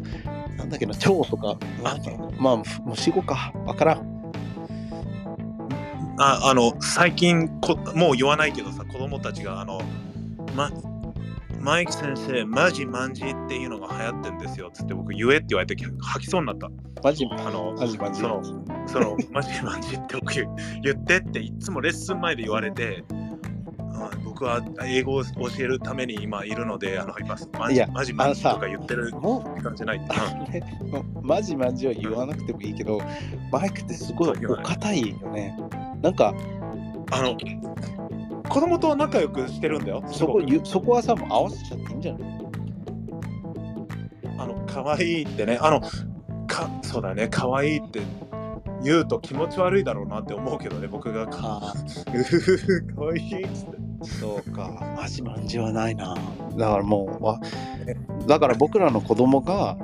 [0.57, 1.57] なんだっけな蝶とか。
[1.83, 3.53] なんかまあふ虫語か。
[3.65, 4.17] わからん。
[6.19, 9.79] ああの最近こもう言わないけどさ子供たちがあの、
[10.55, 10.71] ま、
[11.59, 16.71] マイク先生マジマンジっていうのが流行ってんですよつって僕言えって言われて吐きそうになった。
[17.03, 17.27] マジ？
[17.29, 18.21] あのマジマジ？
[18.21, 18.41] その
[18.87, 20.49] そのマジマンジって僕言
[20.81, 23.13] 言ってっていつもレッスン前で言われてあ
[24.39, 25.31] 僕は英語を教
[25.61, 30.01] えるために今いるのであの今マジマジマンジとか言ってる感じない、
[31.23, 33.01] マジマジは言わなくてもいいけど
[33.51, 35.57] マイクってすごいお堅いよね。
[36.03, 36.35] なんか
[37.09, 37.35] あの
[38.47, 40.03] 子供と仲良くしてるんだよ。
[40.05, 42.21] すそこそこはさもう合わせちゃっていいんじゃない？
[44.37, 45.81] あの可愛いってね、あの
[46.45, 48.01] かそうだね、可愛いって
[48.83, 51.25] 言うと気持ち悪いだろうなって思うけどね、僕が。
[51.25, 51.73] かあ。
[52.13, 53.86] うふふふ可愛いっつって。
[54.01, 56.15] そうか、マジマンジはないな。
[56.55, 57.39] だからもうわ、
[58.27, 59.77] だから僕らの子供が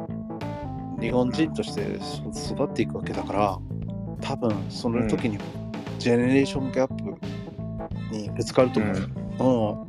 [1.00, 2.00] 日本人として
[2.34, 3.60] そ育っていくわけだから、
[4.22, 5.38] 多分その時に
[6.00, 7.18] ジェネレーションギャップ
[8.16, 9.88] にぶつかると思う。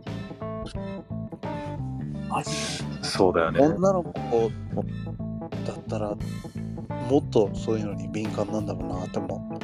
[2.15, 2.29] うん。
[2.29, 2.51] マジ
[3.03, 3.61] そうだよね。
[3.61, 4.51] 女の子
[5.67, 6.17] だったら
[7.11, 9.55] もっとそういうのに敏感なんだろうなって思う。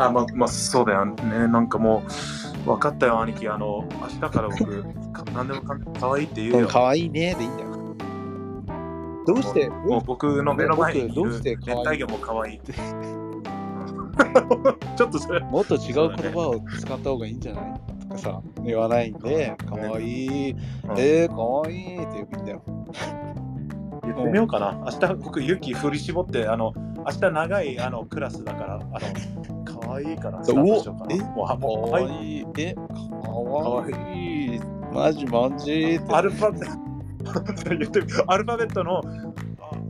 [0.00, 1.48] あ、まあ、まあ、そうだよね。
[1.48, 2.10] なんかもう、
[2.74, 3.48] 分かったよ、兄貴。
[3.48, 4.82] あの、明日から僕、
[5.12, 6.68] か何でもかんかわいいって言うよ。
[6.68, 7.68] かわいいねでいいんだよ。
[9.26, 9.68] どうして？
[9.68, 12.72] もう僕の目の前にいる熱帯魚も可愛いって。
[14.96, 17.80] ちょっとそれ、もっと違う言葉を使った方がいいんじゃない？
[18.08, 20.56] とかさ、言わないんで、かわいい、
[20.96, 22.62] えー、かわいいって言うんだよ。
[24.14, 24.78] 言ってみようかな。
[24.84, 28.90] 明日僕、勇気振り絞って、あの、明日長いあのクラスだから、あの、
[29.64, 31.14] 可愛いからスタートしようかな。
[31.14, 31.18] え？
[31.18, 32.46] もう可わ愛い。
[32.58, 34.60] え、かわいい。
[34.92, 36.00] マジマジ。
[36.10, 39.02] アルファベット言ってみアルファベットのあ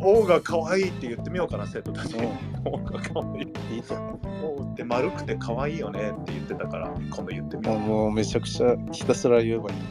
[0.00, 2.26] O が可愛いって言ってみようかな、生徒たちに。
[2.64, 3.76] O が可愛い。
[3.76, 4.20] いいと思
[4.58, 7.72] O って丸くて可愛いよねって言ってたから、今度言ってみう。
[7.72, 9.76] よもうもうめちゃくちゃひたすら言えばいい。
[9.76, 9.82] う。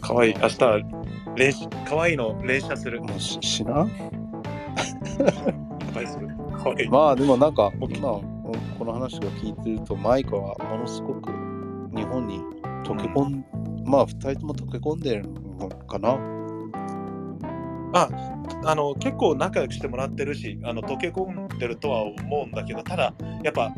[0.00, 0.34] 可愛い。
[0.40, 0.84] 明日、
[1.36, 3.00] 練習可愛いの連射する。
[3.00, 3.88] もうししな？
[5.92, 6.28] 可愛いする。
[6.62, 6.88] 可愛い。
[6.88, 11.30] まあでもなんか僕今この話が聞いてるとマイカはものすごく
[11.94, 12.40] 日本に
[12.84, 13.44] 溶け込ん、
[13.84, 15.28] まあ二人とも溶け込んでる
[15.58, 16.18] のかな？
[17.92, 23.12] あの結構仲良くしてもらってるしあの溶け込んでるとは思うんだけどただ
[23.42, 23.74] やっぱ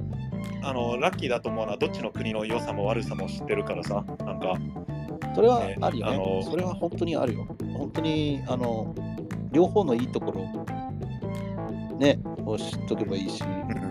[0.62, 4.58] あのラッキーだと思うのはどっちの国の良さも悪さも知ってるからさなんか
[5.34, 6.14] それはねあるよね。
[6.14, 7.46] あのそれは本当にあるよ。
[7.76, 8.94] 本当にあの
[9.50, 10.42] 両方のいいところ
[11.98, 13.42] ねを知っとけばいいし、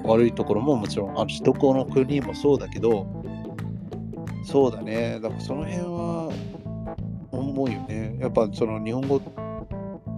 [0.03, 3.07] 悪いところももちろんあるし、どこの国もそうだけど、
[4.43, 5.19] そうだね。
[5.21, 6.31] だからその辺は
[7.31, 8.17] 思うよね。
[8.19, 9.21] やっぱその日本語、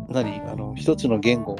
[0.09, 0.41] 何？
[0.41, 1.55] あの一つの言語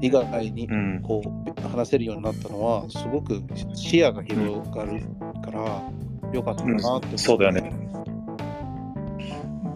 [0.00, 3.42] 以外にうんこう話せるようになったのは、すごく
[3.74, 5.02] 視野が広がる
[5.42, 5.82] から、
[6.32, 7.79] よかったかなって思うんそうだよね。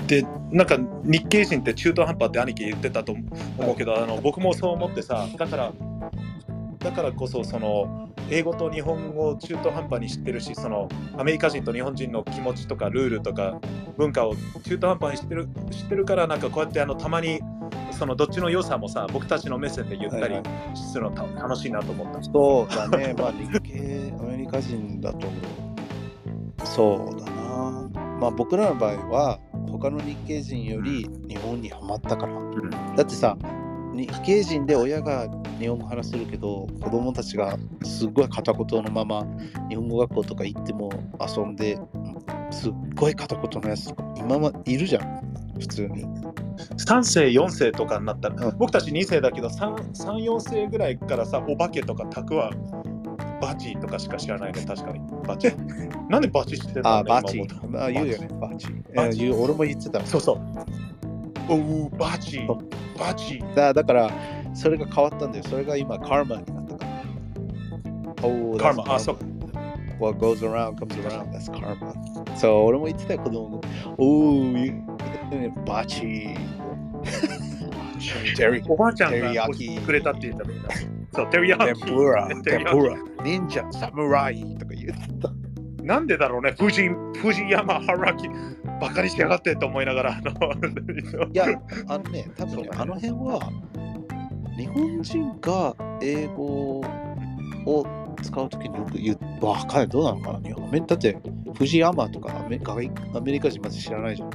[0.07, 5.73] でなんか日系人って中途半端って兄貴言ってたと思うけど、あの僕もそう思ってさだから
[6.79, 13.59] だからこそその英語と日本語を中途半端に知ってるしそのアメリカ人と日本人の気持ちとかルールとか
[13.97, 14.35] 文化を
[14.67, 17.41] 中途半端に知ってる知ってるからなんかこうやってあのたまに
[17.93, 20.45] そのどっちの良さもさ僕たちの目線で言ったりはい
[20.95, 22.23] するのた楽しいなと思った。
[22.23, 25.27] そうだね、 まあ日系アメリカ人だと、
[26.65, 27.91] そうだな。
[28.21, 29.41] まあ僕らの場合は、
[29.85, 32.35] 他の日系人より日本にハマったから。
[32.97, 33.37] だってさ、
[33.93, 35.29] 日系人で親が
[35.59, 39.27] 日本語話せるけど、子供たちがすっごい片言のまま
[39.69, 40.91] 日本語学校とか行っても
[41.21, 41.79] 遊んで、
[42.51, 46.07] すっごい片言のやつ今まいるじゃん、普通に。
[46.79, 48.31] 3世4世とかになった。
[48.31, 48.57] ら、うん。
[48.57, 52.51] 僕たち2世だけど34世ぐらいからさお化けとかタクワ
[53.45, 54.65] バチとかしか知らないね。
[54.65, 55.01] 確かに。
[55.27, 55.53] バチ。
[56.09, 57.47] なんでバチ知ってたあ、バチ。
[57.77, 58.69] あ言うよね、バチ。
[58.95, 59.21] バチ。
[59.21, 59.43] え言う。
[59.43, 60.05] 俺も言ってた。
[60.07, 60.41] そうそう。
[61.49, 61.57] お
[61.87, 62.41] うバチ。
[62.99, 63.45] バチ。
[63.55, 64.11] だだから、
[64.55, 65.45] それが変わったんだよ。
[65.45, 66.91] それが今、カーマになったから。
[68.23, 68.95] Oh, カ that's ーマ。
[68.95, 69.19] あそう。
[70.01, 71.31] What goes around comes around.
[71.33, 72.37] That's karma.
[72.37, 73.61] そう、俺も言ってたよ、子供。
[73.99, 76.29] おー、バチ。
[78.69, 79.49] おばあちゃんが
[79.85, 80.69] くれたって言ったみんな
[81.15, 85.33] そうテリヤキテンプラ、テリヤキテンプラ、忍者、サムライとか言ってた。
[85.85, 88.29] なんでだろうね藤藤山原木
[88.81, 91.47] バカにしやがってと思いながらあのいや、
[91.89, 93.51] あのね、多分ねあの辺は、
[94.57, 96.81] 日本人が英語
[97.67, 97.87] を
[98.23, 101.17] 使うときによく言う、わかんない、どうなのかな、日本だって、
[101.57, 104.31] 藤山とかアメ外アメリカ人まず知らないじゃん。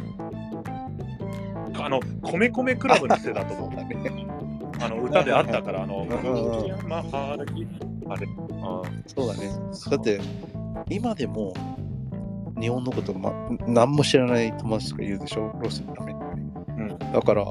[1.81, 4.27] あの米米クラブのせいだと思 うだね。
[4.81, 7.67] あの歌であったから、あの、うんうんうん山原木
[8.07, 8.27] あれ、
[8.61, 9.49] あそうだね。
[9.91, 10.21] だって、
[10.89, 11.53] 今でも、
[12.59, 13.33] 日本のこと、ま、
[13.67, 16.41] 何も知らない友達とか言うでしょ、ロスアメリカに。
[16.91, 17.45] うんだから、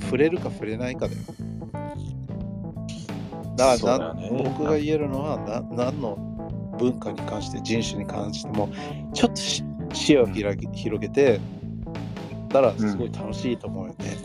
[0.00, 1.20] 触れるか触れないかだよ。
[3.56, 5.60] だからね僕が言えるのはな、
[5.90, 6.16] 何の
[6.78, 8.68] 文化に関して、人種に関しても、
[9.12, 11.08] ちょっとし視野を広げ広げ
[12.48, 14.18] て、たらすごい楽しいと思うよね。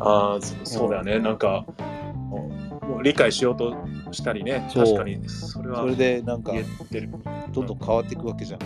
[0.00, 1.64] あーそそうだよね、なんか、
[2.30, 3.76] もう理解しようと
[4.12, 6.52] したりね、確かに、それはそれでなんか。
[7.52, 8.60] どんどん変わっていくわけじゃん。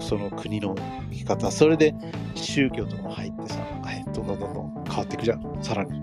[0.00, 0.74] その国の
[1.10, 1.50] 生き方。
[1.50, 1.94] それで
[2.34, 5.58] 宗教とかも入ってさ、はいどんどんどんどん変わっていくじゃん。
[5.62, 6.02] さらに。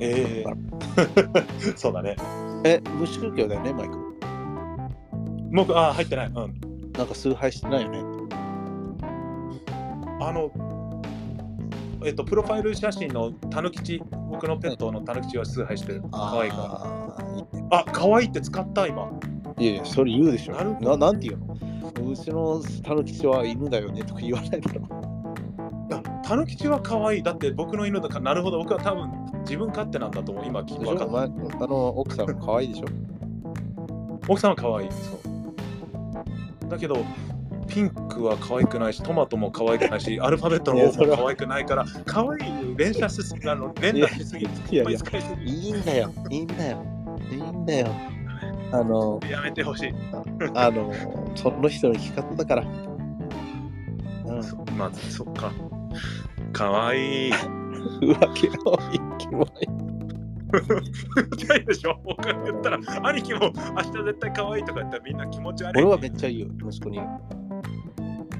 [0.00, 0.52] ええ
[1.76, 2.16] そうだね。
[2.64, 3.98] え、無宗教だよね、マイク。
[5.52, 6.26] 僕、あー入ってない。
[6.26, 6.34] うん。
[6.92, 8.11] なんか崇拝してないよね。
[10.28, 10.50] あの、
[12.04, 16.02] えっと、プロファイル写真のタヌキチ、僕のペットのタヌキチは崇拝してる。
[16.10, 16.62] 可愛いから。
[16.62, 17.78] ら。
[17.78, 19.08] あ、可愛いって使った、今。
[19.58, 20.54] いやいや、それ言うでしょ。
[20.54, 21.56] なるななんて言うの？
[22.10, 24.80] うちのタヌキチは犬だよねとか言わないだろ。
[25.92, 27.22] あタヌキチは可愛い。
[27.22, 29.10] だって僕の犬だから、なるほど、僕は多分、
[29.42, 31.28] 自分勝手なんだと思う、今、でし分かっあ
[31.66, 32.86] の奥さん可愛いでしょ？
[32.86, 32.92] た。
[34.32, 34.88] 奥さんは可愛い。
[34.90, 35.20] そ
[36.66, 36.70] う。
[36.70, 36.96] だけど、
[37.68, 45.22] ピンクは可愛くないし、トマトも可愛くないし、アルファベットの O も可愛くないから、可愛い連射しすぎ、あの連打しすぎ、いやいや使い。
[45.44, 46.84] いいんだよいいんだよ
[47.30, 47.88] いいんだよ
[48.72, 49.94] あのやめてほしい。
[50.54, 50.92] あの
[51.34, 52.64] その人の生き方だから
[54.26, 55.52] うんそまあ、そっか。
[56.52, 57.32] 可愛い。
[58.00, 59.44] 浮気の生き物
[61.48, 61.98] ないでしょ？
[62.04, 62.78] 僕が言ったら、
[63.08, 65.82] 兄貴も明日絶対可愛いとか言ったらみんな気持ち悪い。
[65.82, 67.00] 俺はめっちゃいいよ息子に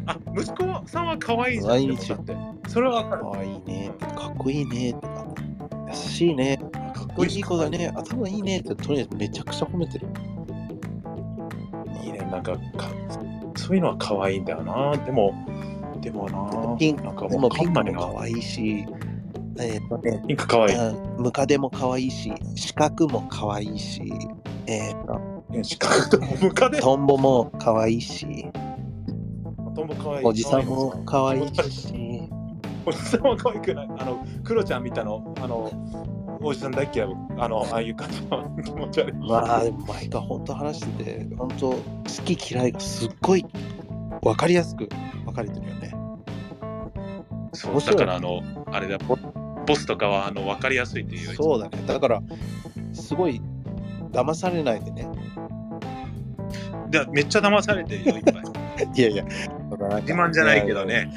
[0.07, 1.87] あ、息子さんは可愛いじゃん。
[1.87, 2.37] でもだって。
[2.69, 3.23] それは分かる。
[3.33, 5.27] 可愛いねってかっこいいねってか
[5.89, 6.59] 優しいね
[6.95, 10.07] かっこいい子だね頭いいねってとにかくめちゃくちゃ褒めてる
[12.03, 12.61] いいね、なんかか、
[13.57, 14.97] そういうのは可愛いんだよな。
[15.05, 15.33] でも、
[16.01, 16.77] でもな。
[16.79, 18.85] ピンなんかでもピンクも可愛いし
[19.59, 20.77] えーっとねピンク可愛い。
[20.77, 24.03] うんムカデも可愛いし四角も可愛いし
[24.66, 26.81] えーっと四角ともムカデ。
[26.81, 28.47] トンボも可愛いし
[29.74, 30.24] トンボ可愛い。
[30.24, 32.28] おじさんも可愛いし
[32.85, 33.89] おじさんは可愛くない。
[33.99, 35.70] あの、クロちゃんみたいな、あの、
[36.43, 37.09] おじさん大嫌い。
[37.39, 39.12] あの、ああいう感じの気持ち悪い。
[39.15, 41.77] まあでも毎回本当話してて本当好
[42.24, 43.47] き嫌いがすっごい
[44.23, 44.89] 分かりやすく
[45.24, 45.94] 分かれてるよね
[47.53, 48.40] そうだから、あの、
[48.73, 49.16] あれだ、ボ
[49.66, 51.35] ボスとかはあの分かりやすいっていう。
[51.36, 52.23] そうだねだから
[52.93, 53.40] すごい
[54.11, 55.09] 騙されないでね
[56.90, 58.43] でめっちゃ騙されてるよ、いっぱい。
[58.94, 59.24] いやいや
[60.00, 61.12] 自慢じゃないけどね。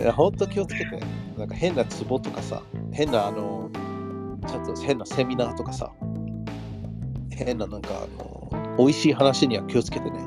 [0.00, 1.00] いや本当気をつけて。
[1.40, 3.70] なんか変なツボとかさ変なあの
[4.46, 5.90] ちょっと変なセミナーとかさ
[7.30, 10.18] 変ななんかあの美味しい話には気をつけてね。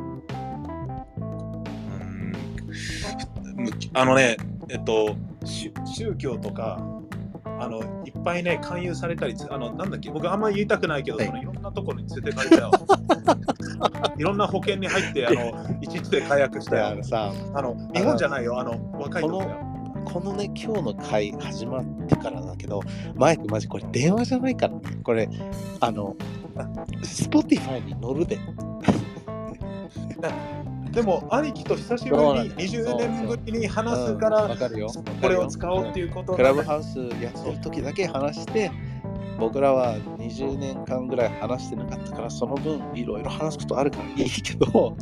[3.57, 3.69] うん。
[3.93, 4.37] あのね、
[4.69, 5.15] えっと、
[5.45, 6.81] 宗宗教とか、
[7.63, 12.71] あのいっぱいね、勧誘されたり、あのなんだっけ、僕あんまり言いたくないけど、はいそのいろんなところに連れてかれたよ。
[14.17, 17.03] いろんな保険に入って、あの一日で解約したよ。
[17.03, 19.51] さあの日本じゃないよ、あの若い時だよ。
[20.05, 22.81] このね今日の回始まってからだけど
[23.15, 25.29] マイクマジこれ電話じゃないからねこれ
[25.79, 26.15] あの
[27.01, 28.37] Spotify に乗るで
[30.93, 32.69] でも、兄貴と久しぶりにそうなんだよ。
[32.69, 34.55] 20年ぶりに話すかうんわら、
[35.21, 38.71] これを使おうっていうことクラブハウスやってる時だけ話して
[39.39, 44.95] 僕らは20年間ぐらい話してなかったからその分いろいろ話すことあるからいいけど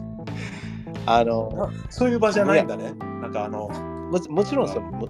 [1.05, 2.93] あのそういう場じゃないんだね。
[3.22, 5.09] なんかあの、ももちろんそのも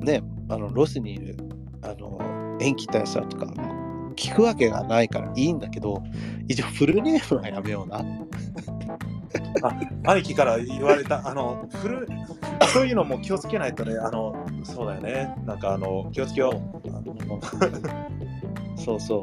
[0.00, 1.36] ねあのロスにいる
[1.82, 3.46] あの延期大佐とか
[4.16, 6.02] 聞くわけがないからいいんだけど
[6.48, 8.04] 一応フルネームはやめような
[10.04, 12.08] 兄貴から言われた、あの、古い
[12.72, 14.34] そういうのも気をつけないとね、あの、
[14.64, 15.34] そうだよね。
[15.44, 16.90] なんかあの、気をつけよう。
[18.80, 19.22] そうそう。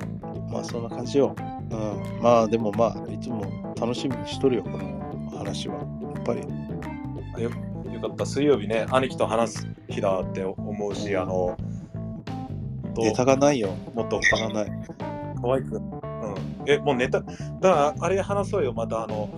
[0.52, 3.42] まあそんな感じよ、うん、まあでもまあいつも
[3.80, 5.76] 楽しみにしとるよこの話は。
[5.76, 5.82] や
[6.20, 6.42] っぱり。
[7.44, 7.50] よ
[7.94, 11.58] よかった、水曜日ね、兄貴と話す日だって思うし、あの、
[12.94, 13.70] とネタがないよ。
[13.94, 14.72] もっとネタがない。
[15.42, 15.76] 可愛く。
[15.76, 15.84] うん。
[16.66, 19.30] え、もうネタ、だからあれ話そうよ、またあの、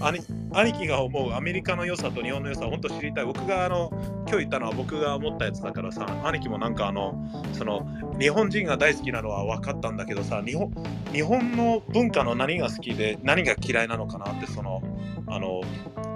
[0.00, 0.20] 兄
[0.52, 3.24] 兄貴が思うアメリカの良さと日本の良さ、本当知りたい。
[3.24, 3.90] 僕があの、
[4.28, 7.14] 今日言ったのは僕が思ったやつだからさ、兄貴もなんかあの、
[7.52, 7.86] その、
[8.18, 10.72] 日本人が大好きなのは分かったんだけどさ、日本
[11.12, 14.82] 日本の文化の何が好きで何が嫌いなのかなって、その、
[15.26, 15.62] あの、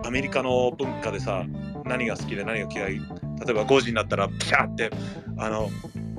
[0.04, 1.44] アメリカの文化でさ、
[1.84, 3.00] 何が好きで何が嫌い？
[3.44, 4.90] 例えば5時になったらピシャーって
[5.38, 5.70] あの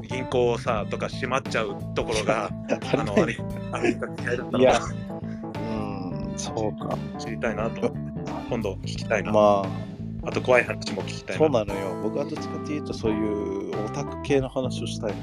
[0.09, 2.49] 銀行さとか閉まっちゃうところが
[2.93, 3.37] あのあれ
[3.71, 5.10] アメリカ嫌いだったのかうん
[6.41, 6.97] そうか。
[7.19, 7.93] 知りたいなと
[8.49, 9.63] 今度聞きたいな、ま
[10.23, 10.27] あ。
[10.27, 12.01] あと怖い話も聞きたいそうななのよ。
[12.03, 15.13] 僕はどっちかっていうとそういうオタク系の話をしたい。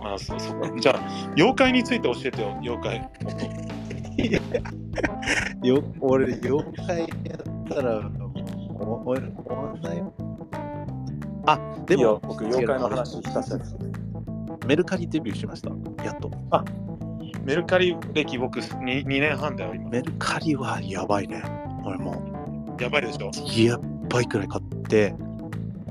[0.00, 3.10] あそうそうじゃあ妖怪について教えてよ妖怪。
[5.62, 7.08] よ俺妖怪やっ
[7.68, 10.14] たらもう俺終わんないよ。
[11.46, 13.64] あでも僕妖怪の話聞かせて
[14.66, 15.70] メルカリデビューしました。
[16.04, 16.30] やっと
[17.46, 19.88] メルカリ歴僕 2, 2年半だよ今。
[19.88, 21.44] メルカリはやばいね。
[21.84, 23.30] 俺もやばいでしょ、
[23.62, 25.14] やっばいくらい買って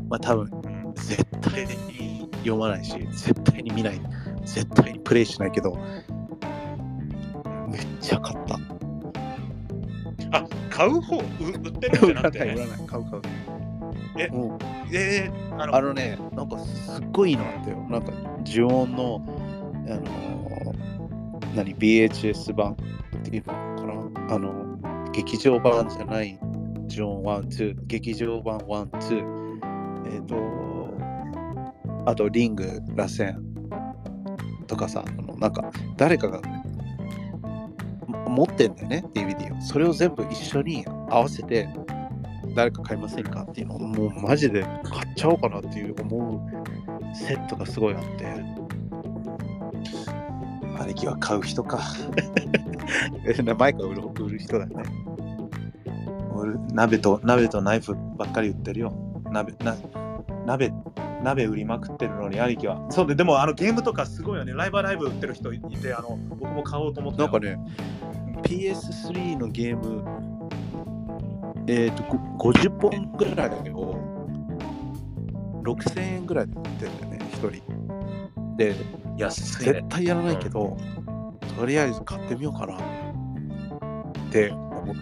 [0.10, 0.52] まあ多分
[0.86, 4.02] うん、絶対に読まないし絶対に見ない。
[4.44, 5.78] 絶対にプレイしないけど
[7.70, 8.56] めっちゃ買った。
[10.38, 11.20] あ買う方？
[11.20, 11.22] う
[11.64, 13.22] 売ってるんじゃなくて、売らない買う買う。
[14.18, 14.58] えうん。
[14.92, 17.78] えー、あのあのね、なんかすっごいいいのあったよ。
[17.90, 18.12] なんか、
[18.46, 19.22] 呪音の、
[19.88, 20.55] あのー
[21.56, 22.76] 何、BHS 版っ
[23.24, 24.36] ていうのかな？
[24.36, 26.38] あの、劇場版じゃない
[26.90, 30.36] 呪音1、2、劇場版1、2、えっ、と、
[32.06, 33.36] あと、リング、螺旋、
[34.68, 36.42] とかさ、あのなんか誰かが
[38.28, 39.62] 持ってんだよね、DVD を。
[39.62, 41.70] それを全部一緒に合わせて、
[42.56, 48.65] 誰か買いませんかっていうのを、もうマジで買っちゃおうかなっていう思うセットがすごいあって。
[50.80, 51.80] 兄貴は買う人か。
[53.26, 54.84] えマイクを売る売る人だよね。
[56.34, 58.94] 俺鍋と鍋とナイフばっかり売ってるよ。
[59.32, 59.76] 鍋な
[60.46, 60.72] 鍋
[61.24, 62.86] 鍋売りまくってるのに兄貴は。
[62.92, 64.54] そうででもあのゲームとかすごいよね。
[64.54, 67.22] ライブライブ売ってる人いてあの僕も買おうと思って。
[67.22, 67.58] なんかね、
[68.44, 70.04] PS3 のゲーム、
[71.68, 72.04] えっ、と、
[72.38, 73.96] ご50本ぐらいを
[75.64, 78.56] 6000円ぐらいで売ってるんだよね、1人。
[78.58, 79.90] で、安いね絶。
[79.90, 80.78] 対やらないけど、
[81.58, 82.78] とりあえず買ってみようかなっ
[84.32, 84.54] て。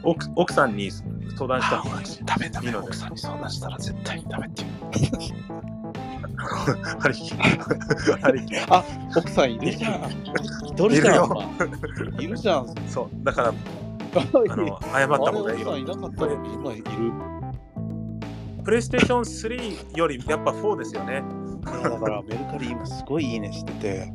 [0.03, 0.89] 奥奥さんに
[1.35, 2.07] 相談したあ方がいい。
[2.25, 4.63] ダメダメ、奥さんに相談したら絶対にダメって
[4.95, 5.33] 兄貴。
[8.21, 8.55] 兄貴。
[8.69, 8.83] あ、
[9.15, 10.11] 奥さんいるじゃん。
[10.65, 12.21] 一人じゃん。
[12.21, 12.75] いるじゃん。
[12.87, 13.49] そうだから
[14.15, 15.85] あの謝った方がいいよあれ奥さんい。
[15.85, 16.83] なかったのに今いる。
[18.63, 21.23] プレイステーション3よりやっぱ4ですよね。
[21.65, 24.13] いやだからメルカリ今すごいいいねしてて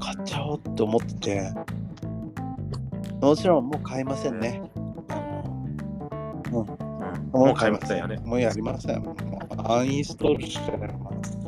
[0.00, 1.52] 買っちゃおうって思ってて
[3.20, 4.60] もちろんもう買いませんね、
[5.08, 5.14] あ
[6.50, 6.66] の
[7.32, 8.18] もう買いませんよね。
[8.24, 9.02] もうやりません。
[9.02, 9.16] もう
[9.72, 10.88] アンインストールしちゃいま
[11.24, 11.38] す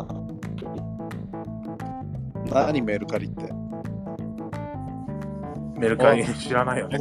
[2.47, 3.53] 何メルカリって。
[5.79, 6.99] メルカリ知らないよね。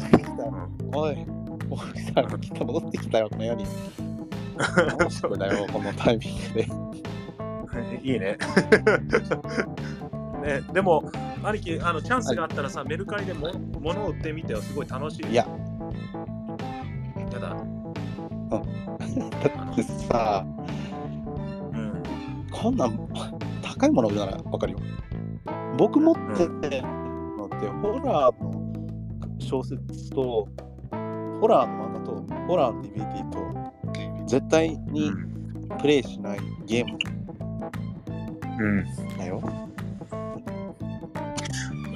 [0.93, 1.25] おい。
[1.69, 1.79] おい。
[2.13, 3.65] さん来た戻ってきたよこの世に。
[4.99, 6.82] どうしてだよこのタイミングで
[8.03, 8.37] いいね。
[10.43, 11.09] ねでも、
[11.41, 13.49] 兄貴、あのチャンスがあったらさ、メルカリでも
[13.79, 15.21] 物を売ってみてはすごい楽しい。
[15.23, 15.29] よ。
[15.29, 15.47] いや。
[17.31, 17.59] ただ、だっ
[19.75, 20.45] てさ
[21.73, 22.03] うん、
[22.51, 23.07] こんなん
[23.61, 24.79] 高いもの売るならわかるよ。
[25.77, 26.59] 僕持ってるの
[27.45, 28.73] って、ホラーの
[29.39, 30.47] 小説と、
[31.39, 33.55] ホラーの漫画と、ホラーの DVD と、
[34.27, 35.13] 絶対に
[35.79, 36.97] プレイしないゲーム
[38.59, 38.85] うん。
[39.17, 39.41] だよ。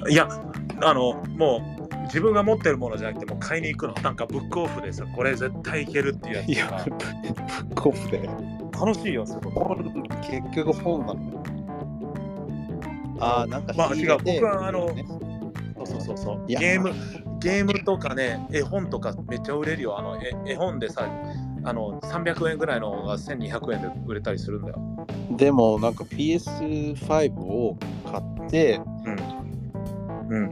[0.10, 0.28] いや、
[0.82, 3.94] あの、もう自分が持ってるものじゃなくて、もう買いに行くの。
[3.96, 8.30] なんかブックオフでさ、これ絶対いけるっていうやついや、がブックオフで。
[8.80, 9.78] 楽しいよ、すごい。
[10.22, 11.44] 結局本なのよ。
[13.20, 15.04] ああ、なんかまあ違う僕はあのね
[15.86, 16.94] そうそうそうゲーム、
[17.40, 19.98] ゲームとかね、絵本とかめっちゃ売れるよ。
[19.98, 21.08] あの絵絵本でさ、
[21.68, 24.80] あの300円ぐらいのが1200円で売れたりするんだよ。
[25.32, 27.78] でも、なんか PS5 を
[28.10, 30.30] 買って、うん。
[30.30, 30.52] うん。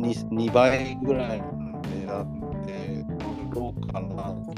[0.00, 3.04] 2, 2倍ぐらいの値段で
[3.52, 4.54] 売ろうかなと思っ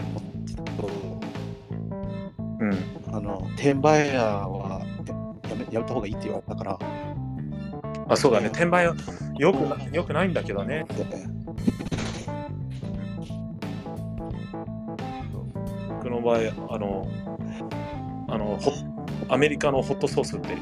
[2.61, 3.15] うん。
[3.15, 6.79] あの、転売屋はややめやめた方がいいって言われたから、
[8.09, 8.47] あ、そうだね。
[8.51, 8.95] 転売は
[9.37, 10.87] よくなよくないんだけどね。
[16.09, 16.39] 僕の場合、
[16.73, 17.09] あの、
[18.29, 18.73] あの、ホ
[19.29, 20.57] アメリカのホットソースって、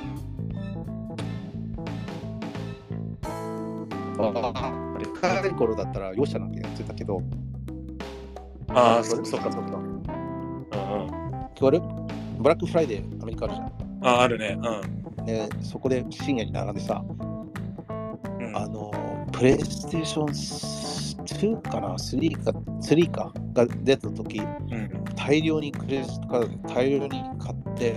[4.16, 7.20] 若い頃だったら容赦なんてやってたけど、
[8.68, 9.76] ああ、そそっかそっか。
[9.76, 10.00] うんうん。
[11.54, 11.82] 聞こえる？
[12.38, 14.54] ブラックフライデーアメリカあるじゃあ、あるね。
[14.54, 15.26] ん。
[15.26, 18.46] で、そこで深夜に並んでさ、うん。
[18.46, 18.90] うん、あの、
[19.30, 20.34] プレイステーション
[21.24, 25.04] 2かな ?3 か、3かが出た時うん。
[25.16, 27.92] 大量にクレジットカードで大量に買って、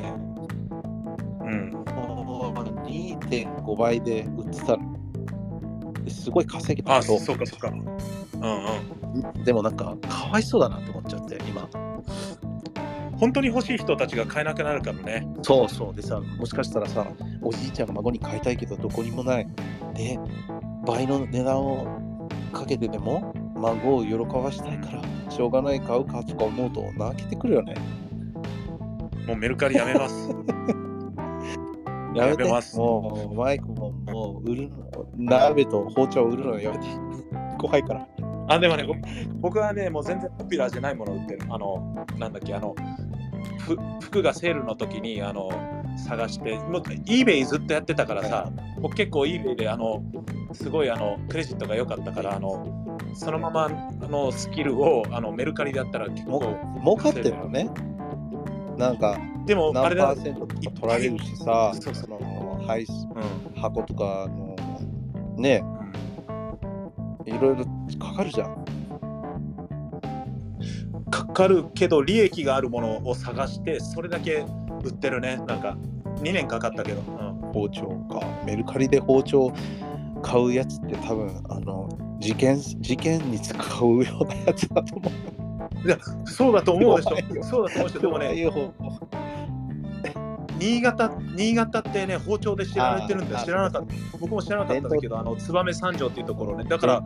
[1.42, 1.72] うん。
[1.72, 4.98] もう2.5倍で売ってたの。
[6.04, 7.70] ですごい稼げたあ、そうかそうか。
[7.70, 7.86] うん
[9.36, 9.44] うん。
[9.44, 11.68] でもなんか、かわいそうだなって思っちゃって、今。
[13.18, 15.28] 本当に欲しい人たちが買えなくなるからね。
[15.42, 15.96] そうそう。
[15.96, 17.08] でさ、もしかしたらさ、
[17.42, 19.48] おじいちゃんが孫に買いたいけど、どこにもない。
[19.96, 20.20] で、
[20.86, 22.07] 倍の値段を
[22.52, 25.02] かけてでも、孫を喜ばしたいから、
[25.32, 27.76] しょうがない買うかとか思うと、泣けてくるよね。
[29.28, 30.30] もうメルカリやめます。
[32.16, 32.50] やめて。
[32.50, 34.76] ますもう、マイクももう、売るの、
[35.18, 36.86] 鍋と包丁を売るのやめて。
[37.60, 38.08] 怖いから。
[38.50, 39.00] あ、でもね、僕
[39.42, 41.42] 僕はね、もう全然ポピュラーじゃないものを売ってる。
[41.50, 42.74] あの、なんだっけ、あの、
[43.60, 45.50] ふ服がセールの時にあの
[45.98, 48.50] 探して、もう eBay ずっとやってたからさ、
[48.82, 50.02] 僕結構 eBay であの
[50.54, 57.70] すごいあのクレジットが良かったから、あのそのままあのスキルをあのメルカリでやったら結も構、儲かってるよね。
[58.78, 64.56] なんか、でもあ何パーセントとか取られるしさ、そうそうその配信うん箱とかの
[65.38, 65.64] ね、
[67.26, 67.66] いろいろ
[68.00, 68.66] かかるじゃん。
[71.10, 74.46] かかるけど利益があるものを探してそれだけ
[74.84, 75.78] 売ってるねなんか
[76.18, 78.20] 2年かかったけど、うん包丁か。
[78.46, 79.52] メルカリで包丁
[80.22, 81.90] 買うやつって多分あの
[82.20, 85.88] 事件事件に使うようなやつだと思う。
[85.88, 87.44] いや、そうだと思うでしょ。
[87.44, 88.00] そうだと思うでしょ。
[88.02, 88.52] でもね、
[90.60, 93.46] 新潟、新潟ってね、包丁で知られてるんだあーよ。
[93.46, 93.94] 知らなかった。
[94.20, 96.64] 僕も知らなかったんだけど、あの、燕三条っていうところね。
[96.64, 97.02] だから、あ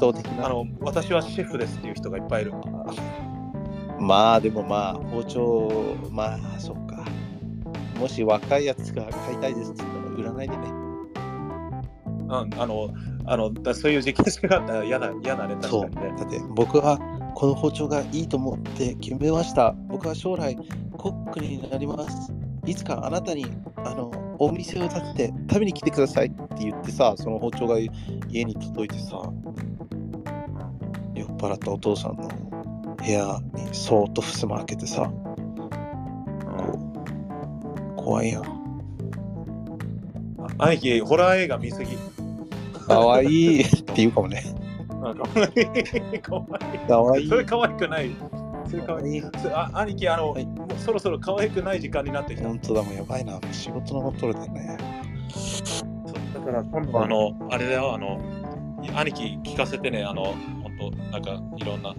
[0.49, 2.53] の、私はシェフですっていう人がいっぱいいる。
[4.01, 5.69] まあでもまあ包丁
[6.11, 7.05] まあそっか
[7.99, 10.90] もし若いやつが買いたいですって言ったら売らないでね
[12.39, 12.89] うん、あの、
[13.25, 16.13] あの、だ そういう事件性があったら嫌だ、嫌だね、確ね。
[16.17, 16.97] だって僕は
[17.35, 19.75] この包丁がいいと思って決めました。
[19.89, 20.57] 僕は将来
[20.97, 22.33] コックになります。
[22.65, 23.45] いつかあなたに
[23.77, 29.19] あのお店を建てて食べに来てくださいって言ってさその包丁が家に届いてさ
[31.15, 32.29] 酔っ払ったお父さんの
[32.97, 35.11] 部屋にそーっと襖開けてさ
[37.97, 38.61] 怖いやん。
[40.57, 41.97] 兄貴、ホラー映画見すぎ。
[42.87, 44.43] かわいいって言うかもね
[45.01, 46.19] なんか、かわいい。
[46.87, 48.11] かわいいそれ可愛くない。
[48.69, 49.17] それ可愛い。
[49.17, 52.47] いあ兄貴、あの、はいもうそろそろ可愛くない時間になってきた。
[52.47, 54.77] 本当だもうやばいな仕事のことだよね
[56.33, 58.21] だから今度あの、あれだよ、あの、
[58.95, 61.95] 兄貴聞かせてね、あの、本当なんかいろんな、あ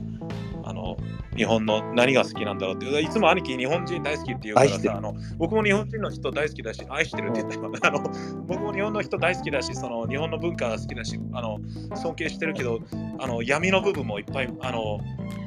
[0.83, 0.97] の、
[1.37, 8.03] 日本の何が好きなんだろうって、いつも兄貴日本人大好きって言うからさ、あの僕も日本人の人大好きだし、愛してるって言った今、 あの
[8.47, 11.59] 僕も日本の人大好きだし、その日本の文化が好きだし、あの
[11.95, 12.81] 尊敬してるけど、
[13.19, 15.01] あの闇の部分もいっぱい、あの、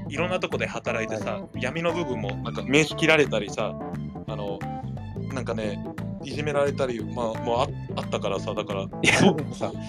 [0.10, 3.78] いろんなとこで働いてさ、闇の部分もなんか名刺切られたりさ、
[4.28, 4.60] あの、
[5.34, 5.84] なんかね、
[6.24, 7.68] いじめられたり、まあ、もうあ
[7.98, 8.88] あったからさ、だから、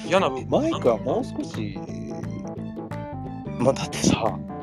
[0.07, 1.79] 嫌なマイクはもう少し
[3.59, 4.56] まあだってさうん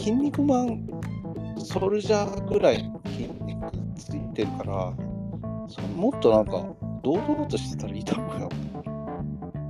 [0.00, 0.88] 筋肉マン
[1.58, 4.94] ソルジャーぐらいの筋肉ついてるから
[5.68, 6.64] そもっとなんか
[7.02, 8.48] 堂々としてたらいいと思うよ。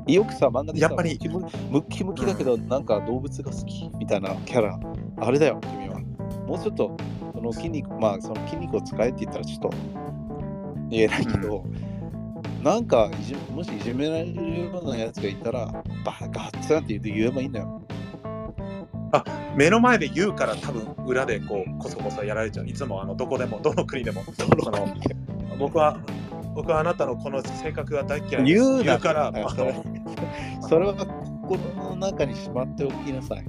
[0.07, 1.19] よくさ漫画でさやっぱり。
[1.19, 1.29] ムキ
[1.69, 4.79] ムキムキだけどなんか動物が好きみたいなキャラ
[5.19, 5.99] あれだよ君は。
[6.47, 6.97] もうちょっと
[7.35, 9.71] その筋肉まあその筋肉を使えって言ったらちょっと
[10.91, 11.65] 言えないけど、
[12.63, 15.67] なんかいじもしいじめられるようなやつがいたら
[16.05, 17.83] バカッツンって言えばいいんだよ
[19.57, 22.67] 目の前で言うから多分裏でこうこそこそやられちゃう。
[22.67, 24.23] いつもあのどこでもどの国でも。
[24.39, 24.97] その
[25.59, 25.99] 僕は
[26.55, 28.45] 僕はあなたのこの性格が大嫌い。
[28.45, 29.85] です言うなからそれの
[30.69, 33.45] それは心の中にしまっておきなさい。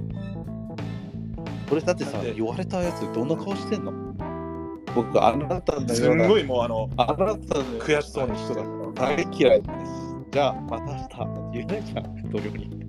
[1.68, 3.92] これだってさ言われたやつどんな顔してんの？
[4.94, 7.36] 僕、あなたのすんな、ごいもうあのあなたの
[7.78, 8.62] 悔しそうに人が
[8.92, 9.72] 大嫌いです。
[10.30, 11.52] じゃあ、また明日。
[11.52, 12.81] 言えないじゃん、同僚に。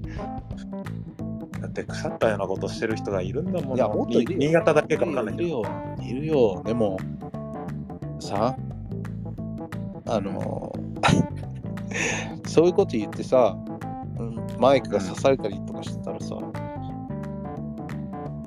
[1.64, 4.40] だって腐ったようなことしてる人がいるんだもんいやもっといるよ。
[4.40, 5.48] 新潟だけかわかんないけど。
[5.48, 5.66] いるよ、
[6.02, 6.62] いるよ。
[6.66, 6.98] でも、
[8.20, 8.58] さ、
[10.06, 10.74] あの、
[12.48, 13.58] そういうこと言ってさ、
[14.20, 16.36] うんマイクが刺されたりとかしてたらさ、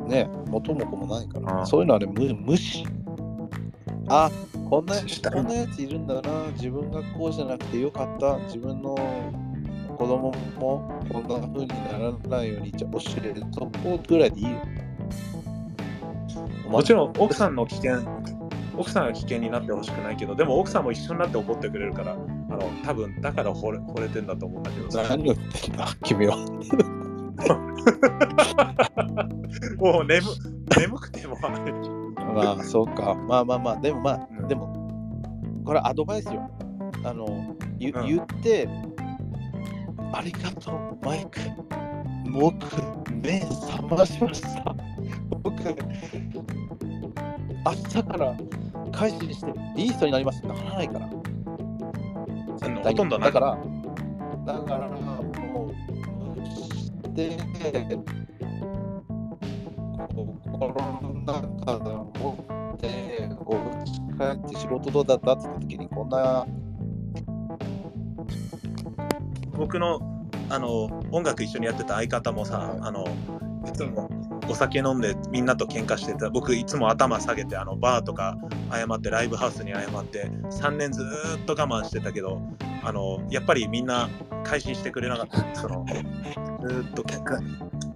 [0.06, 1.66] ね、元も子もないから、うん。
[1.66, 2.84] そういうのはね、無無視。
[4.08, 4.30] あ、
[4.68, 4.94] こんな
[5.32, 8.94] こんなやついるんだな、自分がこうじゃなくてよかった、自分の
[9.96, 14.50] 子供もこんな風にならないようにじゃあ教えるとこぐらいでいいよ。
[16.68, 18.00] もちろん奥さんの危険
[18.76, 26.36] 奥さんが危険になってほしくないけどでも奥さんも一緒になって怒ってくれるからあの多分だから惚れ惚れてんだと思うんだけどさ何を言ってんだ、君は。
[29.78, 30.26] もう眠
[30.76, 31.36] 眠くても
[32.36, 33.14] まあ、そうか。
[33.14, 36.50] まあまあまあ、でもまあ、うんでも、これアドバイスよ。
[37.04, 38.68] あの、ゆうん言って、
[40.12, 41.40] ありがとう、マイク。
[42.32, 42.66] 僕、
[43.12, 44.74] 目覚ましました。
[45.42, 45.72] 僕、明
[47.72, 48.34] 日から
[48.92, 51.08] 改心して、いい人になりますならないから。
[51.08, 53.58] ほとんどないだから、
[54.46, 55.72] だから、も
[57.04, 57.36] う、で、
[60.50, 62.08] 心の中で思
[62.74, 63.56] って、お家
[64.18, 65.32] 帰って仕事どうだった？
[65.32, 66.46] って言った時に、こんな、
[69.56, 70.00] 僕の
[70.48, 72.78] あの音楽一緒にやってた相方もさ、はい。
[72.82, 73.04] あの
[73.66, 74.08] いつも
[74.48, 78.36] お酒飲んでみんなと喧嘩してた僕いつも頭下げてあのバーとか
[78.70, 82.40] 謝ってライブハウスに謝って3年ずーっと我慢してたけど
[82.84, 84.08] あのやっぱりみんな
[84.44, 85.54] 改心してくれなかった。
[85.60, 85.84] その
[86.60, 87.40] ずーっと喧嘩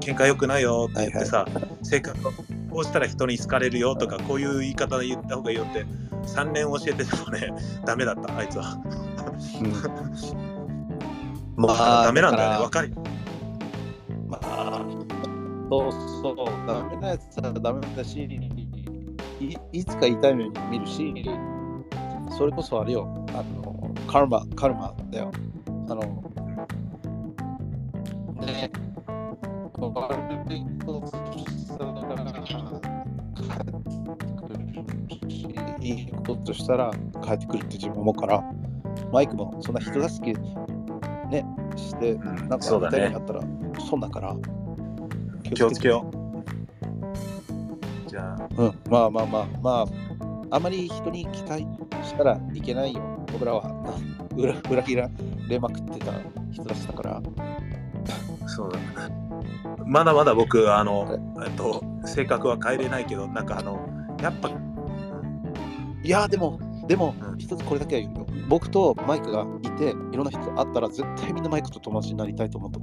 [0.01, 1.47] 喧嘩良くないよって言ってさ、
[1.83, 2.33] 性格こ
[2.81, 5.85] うしたら人に好かれるよとかこういう言い方で言った方がいいよって
[6.27, 7.53] 3年教えててもね
[7.85, 8.79] ダメだったあいつは。
[11.61, 11.69] ま
[12.01, 12.95] あ、ダメなんだよね、わかる。
[14.27, 14.83] まあ、
[15.69, 18.23] そうそう、ダメなやつはダメだし、
[19.41, 21.13] いいつか痛い目に見るし、
[22.31, 25.31] それこそあれよ、あのカルマ、カルマだよ。
[25.89, 26.01] あの、
[28.41, 28.71] ね、
[29.77, 31.91] 悪いことしたら
[35.81, 36.91] いいことしたら
[37.23, 38.43] 帰ってくるって自分思うから、
[39.13, 40.39] マイクもそんな人助け
[41.31, 41.45] ね、
[41.77, 43.43] して、うんなんかそうだねみたいになったら、
[43.89, 44.37] 損だから、
[45.55, 48.09] 気をつけよう。
[48.09, 49.71] じゃあ、うん、まあまあまあま
[50.51, 51.63] あ、あまり人に期待
[52.03, 53.01] したらいけないよ。
[53.33, 53.73] 僕らは
[54.37, 55.09] 裏裏切ら
[55.49, 56.13] れまくってた
[56.51, 57.23] 人たちだから。
[58.47, 58.79] そうだ。
[59.87, 63.79] まだまだ僕、あの、えっと、性格は変えれないけど、なんかあの、
[64.21, 64.51] やっぱ、
[66.03, 66.59] いや、でも、
[66.91, 68.27] でもう、ん一つこれだけは言うよ。
[68.49, 72.81] 僕とマイクがいて、いろんな人と会ったら、絶対みんなマイクと友達になりたいと思った。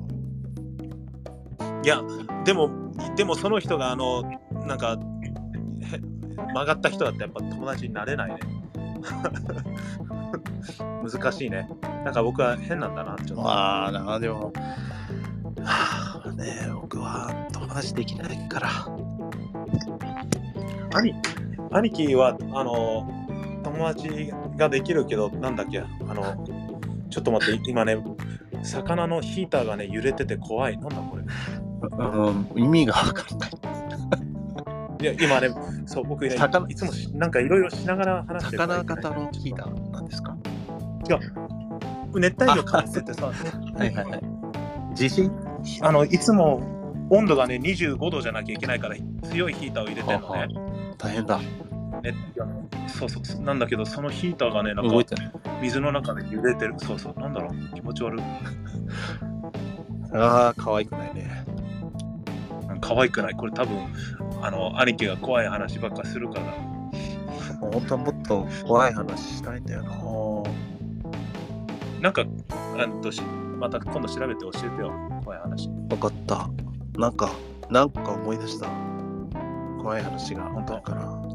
[1.83, 2.01] いや、
[2.45, 2.69] でも、
[3.17, 4.23] でもその人が、あの、
[4.65, 4.97] なんか、
[5.91, 5.99] へ
[6.37, 8.39] 曲がった人だってやっぱ友達になれないね。
[11.03, 11.67] 難しいね。
[12.05, 13.43] なんか僕は変なんだな、ちょっと。
[13.43, 14.53] まあな、でも、
[15.65, 18.69] はあ、ね僕は友達できないから。
[20.95, 21.13] 兄
[21.71, 23.26] 兄貴は、あの、
[23.71, 26.45] 友達ができるけど、なんだっけ、あの、
[27.09, 27.97] ちょっと待って、今ね、
[28.63, 30.77] 魚のヒーターがね、揺れてて怖い。
[30.77, 31.23] なんだこれ？
[31.81, 33.51] うん、意味がわかんない。
[34.99, 35.49] いや、今ね、
[35.85, 40.35] そう、僕ね、魚いつもしなんかいろいろしながら話してる魚型のヒーターなんですか？
[42.15, 43.27] 熱帯魚飼っててさ、
[43.77, 44.21] はいはいはい。
[44.95, 45.31] 地震？
[45.81, 46.61] あの、いつも
[47.11, 48.95] 温度がね、25度じゃなきゃいけないから、
[49.29, 50.47] 強いヒーターを入れてるのね。
[50.97, 51.39] 大変だ。
[52.03, 54.95] 熱帯魚のそうそうなんだけど、そのヒーターがね、なんか。
[55.61, 56.75] 水の中で揺れてる。
[56.77, 58.23] そうそう、なんだろう、気持ち悪い。
[60.13, 61.45] ああ、可愛くないね。
[62.81, 63.33] 可愛くない。
[63.33, 63.77] これ多分、
[64.41, 66.53] あの、兄貴が怖い話ばっかするから。
[67.59, 69.89] 本当はもっと怖い話したいんだよな。
[72.01, 72.23] なんか、
[72.77, 73.01] あの
[73.57, 74.93] また今度調べて教えてよ、
[75.23, 75.67] 怖い話。
[75.89, 76.47] 分かった。
[76.99, 77.31] なんか、
[77.69, 78.67] なんか思い出した。
[79.81, 81.26] 怖い話が本当から。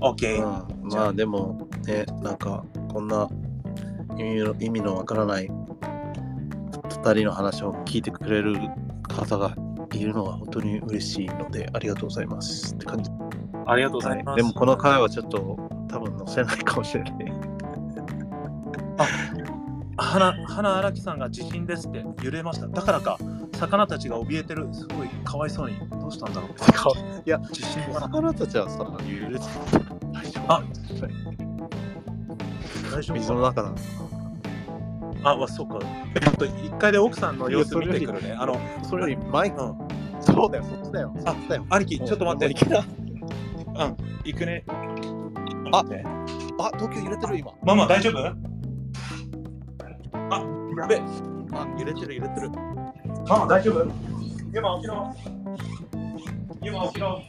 [0.00, 0.36] OK。
[0.82, 3.28] うん、まあでもね、なんかこんな
[4.18, 8.56] 意味の意味のわからない2人の話を聞いてくれる
[9.08, 9.54] 方が
[9.92, 13.10] いるのは本当に嬉しいのでありがとうございますって感じ。
[13.66, 14.36] ありがとうござはいい、ます。
[14.36, 15.38] でもこの回はちょっと
[15.88, 17.12] 多分載せないかもしれない。
[19.96, 22.68] 花花荒木さんが地震ですって揺れました。
[22.68, 23.18] だからか、
[23.60, 24.66] 魚たちが怯えてる。
[24.72, 25.76] すごいかわいそうに。
[26.00, 26.52] どうしたんだろう。
[27.26, 27.38] いや、
[27.92, 29.44] 魚たちはさ、揺れて
[30.12, 30.64] 大丈夫あ
[32.90, 33.70] 大丈夫水の中だ。
[35.22, 35.78] あ、わ、そうか。
[36.14, 38.32] えっと、一回で奥さんの様子見てくるね。
[38.32, 39.76] あの、それよりマイク、うん。
[40.22, 41.14] そうだよ、そっちだよ。
[41.18, 41.66] そっちだよ。
[41.68, 42.54] 兄貴、ちょっと待って。
[42.70, 42.80] もう
[43.84, 44.64] ん、行くね。
[45.72, 46.02] あね
[46.58, 47.52] あ、東京揺れてる今。
[47.62, 48.18] ママ、大丈夫？
[48.18, 48.34] あ、
[50.78, 51.02] やべ。
[51.52, 52.50] あ、揺れてる揺れてる。
[53.28, 53.86] ママ大丈夫？
[54.52, 55.14] 今起きろ。
[56.62, 57.22] 今起きろ。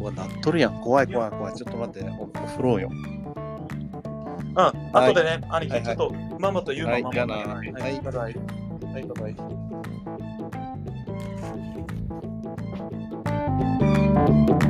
[0.00, 0.80] うわ、なっとるやん。
[0.80, 1.54] 怖い怖い怖い。
[1.54, 2.88] ちょっと待って、お風呂よ。
[2.90, 8.14] うん、あと、後でね、兄貴、ちょっとママとユうのママ、はい、はい、はい、バイバイ。
[8.14, 9.22] はい、バイバイ。
[9.22, 9.36] はいバイ
[14.48, 14.67] バイ